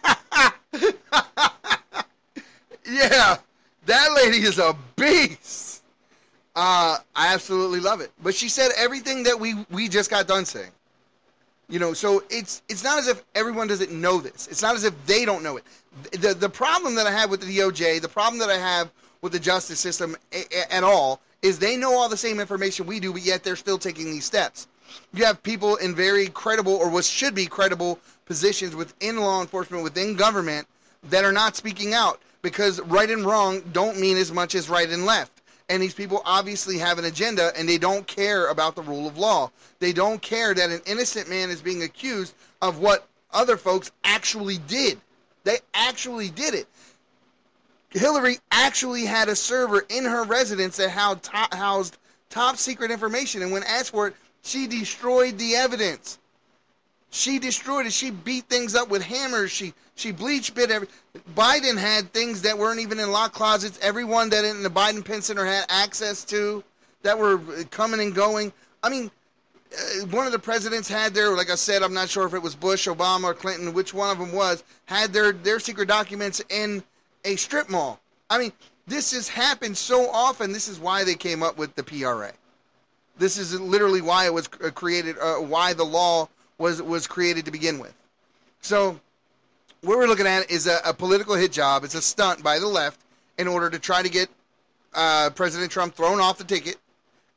Yeah, 2.86 3.38
that 3.86 4.12
lady 4.14 4.44
is 4.44 4.58
a 4.58 4.76
beast. 4.94 5.63
Uh, 6.56 6.98
I 7.16 7.34
absolutely 7.34 7.80
love 7.80 8.00
it. 8.00 8.12
But 8.22 8.34
she 8.34 8.48
said 8.48 8.70
everything 8.76 9.22
that 9.24 9.38
we 9.38 9.54
we 9.70 9.88
just 9.88 10.10
got 10.10 10.26
done 10.26 10.44
saying. 10.44 10.70
You 11.68 11.78
know, 11.78 11.94
so 11.94 12.22
it's 12.30 12.62
it's 12.68 12.84
not 12.84 12.98
as 12.98 13.08
if 13.08 13.24
everyone 13.34 13.66
doesn't 13.66 13.90
know 13.90 14.20
this. 14.20 14.46
It's 14.48 14.62
not 14.62 14.74
as 14.74 14.84
if 14.84 14.94
they 15.06 15.24
don't 15.24 15.42
know 15.42 15.56
it. 15.56 15.64
The 16.12 16.34
the 16.34 16.48
problem 16.48 16.94
that 16.94 17.06
I 17.06 17.12
have 17.12 17.30
with 17.30 17.40
the 17.40 17.58
DOJ, 17.58 18.00
the 18.00 18.08
problem 18.08 18.38
that 18.38 18.50
I 18.50 18.58
have 18.58 18.90
with 19.22 19.32
the 19.32 19.40
justice 19.40 19.80
system 19.80 20.16
a, 20.32 20.44
a, 20.54 20.72
at 20.72 20.84
all 20.84 21.20
is 21.42 21.58
they 21.58 21.76
know 21.76 21.92
all 21.94 22.08
the 22.08 22.16
same 22.16 22.40
information 22.40 22.86
we 22.86 23.00
do, 23.00 23.12
but 23.12 23.22
yet 23.22 23.42
they're 23.42 23.56
still 23.56 23.78
taking 23.78 24.06
these 24.06 24.24
steps. 24.24 24.68
You 25.12 25.24
have 25.24 25.42
people 25.42 25.76
in 25.76 25.94
very 25.94 26.28
credible 26.28 26.74
or 26.74 26.88
what 26.88 27.04
should 27.04 27.34
be 27.34 27.46
credible 27.46 27.98
positions 28.26 28.76
within 28.76 29.16
law 29.16 29.40
enforcement, 29.40 29.82
within 29.82 30.14
government 30.14 30.66
that 31.10 31.24
are 31.24 31.32
not 31.32 31.56
speaking 31.56 31.94
out 31.94 32.20
because 32.42 32.80
right 32.82 33.10
and 33.10 33.24
wrong 33.24 33.60
don't 33.72 33.98
mean 33.98 34.16
as 34.16 34.30
much 34.30 34.54
as 34.54 34.68
right 34.68 34.88
and 34.88 35.04
left. 35.04 35.33
And 35.68 35.82
these 35.82 35.94
people 35.94 36.20
obviously 36.24 36.76
have 36.78 36.98
an 36.98 37.06
agenda 37.06 37.50
and 37.56 37.68
they 37.68 37.78
don't 37.78 38.06
care 38.06 38.48
about 38.48 38.74
the 38.74 38.82
rule 38.82 39.06
of 39.06 39.16
law. 39.16 39.50
They 39.78 39.92
don't 39.92 40.20
care 40.20 40.52
that 40.52 40.70
an 40.70 40.82
innocent 40.86 41.28
man 41.28 41.48
is 41.50 41.62
being 41.62 41.82
accused 41.82 42.34
of 42.60 42.78
what 42.78 43.08
other 43.32 43.56
folks 43.56 43.90
actually 44.04 44.58
did. 44.66 45.00
They 45.44 45.58
actually 45.72 46.30
did 46.30 46.54
it. 46.54 46.66
Hillary 47.90 48.38
actually 48.50 49.04
had 49.04 49.28
a 49.28 49.36
server 49.36 49.86
in 49.88 50.04
her 50.04 50.24
residence 50.24 50.76
that 50.76 50.90
housed 50.90 51.98
top, 52.28 52.56
secret 52.56 52.90
information. 52.90 53.42
And 53.42 53.52
when 53.52 53.62
asked 53.62 53.92
for 53.92 54.08
it, 54.08 54.16
she 54.42 54.66
destroyed 54.66 55.38
the 55.38 55.54
evidence. 55.54 56.18
She 57.14 57.38
destroyed 57.38 57.86
it. 57.86 57.92
She 57.92 58.10
beat 58.10 58.46
things 58.46 58.74
up 58.74 58.88
with 58.88 59.00
hammers. 59.00 59.52
She 59.52 59.72
she 59.94 60.12
BleachBit 60.12 60.70
every. 60.70 60.88
Biden 61.36 61.78
had 61.78 62.12
things 62.12 62.42
that 62.42 62.58
weren't 62.58 62.80
even 62.80 62.98
in 62.98 63.12
lock 63.12 63.32
closets. 63.32 63.78
Everyone 63.80 64.28
that 64.30 64.44
in 64.44 64.64
the 64.64 64.68
Biden 64.68 65.04
Penn 65.04 65.22
Center 65.22 65.46
had 65.46 65.64
access 65.68 66.24
to, 66.24 66.64
that 67.02 67.16
were 67.16 67.38
coming 67.70 68.00
and 68.00 68.12
going. 68.12 68.52
I 68.82 68.90
mean, 68.90 69.12
uh, 69.72 70.06
one 70.06 70.26
of 70.26 70.32
the 70.32 70.40
presidents 70.40 70.88
had 70.88 71.14
their, 71.14 71.36
like 71.36 71.50
I 71.50 71.54
said, 71.54 71.84
I'm 71.84 71.94
not 71.94 72.08
sure 72.08 72.26
if 72.26 72.34
it 72.34 72.42
was 72.42 72.56
Bush, 72.56 72.88
Obama, 72.88 73.26
or 73.26 73.34
Clinton, 73.34 73.72
which 73.72 73.94
one 73.94 74.10
of 74.10 74.18
them 74.18 74.32
was, 74.32 74.64
had 74.86 75.12
their 75.12 75.30
their 75.30 75.60
secret 75.60 75.86
documents 75.86 76.42
in 76.48 76.82
a 77.24 77.36
strip 77.36 77.70
mall. 77.70 78.00
I 78.28 78.38
mean, 78.38 78.52
this 78.88 79.12
has 79.12 79.28
happened 79.28 79.76
so 79.76 80.10
often. 80.10 80.50
This 80.50 80.66
is 80.66 80.80
why 80.80 81.04
they 81.04 81.14
came 81.14 81.44
up 81.44 81.58
with 81.58 81.76
the 81.76 81.84
PRA. 81.84 82.32
This 83.18 83.38
is 83.38 83.60
literally 83.60 84.00
why 84.02 84.26
it 84.26 84.34
was 84.34 84.48
uh, 84.64 84.70
created, 84.70 85.16
uh, 85.20 85.36
why 85.36 85.74
the 85.74 85.84
law 85.84 86.28
was 86.58 86.82
was 86.82 87.06
created 87.06 87.44
to 87.44 87.50
begin 87.50 87.78
with. 87.78 87.94
So, 88.60 88.98
what 89.82 89.98
we're 89.98 90.06
looking 90.06 90.26
at 90.26 90.50
is 90.50 90.66
a, 90.66 90.78
a 90.84 90.94
political 90.94 91.34
hit 91.34 91.52
job. 91.52 91.84
It's 91.84 91.94
a 91.94 92.02
stunt 92.02 92.42
by 92.42 92.58
the 92.58 92.66
left 92.66 93.00
in 93.38 93.48
order 93.48 93.68
to 93.70 93.78
try 93.78 94.02
to 94.02 94.08
get 94.08 94.28
uh, 94.94 95.30
President 95.30 95.70
Trump 95.70 95.94
thrown 95.94 96.20
off 96.20 96.38
the 96.38 96.44
ticket. 96.44 96.76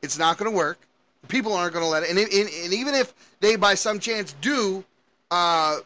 It's 0.01 0.17
not 0.17 0.37
going 0.37 0.51
to 0.51 0.55
work. 0.55 0.79
People 1.27 1.53
aren't 1.53 1.73
going 1.73 1.83
to 1.83 1.89
let 1.89 2.03
it. 2.03 2.09
And, 2.09 2.19
and, 2.19 2.29
and, 2.31 2.73
even 2.73 2.93
if 2.93 3.13
they, 3.41 3.55
by 3.55 3.73
some 3.73 3.99
chance, 3.99 4.33
do, 4.39 4.85
uh, 5.31 5.79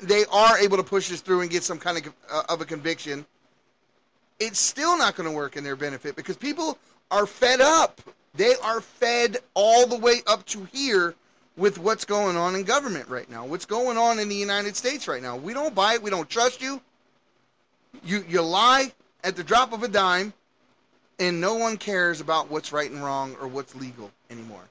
they 0.00 0.24
are 0.32 0.58
able 0.58 0.76
to 0.78 0.82
push 0.82 1.08
this 1.08 1.20
through 1.20 1.42
and 1.42 1.50
get 1.50 1.62
some 1.62 1.78
kind 1.78 1.98
of 1.98 2.12
uh, 2.30 2.42
of 2.48 2.60
a 2.60 2.64
conviction. 2.64 3.24
It's 4.40 4.58
still 4.58 4.98
not 4.98 5.14
going 5.14 5.28
to 5.28 5.34
work 5.34 5.56
in 5.56 5.62
their 5.62 5.76
benefit 5.76 6.16
because 6.16 6.36
people 6.36 6.78
are 7.10 7.26
fed 7.26 7.60
up. 7.60 8.00
They 8.34 8.54
are 8.56 8.80
fed 8.80 9.36
all 9.54 9.86
the 9.86 9.96
way 9.96 10.22
up 10.26 10.44
to 10.46 10.64
here 10.72 11.14
with 11.56 11.78
what's 11.78 12.04
going 12.04 12.36
on 12.36 12.54
in 12.54 12.64
government 12.64 13.08
right 13.08 13.30
now, 13.30 13.46
what's 13.46 13.66
going 13.66 13.96
on 13.96 14.18
in 14.18 14.28
the 14.28 14.34
United 14.34 14.74
States 14.76 15.06
right 15.06 15.22
now. 15.22 15.36
We 15.36 15.54
don't 15.54 15.74
buy 15.74 15.94
it. 15.94 16.02
We 16.02 16.10
don't 16.10 16.28
trust 16.28 16.60
you. 16.60 16.80
You 18.04 18.24
you 18.28 18.42
lie 18.42 18.92
at 19.22 19.36
the 19.36 19.44
drop 19.44 19.72
of 19.72 19.82
a 19.82 19.88
dime, 19.88 20.32
and 21.18 21.40
no 21.40 21.54
one 21.54 21.76
cares 21.76 22.20
about 22.20 22.50
what's 22.50 22.72
right 22.72 22.90
and 22.90 23.02
wrong 23.02 23.36
or 23.40 23.46
what's 23.46 23.74
legal 23.76 24.10
anymore. 24.30 24.64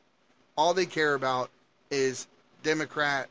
All 0.58 0.74
they 0.74 0.86
care 0.86 1.14
about 1.14 1.50
is 1.90 2.28
Democrat, 2.64 3.30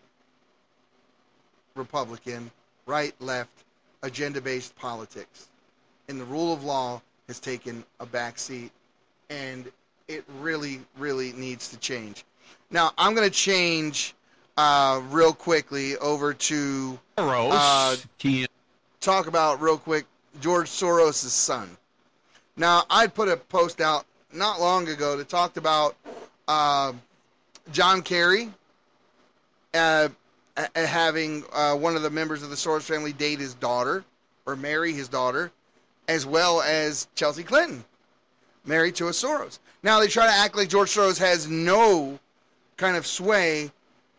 Republican, 1.74 2.50
right, 2.86 3.14
left, 3.20 3.64
agenda-based 4.02 4.74
politics, 4.76 5.48
and 6.08 6.20
the 6.20 6.24
rule 6.24 6.52
of 6.52 6.64
law 6.64 7.00
has 7.28 7.38
taken 7.38 7.84
a 8.00 8.06
back 8.06 8.38
seat, 8.38 8.72
and 9.30 9.70
it 10.08 10.24
really, 10.40 10.80
really 10.98 11.32
needs 11.34 11.68
to 11.68 11.76
change. 11.76 12.24
Now 12.72 12.92
I'm 12.96 13.14
going 13.14 13.28
to 13.28 13.34
change 13.34 14.14
uh, 14.56 15.02
real 15.10 15.34
quickly 15.34 15.96
over 15.98 16.32
to 16.32 16.98
uh, 17.18 17.96
talk 19.00 19.26
about 19.26 19.60
real 19.60 19.76
quick 19.76 20.06
George 20.40 20.68
Soros' 20.68 21.14
son. 21.14 21.76
Now 22.56 22.84
I 22.90 23.06
put 23.06 23.28
a 23.28 23.36
post 23.36 23.80
out 23.80 24.06
not 24.32 24.58
long 24.60 24.88
ago 24.88 25.16
that 25.18 25.28
talked 25.28 25.58
about 25.58 25.96
uh, 26.48 26.94
John 27.72 28.00
Kerry 28.00 28.50
uh, 29.74 30.08
having 30.74 31.44
uh, 31.52 31.76
one 31.76 31.94
of 31.94 32.02
the 32.02 32.10
members 32.10 32.42
of 32.42 32.48
the 32.48 32.56
Soros 32.56 32.82
family 32.82 33.12
date 33.12 33.38
his 33.38 33.54
daughter 33.54 34.04
or 34.46 34.56
marry 34.56 34.92
his 34.92 35.08
daughter, 35.08 35.52
as 36.08 36.26
well 36.26 36.62
as 36.62 37.06
Chelsea 37.14 37.42
Clinton 37.42 37.84
married 38.64 38.94
to 38.96 39.08
a 39.08 39.10
Soros. 39.10 39.58
Now 39.82 40.00
they 40.00 40.08
try 40.08 40.26
to 40.26 40.32
act 40.32 40.56
like 40.56 40.68
George 40.68 40.90
Soros 40.90 41.18
has 41.18 41.48
no 41.48 42.18
kind 42.82 42.96
of 42.96 43.06
sway 43.06 43.70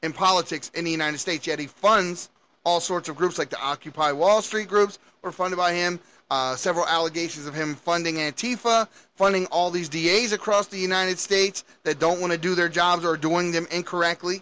in 0.03 0.13
politics 0.13 0.71
in 0.73 0.85
the 0.85 0.91
United 0.91 1.17
States. 1.17 1.45
Yet 1.45 1.59
he 1.59 1.67
funds 1.67 2.29
all 2.63 2.79
sorts 2.79 3.09
of 3.09 3.17
groups 3.17 3.37
like 3.37 3.49
the 3.49 3.59
Occupy 3.59 4.13
Wall 4.13 4.41
Street 4.41 4.69
groups 4.69 4.99
were 5.21 5.33
funded 5.33 5.57
by 5.57 5.73
him. 5.73 5.99
Uh, 6.31 6.55
several 6.55 6.87
allegations 6.87 7.45
of 7.45 7.53
him 7.53 7.75
funding 7.75 8.15
Antifa, 8.15 8.87
funding 9.15 9.45
all 9.47 9.69
these 9.69 9.89
DAs 9.89 10.31
across 10.31 10.67
the 10.67 10.79
United 10.79 11.19
States 11.19 11.65
that 11.83 11.99
don't 11.99 12.21
want 12.21 12.31
to 12.31 12.39
do 12.39 12.55
their 12.55 12.69
jobs 12.69 13.03
or 13.03 13.17
doing 13.17 13.51
them 13.51 13.67
incorrectly 13.69 14.41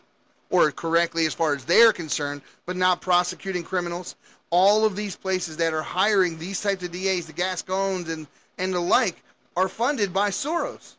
or 0.51 0.72
correctly 0.72 1.26
as 1.26 1.34
far 1.34 1.55
as 1.55 1.65
they're 1.65 1.91
concerned, 1.91 2.43
but 2.67 2.76
not 2.76 3.01
prosecuting 3.01 3.63
criminals. 3.63 4.15
All 4.51 4.86
of 4.86 4.95
these 4.95 5.15
places 5.15 5.57
that 5.57 5.74
are 5.74 5.82
hiring 5.82 6.38
these 6.38 6.61
types 6.61 6.84
of 6.84 6.91
DAs, 6.91 7.26
the 7.26 7.34
Gascons 7.34 8.07
and, 8.07 8.28
and 8.59 8.72
the 8.72 8.80
like, 8.80 9.24
are 9.57 9.67
funded 9.67 10.13
by 10.13 10.30
Soros 10.30 10.97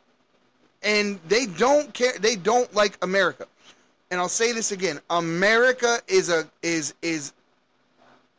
and 0.82 1.18
they 1.28 1.46
don't 1.46 1.92
care. 1.94 2.18
They 2.18 2.36
don't 2.36 2.72
like 2.74 2.98
America. 3.02 3.46
And 4.10 4.20
I'll 4.20 4.28
say 4.28 4.52
this 4.52 4.72
again: 4.72 5.00
America 5.10 6.00
is 6.08 6.28
a 6.28 6.48
is 6.62 6.94
is 7.02 7.32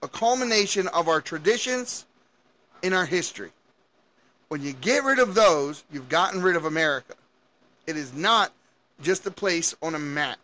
a 0.01 0.07
culmination 0.07 0.87
of 0.89 1.07
our 1.07 1.21
traditions 1.21 2.05
in 2.81 2.93
our 2.93 3.05
history. 3.05 3.51
When 4.49 4.61
you 4.61 4.73
get 4.73 5.03
rid 5.03 5.19
of 5.19 5.33
those, 5.33 5.83
you've 5.91 6.09
gotten 6.09 6.41
rid 6.41 6.55
of 6.55 6.65
America. 6.65 7.15
It 7.87 7.97
is 7.97 8.13
not 8.13 8.51
just 9.01 9.25
a 9.25 9.31
place 9.31 9.75
on 9.81 9.95
a 9.95 9.99
map. 9.99 10.37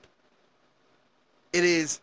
It 1.53 1.63
is 1.63 1.99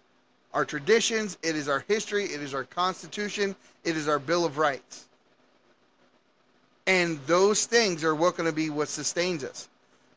our 0.55 0.64
traditions, 0.64 1.36
it 1.42 1.57
is 1.57 1.68
our 1.68 1.84
history, 1.88 2.24
it 2.24 2.40
is 2.40 2.55
our 2.55 2.64
Constitution, 2.64 3.55
it 3.84 3.97
is 3.97 4.09
our 4.09 4.18
Bill 4.18 4.44
of 4.44 4.59
Rights. 4.59 5.07
And 6.86 7.18
those 7.26 7.66
things 7.66 8.05
are 8.05 8.14
what 8.14 8.36
going 8.36 8.49
to 8.49 8.55
be 8.55 8.70
what 8.70 8.88
sustains 8.88 9.44
us. 9.44 9.68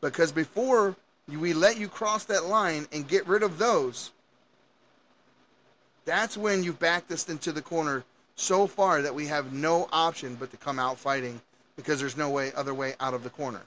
Because 0.01 0.31
before 0.31 0.95
we 1.27 1.53
let 1.53 1.77
you 1.77 1.87
cross 1.87 2.25
that 2.25 2.45
line 2.45 2.87
and 2.91 3.07
get 3.07 3.27
rid 3.27 3.43
of 3.43 3.57
those, 3.57 4.11
that's 6.05 6.37
when 6.37 6.63
you've 6.63 6.79
backed 6.79 7.11
us 7.11 7.29
into 7.29 7.51
the 7.51 7.61
corner 7.61 8.03
so 8.35 8.67
far 8.67 9.01
that 9.01 9.13
we 9.13 9.27
have 9.27 9.53
no 9.53 9.87
option 9.91 10.35
but 10.35 10.49
to 10.51 10.57
come 10.57 10.79
out 10.79 10.97
fighting 10.97 11.41
because 11.75 11.99
there's 11.99 12.17
no 12.17 12.29
way 12.29 12.51
other 12.55 12.73
way 12.73 12.95
out 12.99 13.13
of 13.13 13.23
the 13.23 13.29
corner. 13.29 13.61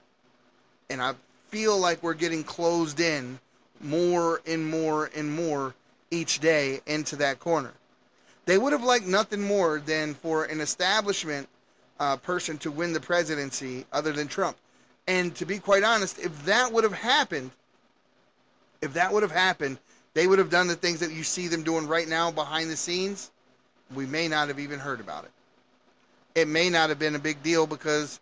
And 0.90 1.00
I 1.00 1.14
feel 1.48 1.78
like 1.78 2.02
we're 2.02 2.14
getting 2.14 2.42
closed 2.42 2.98
in 2.98 3.38
more 3.80 4.40
and 4.46 4.68
more 4.68 5.10
and 5.14 5.34
more 5.34 5.74
each 6.10 6.40
day 6.40 6.80
into 6.86 7.16
that 7.16 7.40
corner. 7.40 7.72
They 8.44 8.58
would 8.58 8.72
have 8.72 8.82
liked 8.82 9.06
nothing 9.06 9.42
more 9.42 9.78
than 9.78 10.14
for 10.14 10.44
an 10.44 10.60
establishment 10.60 11.48
uh, 12.00 12.16
person 12.16 12.58
to 12.58 12.70
win 12.70 12.92
the 12.92 13.00
presidency 13.00 13.86
other 13.92 14.12
than 14.12 14.26
Trump. 14.26 14.56
And 15.06 15.34
to 15.36 15.46
be 15.46 15.58
quite 15.58 15.82
honest, 15.82 16.18
if 16.18 16.44
that 16.44 16.72
would 16.72 16.84
have 16.84 16.92
happened, 16.92 17.50
if 18.80 18.92
that 18.94 19.12
would 19.12 19.22
have 19.22 19.32
happened, 19.32 19.78
they 20.14 20.26
would 20.26 20.38
have 20.38 20.50
done 20.50 20.68
the 20.68 20.76
things 20.76 21.00
that 21.00 21.12
you 21.12 21.22
see 21.22 21.48
them 21.48 21.62
doing 21.62 21.86
right 21.86 22.08
now 22.08 22.30
behind 22.30 22.70
the 22.70 22.76
scenes. 22.76 23.30
We 23.94 24.06
may 24.06 24.28
not 24.28 24.48
have 24.48 24.58
even 24.58 24.78
heard 24.78 25.00
about 25.00 25.24
it. 25.24 25.30
It 26.34 26.48
may 26.48 26.70
not 26.70 26.88
have 26.88 26.98
been 26.98 27.14
a 27.14 27.20
big 27.20 27.42
deal 27.42 27.66
because 27.66 28.20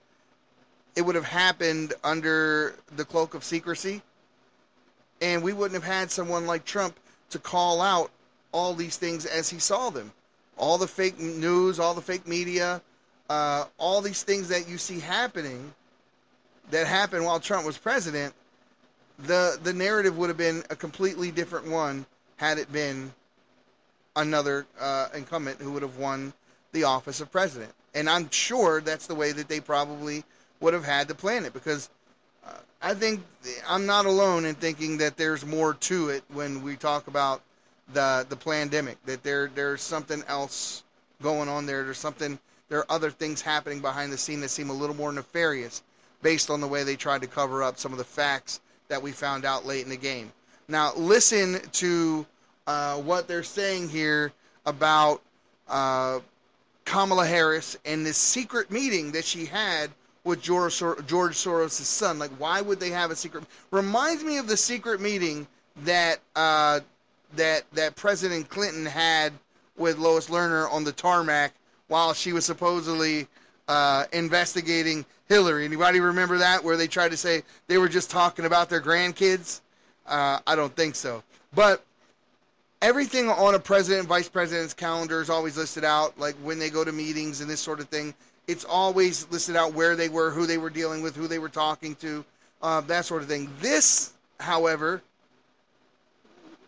it 0.97 1.03
would 1.03 1.15
have 1.15 1.25
happened 1.25 1.95
under 2.03 2.75
the 2.97 3.05
cloak 3.05 3.35
of 3.35 3.45
secrecy. 3.45 4.03
And 5.21 5.43
we 5.43 5.53
wouldn't 5.53 5.81
have 5.81 5.91
had 5.91 6.11
someone 6.11 6.47
like 6.47 6.65
Trump 6.65 6.99
to 7.31 7.39
call 7.39 7.81
out 7.81 8.11
all 8.53 8.75
these 8.75 8.97
things 8.97 9.27
as 9.27 9.49
he 9.49 9.59
saw 9.59 9.91
them. 9.91 10.13
All 10.57 10.79
the 10.79 10.89
fake 10.89 11.19
news, 11.19 11.79
all 11.79 11.95
the 11.95 12.01
fake 12.01 12.27
media, 12.27 12.83
uh, 13.29 13.67
all 13.79 14.01
these 14.01 14.23
things 14.23 14.49
that 14.49 14.69
you 14.69 14.79
see 14.79 14.99
happening 14.99 15.73
that 16.71 16.87
happened 16.87 17.25
while 17.25 17.41
Trump 17.41 17.67
was 17.67 17.79
president, 17.79 18.35
the 19.19 19.59
the 19.63 19.73
narrative 19.73 20.17
would 20.19 20.29
have 20.29 20.37
been 20.37 20.63
a 20.71 20.77
completely 20.77 21.31
different 21.31 21.67
one 21.67 22.07
had 22.37 22.59
it 22.59 22.73
been 22.73 23.13
another 24.17 24.67
uh, 24.79 25.09
incumbent 25.15 25.61
who 25.61 25.73
would 25.73 25.83
have 25.83 25.97
won 25.97 26.33
the 26.73 26.85
office 26.85 27.21
of 27.21 27.31
president. 27.31 27.73
And 27.95 28.09
I'm 28.09 28.31
sure 28.31 28.81
that's 28.81 29.07
the 29.07 29.15
way 29.15 29.33
that 29.33 29.49
they 29.49 29.61
probably 29.61 30.25
would 30.61 30.75
have 30.75 30.85
had 30.85 31.09
to 31.09 31.15
plan 31.15 31.45
it 31.45 31.53
because 31.53 31.91
uh, 32.47 32.53
I 32.81 32.95
think 32.95 33.23
I'm 33.69 33.87
not 33.87 34.07
alone 34.07 34.45
in 34.45 34.55
thinking 34.55 34.99
that 34.99 35.17
there's 35.17 35.45
more 35.45 35.75
to 35.75 36.11
it 36.11 36.23
when 36.29 36.63
we 36.63 36.77
talk 36.77 37.09
about 37.09 37.43
the 37.93 38.27
the 38.29 38.37
pandemic. 38.37 39.05
That 39.07 39.23
there 39.23 39.51
there's 39.55 39.83
something 39.83 40.23
else 40.29 40.83
going 41.23 41.49
on 41.49 41.67
there. 41.67 41.85
There's 41.85 41.99
something. 41.99 42.39
There 42.69 42.79
are 42.79 42.93
other 42.93 43.11
things 43.11 43.43
happening 43.43 43.81
behind 43.81 44.13
the 44.13 44.19
scene 44.19 44.41
that 44.41 44.51
seem 44.51 44.71
a 44.71 44.73
little 44.73 44.95
more 44.95 45.13
nefarious, 45.13 45.83
based 46.23 46.51
on 46.51 46.61
the 46.61 46.67
way 46.67 46.85
they 46.85 46.97
tried 46.97 47.23
to 47.23 47.27
cover 47.27 47.63
up 47.63 47.79
some 47.79 47.93
of 47.93 47.99
the 47.99 48.05
facts 48.05 48.61
that 48.89 49.01
we 49.01 49.13
found 49.13 49.45
out 49.45 49.67
late 49.67 49.85
in 49.85 49.91
the 49.91 49.97
game. 49.97 50.33
Now 50.69 50.93
listen 50.95 51.61
to 51.73 52.27
uh, 52.67 52.97
what 52.97 53.27
they're 53.27 53.43
saying 53.43 53.89
here 53.89 54.33
about 54.67 55.23
uh, 55.69 56.21
Kamala 56.85 57.27
Harris 57.27 57.77
and 57.85 58.05
this 58.05 58.17
secret 58.17 58.71
meeting 58.71 59.13
that 59.13 59.25
she 59.25 59.47
had 59.47 59.91
with 60.25 60.43
George, 60.43 60.75
Sor- 60.75 61.01
George 61.03 61.35
Soros' 61.35 61.71
son. 61.71 62.19
Like, 62.19 62.31
why 62.33 62.61
would 62.61 62.79
they 62.79 62.91
have 62.91 63.11
a 63.11 63.17
secret? 63.17 63.45
Reminds 63.71 64.23
me 64.23 64.39
of 64.39 64.47
the 64.47 64.57
secret 64.57 65.01
meeting 65.01 65.47
that 65.85 66.21
uh, 66.37 66.81
that 67.37 67.65
that 67.73 67.97
President 67.97 68.49
Clinton 68.49 68.85
had 68.85 69.33
with 69.77 69.99
Lois 69.99 70.29
Lerner 70.29 70.71
on 70.71 70.85
the 70.85 70.93
tarmac 70.93 71.55
while 71.89 72.13
she 72.13 72.33
was 72.33 72.45
supposedly 72.45 73.27
uh, 73.71 74.05
investigating 74.13 75.07
Hillary. 75.29 75.65
Anybody 75.65 76.01
remember 76.01 76.39
that? 76.39 76.65
Where 76.65 76.77
they 76.77 76.89
tried 76.89 77.13
to 77.13 77.17
say 77.17 77.45
they 77.69 77.79
were 77.79 77.89
just 77.89 78.11
talking 78.11 78.45
about 78.45 78.69
their 78.69 78.81
grandkids? 78.81 79.61
Uh, 80.09 80.41
I 80.45 80.57
don't 80.57 80.75
think 80.75 80.97
so. 80.97 81.23
But 81.55 81.85
everything 82.83 83.29
on 83.29 83.55
a 83.55 83.61
president 83.61 84.01
and 84.01 84.09
vice 84.09 84.29
president's 84.29 84.75
calendar 84.75 85.21
is 85.21 85.31
always 85.31 85.57
listed 85.57 85.85
out, 85.85 86.19
like 86.19 86.35
when 86.43 86.59
they 86.59 86.69
go 86.69 86.83
to 86.83 86.91
meetings 86.91 87.43
and 87.43 87.49
this 87.49 87.61
sort 87.61 87.79
of 87.79 87.89
thing. 87.89 88.13
It's 88.49 88.65
always 88.65 89.29
listed 89.31 89.55
out 89.55 89.73
where 89.73 89.95
they 89.95 90.09
were, 90.09 90.33
who 90.33 90.47
they 90.47 90.59
were 90.59 90.71
dealing 90.71 91.01
with, 91.01 91.15
who 91.15 91.29
they 91.29 91.39
were 91.39 91.49
talking 91.49 91.95
to, 91.97 92.25
uh, 92.63 92.81
that 92.83 93.05
sort 93.05 93.23
of 93.23 93.29
thing. 93.29 93.49
This, 93.61 94.15
however, 94.41 95.01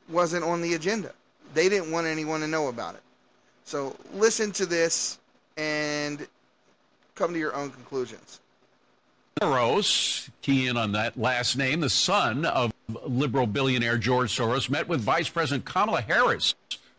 wasn't 0.08 0.44
on 0.44 0.62
the 0.62 0.74
agenda. 0.74 1.10
They 1.52 1.68
didn't 1.68 1.90
want 1.90 2.06
anyone 2.06 2.42
to 2.42 2.46
know 2.46 2.68
about 2.68 2.94
it. 2.94 3.02
So 3.64 3.96
listen 4.14 4.52
to 4.52 4.66
this 4.66 5.18
and 5.56 6.28
come 7.14 7.32
to 7.32 7.38
your 7.38 7.54
own 7.54 7.70
conclusions. 7.70 8.40
Soros, 9.40 10.28
key 10.42 10.68
in 10.68 10.76
on 10.76 10.92
that 10.92 11.18
last 11.18 11.56
name, 11.56 11.80
the 11.80 11.90
son 11.90 12.44
of 12.44 12.72
liberal 13.06 13.46
billionaire 13.46 13.98
George 13.98 14.36
Soros, 14.36 14.70
met 14.70 14.86
with 14.88 15.00
Vice 15.00 15.28
President 15.28 15.64
Kamala 15.64 16.02
Harris 16.02 16.54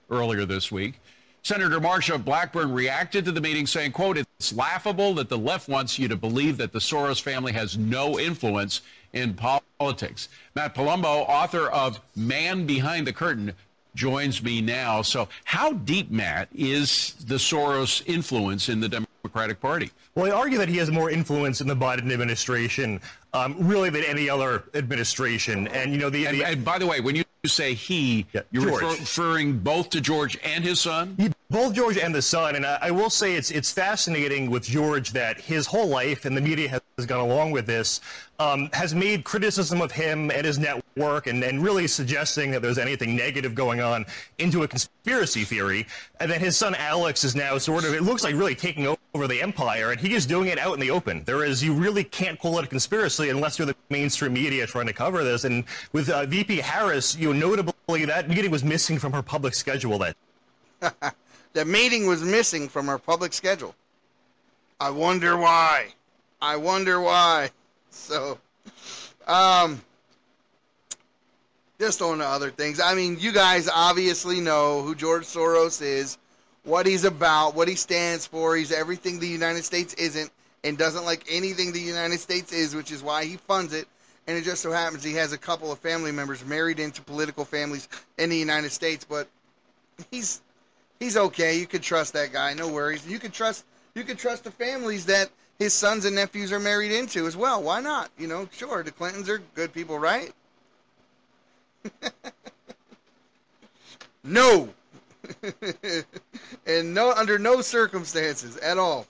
earlier 0.10 0.46
this 0.46 0.72
week. 0.72 1.00
Senator 1.44 1.80
Marsha 1.80 2.24
Blackburn 2.24 2.72
reacted 2.72 3.26
to 3.26 3.32
the 3.32 3.42
meeting 3.42 3.68
saying, 3.68 3.92
quote, 3.92 4.18
it's 4.18 4.54
laughable 4.54 5.14
that 5.16 5.28
the 5.28 5.38
left 5.38 5.68
wants 5.68 6.00
you 6.00 6.08
to 6.08 6.16
believe 6.16 6.58
that 6.58 6.72
the 6.72 6.80
Soros 6.80 7.22
family 7.22 7.52
has 7.52 7.78
no 7.78 8.18
influence 8.18 8.82
in 9.12 9.34
politics. 9.34 10.30
Matt 10.56 10.74
Palumbo, 10.74 11.28
author 11.28 11.68
of 11.68 12.00
Man 12.16 12.66
Behind 12.66 13.06
the 13.06 13.14
Curtain, 13.14 13.54
joins 13.94 14.42
me 14.42 14.62
now. 14.62 15.02
So 15.02 15.28
how 15.44 15.74
deep, 15.74 16.10
Matt, 16.10 16.48
is 16.56 17.14
the 17.26 17.36
Soros 17.36 18.02
influence 18.08 18.70
in 18.70 18.80
the 18.80 18.88
Democratic 18.88 19.13
Party? 19.30 19.90
Well, 20.16 20.26
I 20.26 20.32
argue 20.32 20.58
that 20.58 20.68
he 20.68 20.78
has 20.78 20.92
more 20.92 21.10
influence 21.10 21.62
in 21.62 21.68
the 21.68 21.76
Biden 21.76 22.12
administration, 22.12 23.00
um, 23.34 23.56
really, 23.58 23.90
than 23.90 24.04
any 24.04 24.30
other 24.30 24.64
administration. 24.74 25.68
And 25.70 25.94
you 25.94 25.98
know, 25.98 26.10
the, 26.10 26.28
and, 26.28 26.40
the 26.40 26.44
and 26.44 26.66
by 26.66 26.78
the 26.78 26.86
way, 26.86 27.00
when 27.00 27.16
you 27.16 27.24
say 27.46 27.74
he, 27.74 28.26
yeah, 28.34 28.42
you're 28.52 28.66
refer- 28.66 28.88
referring 28.88 29.60
both 29.60 29.90
to 29.90 30.02
George 30.02 30.38
and 30.44 30.64
his 30.64 30.80
son. 30.80 31.34
Both 31.50 31.76
George 31.76 31.98
and 31.98 32.16
the 32.16 32.22
son, 32.22 32.56
and 32.56 32.66
I, 32.66 32.80
I, 32.82 32.92
will 32.92 33.10
say 33.10 33.36
it's 33.36 33.52
it's 33.52 33.72
fascinating 33.72 34.50
with 34.50 34.64
George 34.64 35.12
that 35.12 35.40
his 35.40 35.68
whole 35.68 35.88
life, 35.88 36.26
and 36.26 36.36
the 36.36 36.42
media 36.42 36.68
has, 36.70 36.82
has 36.98 37.06
gone 37.06 37.20
along 37.20 37.52
with 37.52 37.68
this, 37.68 38.02
um, 38.40 38.70
has 38.74 38.96
made 38.96 39.24
criticism 39.24 39.82
of 39.82 39.92
him 39.92 40.32
and 40.32 40.46
his 40.46 40.58
network, 40.58 41.28
and, 41.28 41.44
and 41.44 41.62
really 41.62 41.86
suggesting 41.88 42.52
that 42.52 42.62
there's 42.62 42.80
anything 42.80 43.16
negative 43.16 43.54
going 43.54 43.82
on 43.82 44.06
into 44.38 44.64
a 44.64 44.68
conspiracy 44.68 45.44
theory. 45.44 45.86
And 46.20 46.32
then 46.32 46.40
his 46.40 46.58
son 46.58 46.76
Alex 46.76 47.24
is 47.24 47.36
now 47.36 47.58
sort 47.58 47.84
of, 47.84 47.94
it 47.94 48.04
looks 48.04 48.24
like 48.24 48.36
really 48.36 48.56
taking 48.56 48.88
over 48.88 48.98
the 49.14 49.42
empire, 49.42 49.92
and 49.92 50.02
he 50.02 50.16
is 50.16 50.26
doing 50.26 50.48
it 50.48 50.58
out 50.58 50.74
in 50.74 50.80
the 50.80 50.90
open. 50.90 51.24
There 51.24 51.46
is, 51.46 51.64
you 51.64 51.74
really 51.74 52.04
can't 52.04 52.40
call 52.40 52.58
it 52.58 52.66
a 52.66 52.68
conspiracy 52.68 53.30
unless 53.30 53.60
you're 53.60 53.68
the 53.68 53.76
mainstream 53.90 54.34
media 54.34 54.66
trying 54.66 54.88
to 54.88 54.94
cover 54.94 55.24
this. 55.24 55.44
And 55.44 55.66
with 55.92 56.10
uh, 56.10 56.26
VP 56.26 56.58
Harris, 56.58 57.16
you 57.16 57.32
know, 57.32 57.48
notably 57.48 58.06
that 58.06 58.28
meeting 58.28 58.50
was 58.50 58.64
missing 58.64 58.98
from 58.98 59.14
her 59.14 59.22
public 59.22 59.54
schedule 59.54 60.00
that 60.00 60.16
the 61.54 61.64
meeting 61.64 62.08
was 62.08 62.24
missing 62.24 62.68
from 62.68 62.88
her 62.88 62.98
public 62.98 63.34
schedule. 63.34 63.76
I 64.80 64.90
wonder 64.90 65.38
why. 65.38 65.94
I 66.42 66.58
wonder 66.58 67.00
why. 67.00 67.50
So, 67.96 68.40
um, 69.28 69.80
just 71.80 72.02
on 72.02 72.18
to 72.18 72.26
other 72.26 72.50
things. 72.50 72.80
I 72.80 72.96
mean, 72.96 73.18
you 73.20 73.32
guys 73.32 73.70
obviously 73.72 74.40
know 74.40 74.82
who 74.82 74.96
George 74.96 75.26
Soros 75.26 75.80
is, 75.80 76.18
what 76.64 76.86
he's 76.86 77.04
about, 77.04 77.56
what 77.56 77.68
he 77.68 77.76
stands 77.76 78.26
for. 78.26 78.56
He's 78.56 78.72
everything 78.72 79.20
the 79.20 79.28
United 79.28 79.64
States 79.64 79.94
isn't 79.96 80.32
and 80.64 80.78
doesn't 80.78 81.06
like 81.06 81.26
anything 81.30 81.72
the 81.72 81.80
United 81.80 82.20
States 82.20 82.54
is, 82.54 82.76
which 82.76 82.92
is 82.92 83.04
why 83.04 83.26
he 83.26 83.38
funds 83.38 83.74
it. 83.74 83.88
And 84.28 84.38
it 84.38 84.44
just 84.44 84.62
so 84.62 84.72
happens 84.72 85.04
he 85.04 85.14
has 85.16 85.34
a 85.34 85.38
couple 85.38 85.72
of 85.72 85.80
family 85.80 86.12
members 86.12 86.46
married 86.46 86.80
into 86.80 87.02
political 87.02 87.44
families 87.44 87.90
in 88.18 88.30
the 88.30 88.38
United 88.38 88.72
States, 88.72 89.04
but 89.04 89.28
he's 90.12 90.42
he's 91.00 91.18
okay. 91.18 91.60
You 91.60 91.68
can 91.68 91.82
trust 91.82 92.14
that 92.14 92.32
guy. 92.32 92.54
No 92.54 92.70
worries. 92.70 93.06
You 93.06 93.20
can 93.20 93.32
trust 93.32 93.66
you 93.96 94.04
can 94.04 94.16
trust 94.16 94.46
the 94.46 94.52
families 94.52 95.06
that 95.08 95.30
his 95.60 95.74
sons 95.74 96.06
and 96.06 96.16
nephews 96.16 96.54
are 96.54 96.60
married 96.60 96.92
into 96.92 97.28
as 97.28 97.36
well. 97.36 97.62
Why 97.62 97.82
not? 97.82 98.10
You 98.18 98.28
know, 98.28 98.48
sure, 98.52 98.82
the 98.82 98.92
Clintons 98.92 99.30
are 99.30 99.42
good 99.56 99.74
people, 99.74 100.00
right? 100.00 100.32
no. 104.24 104.70
and 106.66 106.94
no 106.94 107.12
under 107.12 107.40
no 107.40 107.62
circumstances 107.62 108.58
at 108.58 108.78
all. 108.78 109.08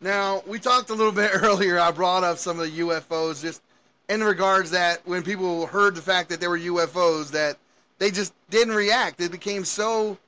Now, 0.00 0.42
we 0.46 0.58
talked 0.58 0.90
a 0.90 0.94
little 0.94 1.12
bit 1.12 1.30
earlier. 1.34 1.78
I 1.78 1.90
brought 1.90 2.24
up 2.24 2.38
some 2.38 2.58
of 2.58 2.70
the 2.70 2.80
UFOs 2.80 3.42
just 3.42 3.62
in 4.08 4.22
regards 4.22 4.70
that 4.70 5.06
when 5.06 5.22
people 5.22 5.66
heard 5.66 5.94
the 5.94 6.02
fact 6.02 6.30
that 6.30 6.40
there 6.40 6.50
were 6.50 6.58
UFOs 6.58 7.30
that 7.32 7.56
they 7.98 8.10
just 8.10 8.32
didn't 8.48 8.74
react. 8.74 9.20
It 9.20 9.30
became 9.30 9.64
so 9.64 10.18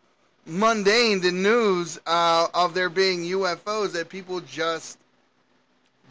mundane 0.46 1.20
the 1.20 1.32
news 1.32 1.98
uh, 2.06 2.48
of 2.54 2.74
there 2.74 2.90
being 2.90 3.22
UFOs 3.22 3.92
that 3.92 4.08
people 4.08 4.40
just 4.40 4.98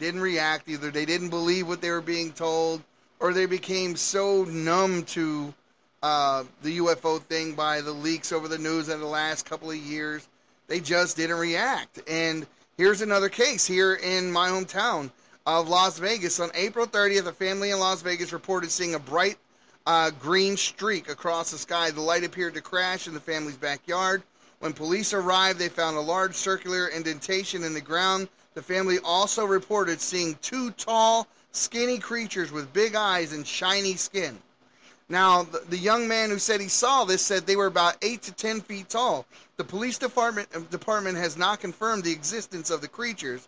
didn't 0.00 0.20
react. 0.20 0.68
Either 0.68 0.90
they 0.90 1.04
didn't 1.04 1.30
believe 1.30 1.68
what 1.68 1.80
they 1.80 1.90
were 1.90 2.00
being 2.00 2.32
told, 2.32 2.82
or 3.20 3.32
they 3.32 3.46
became 3.46 3.94
so 3.94 4.44
numb 4.44 5.04
to 5.04 5.54
uh, 6.02 6.44
the 6.62 6.78
UFO 6.78 7.20
thing 7.20 7.54
by 7.54 7.80
the 7.80 7.92
leaks 7.92 8.32
over 8.32 8.48
the 8.48 8.58
news 8.58 8.88
in 8.88 9.00
the 9.00 9.06
last 9.06 9.46
couple 9.46 9.70
of 9.70 9.76
years. 9.76 10.26
They 10.66 10.80
just 10.80 11.16
didn't 11.16 11.38
react. 11.38 12.00
And 12.08 12.46
here's 12.76 13.02
another 13.02 13.28
case 13.28 13.66
here 13.66 13.94
in 13.94 14.32
my 14.32 14.48
hometown 14.48 15.10
of 15.46 15.68
Las 15.68 15.98
Vegas. 15.98 16.40
On 16.40 16.50
April 16.54 16.86
30th, 16.86 17.26
a 17.26 17.32
family 17.32 17.70
in 17.70 17.78
Las 17.78 18.02
Vegas 18.02 18.32
reported 18.32 18.70
seeing 18.70 18.94
a 18.94 18.98
bright 18.98 19.36
uh, 19.86 20.10
green 20.10 20.56
streak 20.56 21.08
across 21.08 21.50
the 21.50 21.58
sky. 21.58 21.90
The 21.90 22.00
light 22.00 22.24
appeared 22.24 22.54
to 22.54 22.60
crash 22.60 23.06
in 23.06 23.14
the 23.14 23.20
family's 23.20 23.56
backyard. 23.56 24.22
When 24.60 24.72
police 24.72 25.12
arrived, 25.12 25.58
they 25.58 25.68
found 25.68 25.96
a 25.96 26.00
large 26.00 26.34
circular 26.34 26.88
indentation 26.88 27.64
in 27.64 27.74
the 27.74 27.80
ground. 27.80 28.28
The 28.54 28.62
family 28.62 28.98
also 29.04 29.44
reported 29.44 30.00
seeing 30.00 30.38
two 30.42 30.70
tall, 30.72 31.26
skinny 31.52 31.98
creatures 31.98 32.52
with 32.52 32.72
big 32.72 32.94
eyes 32.94 33.32
and 33.32 33.46
shiny 33.46 33.96
skin. 33.96 34.38
Now, 35.12 35.42
the, 35.42 35.58
the 35.68 35.76
young 35.76 36.08
man 36.08 36.30
who 36.30 36.38
said 36.38 36.62
he 36.62 36.68
saw 36.68 37.04
this 37.04 37.20
said 37.20 37.46
they 37.46 37.54
were 37.54 37.66
about 37.66 37.98
eight 38.00 38.22
to 38.22 38.32
ten 38.32 38.62
feet 38.62 38.88
tall. 38.88 39.26
The 39.58 39.64
police 39.64 39.98
department 39.98 40.48
department 40.70 41.18
has 41.18 41.36
not 41.36 41.60
confirmed 41.60 42.02
the 42.02 42.12
existence 42.12 42.70
of 42.70 42.80
the 42.80 42.88
creatures, 42.88 43.46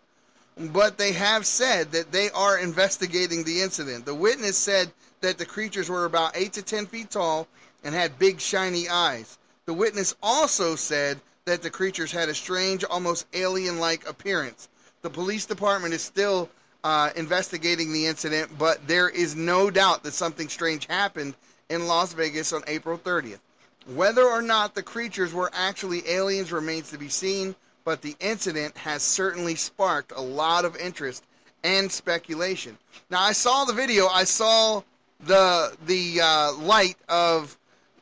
but 0.59 0.99
they 0.99 1.13
have 1.13 1.47
said 1.47 1.91
that 1.93 2.13
they 2.13 2.29
are 2.33 2.59
investigating 2.59 3.45
the 3.45 3.63
incident. 3.63 4.05
The 4.05 4.15
witness 4.15 4.59
said 4.59 4.93
that 5.23 5.39
the 5.39 5.47
creatures 5.47 5.89
were 5.89 6.05
about 6.05 6.37
8 6.37 6.53
to 6.53 6.63
10 6.63 6.85
feet 6.85 7.11
tall 7.11 7.49
and 7.83 7.95
had 7.95 8.19
big 8.19 8.41
shiny 8.41 8.87
eyes. 8.91 9.39
The 9.65 9.73
witness 9.73 10.15
also 10.23 10.77
said 10.77 11.19
that 11.47 11.63
the 11.63 11.71
creatures 11.71 12.13
had 12.13 12.29
a 12.29 12.35
strange, 12.35 12.85
almost 12.85 13.25
alien 13.33 13.79
like 13.79 14.07
appearance. 14.07 14.69
The 15.01 15.09
police 15.09 15.47
department 15.47 15.95
is 15.95 16.03
still 16.03 16.51
uh, 16.85 17.09
investigating 17.17 17.91
the 17.91 18.05
incident, 18.05 18.51
but 18.59 18.87
there 18.87 19.09
is 19.09 19.35
no 19.35 19.71
doubt 19.71 20.03
that 20.03 20.13
something 20.13 20.51
strange 20.51 20.87
happened 20.89 21.33
in 21.69 21.87
Las 21.87 22.13
Vegas 22.13 22.53
on 22.53 22.63
April 22.67 22.99
30th. 22.99 23.41
Whether 23.87 24.25
or 24.25 24.41
not 24.41 24.75
the 24.75 24.83
creatures 24.83 25.35
were 25.35 25.51
actually 25.53 26.09
aliens 26.09 26.53
remains 26.53 26.91
to 26.91 26.99
be 26.99 27.09
seen, 27.09 27.55
but 27.85 28.01
the 28.01 28.17
incident 28.21 28.77
has 28.79 29.03
certainly 29.03 29.55
sparked 29.55 30.13
a 30.17 30.21
lot 30.21 30.65
of 30.65 30.77
interest 30.77 31.25
and 31.65 31.91
speculation. 31.91 32.79
Now, 33.11 33.23
I 33.23 33.33
saw 33.33 33.65
the 33.65 33.73
video. 33.73 34.07
I 34.07 34.25
saw 34.25 34.83
the 35.21 35.77
the 35.87 36.21
uh, 36.21 36.53
light 36.55 36.97
of 37.09 37.57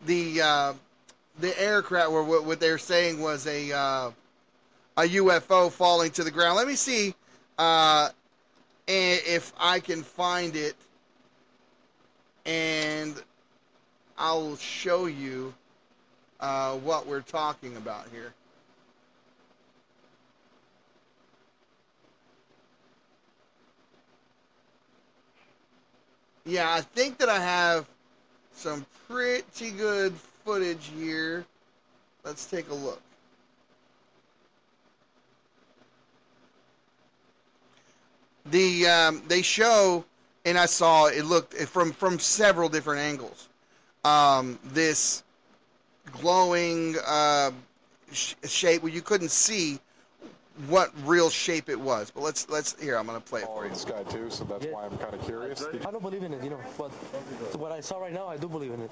the 0.07 0.41
uh, 0.41 0.73
the 1.41 1.61
aircraft, 1.61 2.11
Where 2.13 2.23
what, 2.23 2.61
they're 2.61 2.79
saying 2.79 3.21
was 3.21 3.47
a 3.47 3.73
uh, 3.73 4.11
a 4.97 5.03
UFO 5.03 5.71
falling 5.71 6.11
to 6.13 6.25
the 6.25 6.31
ground. 6.31 6.57
Let 6.57 6.69
me 6.69 6.77
see 6.77 7.15
uh, 7.59 8.11
if 8.87 9.53
I 9.59 9.81
can 9.81 10.03
find 10.03 10.55
it, 10.55 10.77
and 12.45 13.21
I'll 14.23 14.57
show 14.57 15.07
you 15.07 15.53
uh, 16.39 16.77
what 16.77 17.09
we're 17.09 17.23
talking 17.23 17.77
about 17.77 18.07
here. 18.13 18.33
Yeah, 26.47 26.73
I 26.73 26.83
think 26.83 27.19
that 27.19 27.29
I 27.29 27.41
have 27.41 27.89
some 28.53 28.87
pretty 29.09 29.73
good 29.73 30.15
footage 30.45 30.93
here. 30.97 31.45
Let's 32.23 32.47
take 32.47 32.71
a 32.71 32.75
look. 32.75 33.03
The 38.47 38.87
um, 38.87 39.23
they 39.27 39.43
show, 39.43 40.05
and 40.45 40.57
I 40.57 40.67
saw 40.67 41.07
it 41.07 41.25
looked 41.25 41.55
from 41.55 41.91
from 41.91 42.21
several 42.21 42.69
different 42.69 43.01
angles. 43.01 43.49
Um, 44.05 44.59
this 44.65 45.23
glowing 46.21 46.97
uh, 47.07 47.53
sh- 48.13 48.35
shape 48.45 48.83
where 48.83 48.93
you 48.93 49.03
couldn't 49.03 49.31
see 49.31 49.79
what 50.69 50.91
real 51.05 51.31
shape 51.31 51.69
it 51.69 51.81
was. 51.81 52.11
But 52.11 52.23
let's 52.23 52.49
let's 52.51 52.81
here. 52.81 52.97
I'm 52.97 53.07
gonna 53.07 53.21
play 53.21 53.43
it 53.43 53.47
for 53.47 53.65
you. 53.65 53.71
the 53.71 53.77
sky 53.77 54.03
too, 54.05 54.29
so 54.31 54.45
that's 54.45 54.67
why 54.67 54.85
I'm 54.85 54.99
kind 54.99 55.15
of 55.15 55.25
curious. 55.25 55.65
I 55.87 55.91
don't 55.91 56.03
believe 56.03 56.23
in 56.23 56.35
it, 56.35 56.43
you 56.43 56.51
know, 56.51 56.61
but 56.77 56.91
what 57.59 57.73
I 57.73 57.81
saw 57.81 57.99
right 57.99 58.13
now, 58.13 58.27
I 58.27 58.37
do 58.37 58.49
believe 58.49 58.73
in 58.73 58.81
it. 58.83 58.91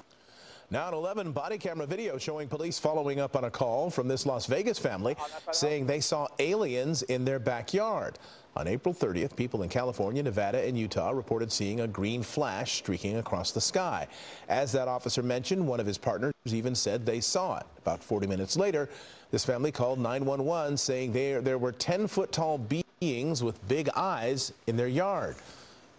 Now 0.71 0.87
at 0.87 0.93
11, 0.93 1.33
body 1.33 1.57
camera 1.57 1.85
video 1.85 2.17
showing 2.17 2.47
police 2.47 2.79
following 2.79 3.19
up 3.19 3.35
on 3.35 3.43
a 3.43 3.51
call 3.51 3.89
from 3.89 4.07
this 4.07 4.25
Las 4.25 4.45
Vegas 4.45 4.79
family 4.79 5.17
saying 5.51 5.85
they 5.85 5.99
saw 5.99 6.29
aliens 6.39 7.03
in 7.03 7.25
their 7.25 7.39
backyard. 7.39 8.17
On 8.57 8.67
April 8.67 8.93
30th, 8.93 9.35
people 9.37 9.63
in 9.63 9.69
California, 9.69 10.21
Nevada, 10.21 10.61
and 10.67 10.77
Utah 10.77 11.11
reported 11.11 11.51
seeing 11.51 11.79
a 11.79 11.87
green 11.87 12.21
flash 12.21 12.73
streaking 12.73 13.15
across 13.15 13.51
the 13.51 13.61
sky. 13.61 14.07
As 14.49 14.73
that 14.73 14.89
officer 14.89 15.23
mentioned, 15.23 15.65
one 15.65 15.79
of 15.79 15.85
his 15.85 15.97
partners 15.97 16.33
even 16.45 16.75
said 16.75 17.05
they 17.05 17.21
saw 17.21 17.59
it. 17.59 17.65
About 17.77 18.03
40 18.03 18.27
minutes 18.27 18.57
later, 18.57 18.89
this 19.31 19.45
family 19.45 19.71
called 19.71 19.99
911 19.99 20.75
saying 20.75 21.13
there, 21.13 21.39
there 21.39 21.57
were 21.57 21.71
10 21.71 22.07
foot 22.07 22.33
tall 22.33 22.57
beings 22.57 23.41
with 23.41 23.65
big 23.69 23.87
eyes 23.95 24.51
in 24.67 24.75
their 24.75 24.89
yard. 24.89 25.37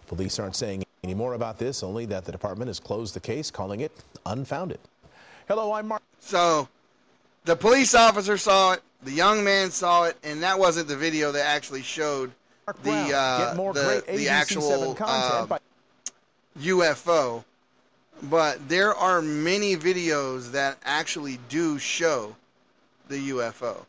Police 0.05 0.37
aren't 0.37 0.55
saying 0.55 0.83
any 1.03 1.15
more 1.15 1.33
about 1.33 1.57
this, 1.57 1.81
only 1.81 2.05
that 2.05 2.23
the 2.23 2.31
department 2.31 2.67
has 2.69 2.79
closed 2.79 3.15
the 3.15 3.19
case, 3.19 3.49
calling 3.49 3.79
it 3.79 3.91
unfounded. 4.27 4.79
Hello, 5.47 5.73
I'm 5.73 5.87
Mark. 5.87 6.03
So, 6.19 6.69
the 7.45 7.55
police 7.55 7.95
officer 7.95 8.37
saw 8.37 8.73
it, 8.73 8.83
the 9.01 9.11
young 9.11 9.43
man 9.43 9.71
saw 9.71 10.03
it, 10.03 10.17
and 10.23 10.43
that 10.43 10.57
wasn't 10.57 10.87
the 10.87 10.95
video 10.95 11.31
that 11.31 11.45
actually 11.45 11.81
showed 11.81 12.31
the 12.83 13.13
uh, 13.15 13.53
the, 13.73 14.03
the 14.07 14.29
actual 14.29 14.95
uh, 14.99 15.57
UFO. 16.59 17.43
But 18.23 18.69
there 18.69 18.93
are 18.93 19.21
many 19.21 19.75
videos 19.75 20.51
that 20.51 20.77
actually 20.85 21.39
do 21.49 21.77
show 21.77 22.35
the 23.09 23.29
UFO. 23.31 23.85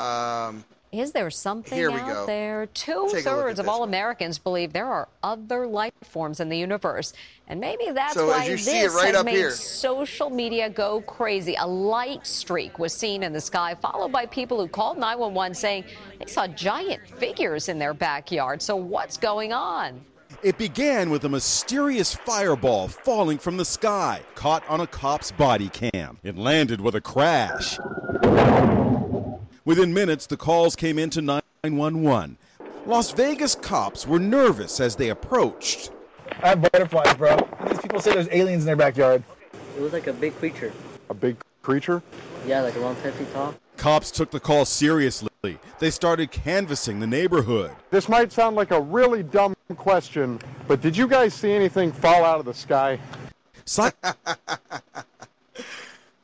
Um, 0.00 0.64
is 1.00 1.12
there 1.12 1.30
something 1.30 1.76
Here 1.76 1.90
we 1.90 1.98
out 1.98 2.08
go. 2.08 2.26
there? 2.26 2.66
Two 2.66 3.08
Take 3.10 3.24
thirds 3.24 3.58
of 3.58 3.68
all 3.68 3.80
one. 3.80 3.88
Americans 3.88 4.38
believe 4.38 4.72
there 4.72 4.86
are 4.86 5.08
other 5.22 5.66
life 5.66 5.92
forms 6.02 6.40
in 6.40 6.48
the 6.48 6.56
universe. 6.58 7.12
And 7.48 7.60
maybe 7.60 7.90
that's 7.90 8.14
So 8.14 8.28
why 8.28 8.48
this 8.48 8.64
see 8.64 8.80
it 8.80 8.90
right 8.92 9.08
has 9.08 9.16
up 9.16 9.26
made 9.26 9.34
here. 9.36 9.50
social 9.50 10.30
media 10.30 10.70
go 10.70 11.00
crazy. 11.02 11.54
A 11.58 11.66
light 11.66 12.26
streak 12.26 12.78
was 12.78 12.92
seen 12.94 13.22
in 13.22 13.32
the 13.32 13.40
sky, 13.40 13.74
followed 13.74 14.12
by 14.12 14.26
people 14.26 14.58
who 14.60 14.68
called 14.68 14.96
911 14.98 15.54
saying 15.54 15.84
they 16.18 16.26
saw 16.26 16.46
giant 16.46 17.06
figures 17.08 17.68
in 17.68 17.78
their 17.78 17.94
backyard. 17.94 18.62
So 18.62 18.76
what's 18.76 19.16
going 19.16 19.52
on? 19.52 20.00
It 20.42 20.58
began 20.58 21.10
with 21.10 21.24
a 21.24 21.28
mysterious 21.28 22.14
fireball 22.14 22.88
falling 22.88 23.38
from 23.38 23.56
the 23.56 23.64
sky, 23.64 24.20
caught 24.34 24.68
on 24.68 24.80
a 24.80 24.86
cop's 24.86 25.30
body 25.32 25.68
cam. 25.68 26.18
It 26.22 26.36
landed 26.36 26.80
with 26.80 26.94
a 26.96 27.00
crash. 27.00 27.78
Within 29.64 29.94
minutes, 29.94 30.26
the 30.26 30.36
calls 30.36 30.76
came 30.76 30.98
into 30.98 31.22
911. 31.22 32.36
Las 32.84 33.12
Vegas 33.12 33.54
cops 33.54 34.06
were 34.06 34.18
nervous 34.18 34.78
as 34.78 34.96
they 34.96 35.08
approached. 35.08 35.90
I 36.42 36.48
have 36.48 36.60
butterflies, 36.60 37.14
bro. 37.14 37.38
These 37.68 37.78
people 37.78 38.00
say 38.00 38.12
there's 38.12 38.28
aliens 38.30 38.64
in 38.64 38.66
their 38.66 38.76
backyard. 38.76 39.22
It 39.76 39.80
was 39.80 39.94
like 39.94 40.06
a 40.06 40.12
big 40.12 40.36
creature. 40.36 40.70
A 41.08 41.14
big 41.14 41.36
creature? 41.62 42.02
Yeah, 42.46 42.60
like 42.60 42.76
around 42.76 42.96
10 42.96 43.12
feet 43.12 43.32
tall. 43.32 43.54
Cops 43.78 44.10
took 44.10 44.30
the 44.30 44.38
call 44.38 44.66
seriously. 44.66 45.30
They 45.78 45.90
started 45.90 46.30
canvassing 46.30 47.00
the 47.00 47.06
neighborhood. 47.06 47.70
This 47.90 48.08
might 48.08 48.32
sound 48.32 48.56
like 48.56 48.70
a 48.70 48.80
really 48.80 49.22
dumb 49.22 49.54
question, 49.76 50.38
but 50.68 50.82
did 50.82 50.94
you 50.94 51.08
guys 51.08 51.32
see 51.32 51.52
anything 51.52 51.90
fall 51.90 52.22
out 52.22 52.38
of 52.38 52.44
the 52.44 52.54
sky? 52.54 52.98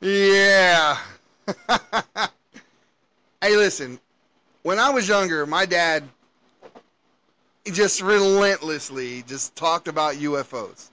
Yeah. 0.03 0.97
hey, 3.41 3.57
listen. 3.57 3.99
When 4.63 4.77
I 4.77 4.91
was 4.91 5.07
younger, 5.07 5.45
my 5.45 5.65
dad 5.65 6.03
just 7.65 8.01
relentlessly 8.01 9.23
just 9.27 9.55
talked 9.55 9.87
about 9.87 10.15
UFOs. 10.15 10.89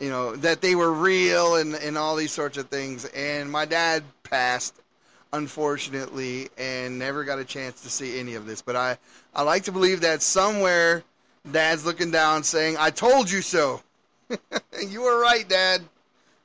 You 0.00 0.10
know, 0.10 0.36
that 0.36 0.60
they 0.60 0.74
were 0.74 0.92
real 0.92 1.56
and, 1.56 1.74
and 1.74 1.98
all 1.98 2.14
these 2.16 2.32
sorts 2.32 2.56
of 2.56 2.68
things. 2.68 3.04
And 3.06 3.50
my 3.50 3.64
dad 3.64 4.04
passed, 4.22 4.74
unfortunately, 5.32 6.48
and 6.56 6.98
never 6.98 7.24
got 7.24 7.38
a 7.38 7.44
chance 7.44 7.82
to 7.82 7.90
see 7.90 8.18
any 8.18 8.34
of 8.34 8.46
this. 8.46 8.62
But 8.62 8.76
I, 8.76 8.98
I 9.34 9.42
like 9.42 9.64
to 9.64 9.72
believe 9.72 10.00
that 10.02 10.22
somewhere 10.22 11.02
dad's 11.50 11.84
looking 11.84 12.10
down 12.10 12.42
saying, 12.42 12.76
I 12.78 12.90
told 12.90 13.30
you 13.30 13.42
so. 13.42 13.82
you 14.86 15.02
were 15.02 15.20
right, 15.20 15.48
Dad. 15.48 15.82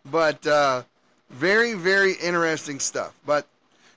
But 0.09 0.45
uh, 0.47 0.83
very, 1.29 1.73
very 1.73 2.13
interesting 2.13 2.79
stuff. 2.79 3.13
But 3.25 3.47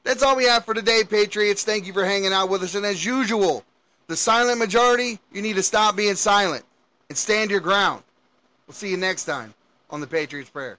that's 0.07 0.23
all 0.23 0.37
we 0.37 0.45
have 0.45 0.65
for 0.65 0.73
today, 0.73 1.03
Patriots. 1.03 1.65
Thank 1.65 1.87
you 1.87 1.93
for 1.93 2.05
hanging 2.05 2.33
out 2.33 2.49
with 2.49 2.63
us. 2.63 2.77
And 2.77 2.87
as 2.87 3.05
usual, 3.05 3.65
the 4.07 4.17
silent 4.17 4.59
majority, 4.59 5.19
you 5.33 5.43
need 5.43 5.57
to 5.57 5.63
stop 5.65 5.97
being 5.97 6.15
silent 6.15 6.65
and 7.09 7.19
stand 7.19 7.51
your 7.51 7.61
ground. 7.61 8.05
We'll 8.67 8.75
see 8.75 8.91
you 8.91 8.97
next 8.97 9.25
time 9.25 9.53
on 9.91 10.01
the 10.01 10.07
Patriots 10.07 10.49
Prayer. 10.49 10.79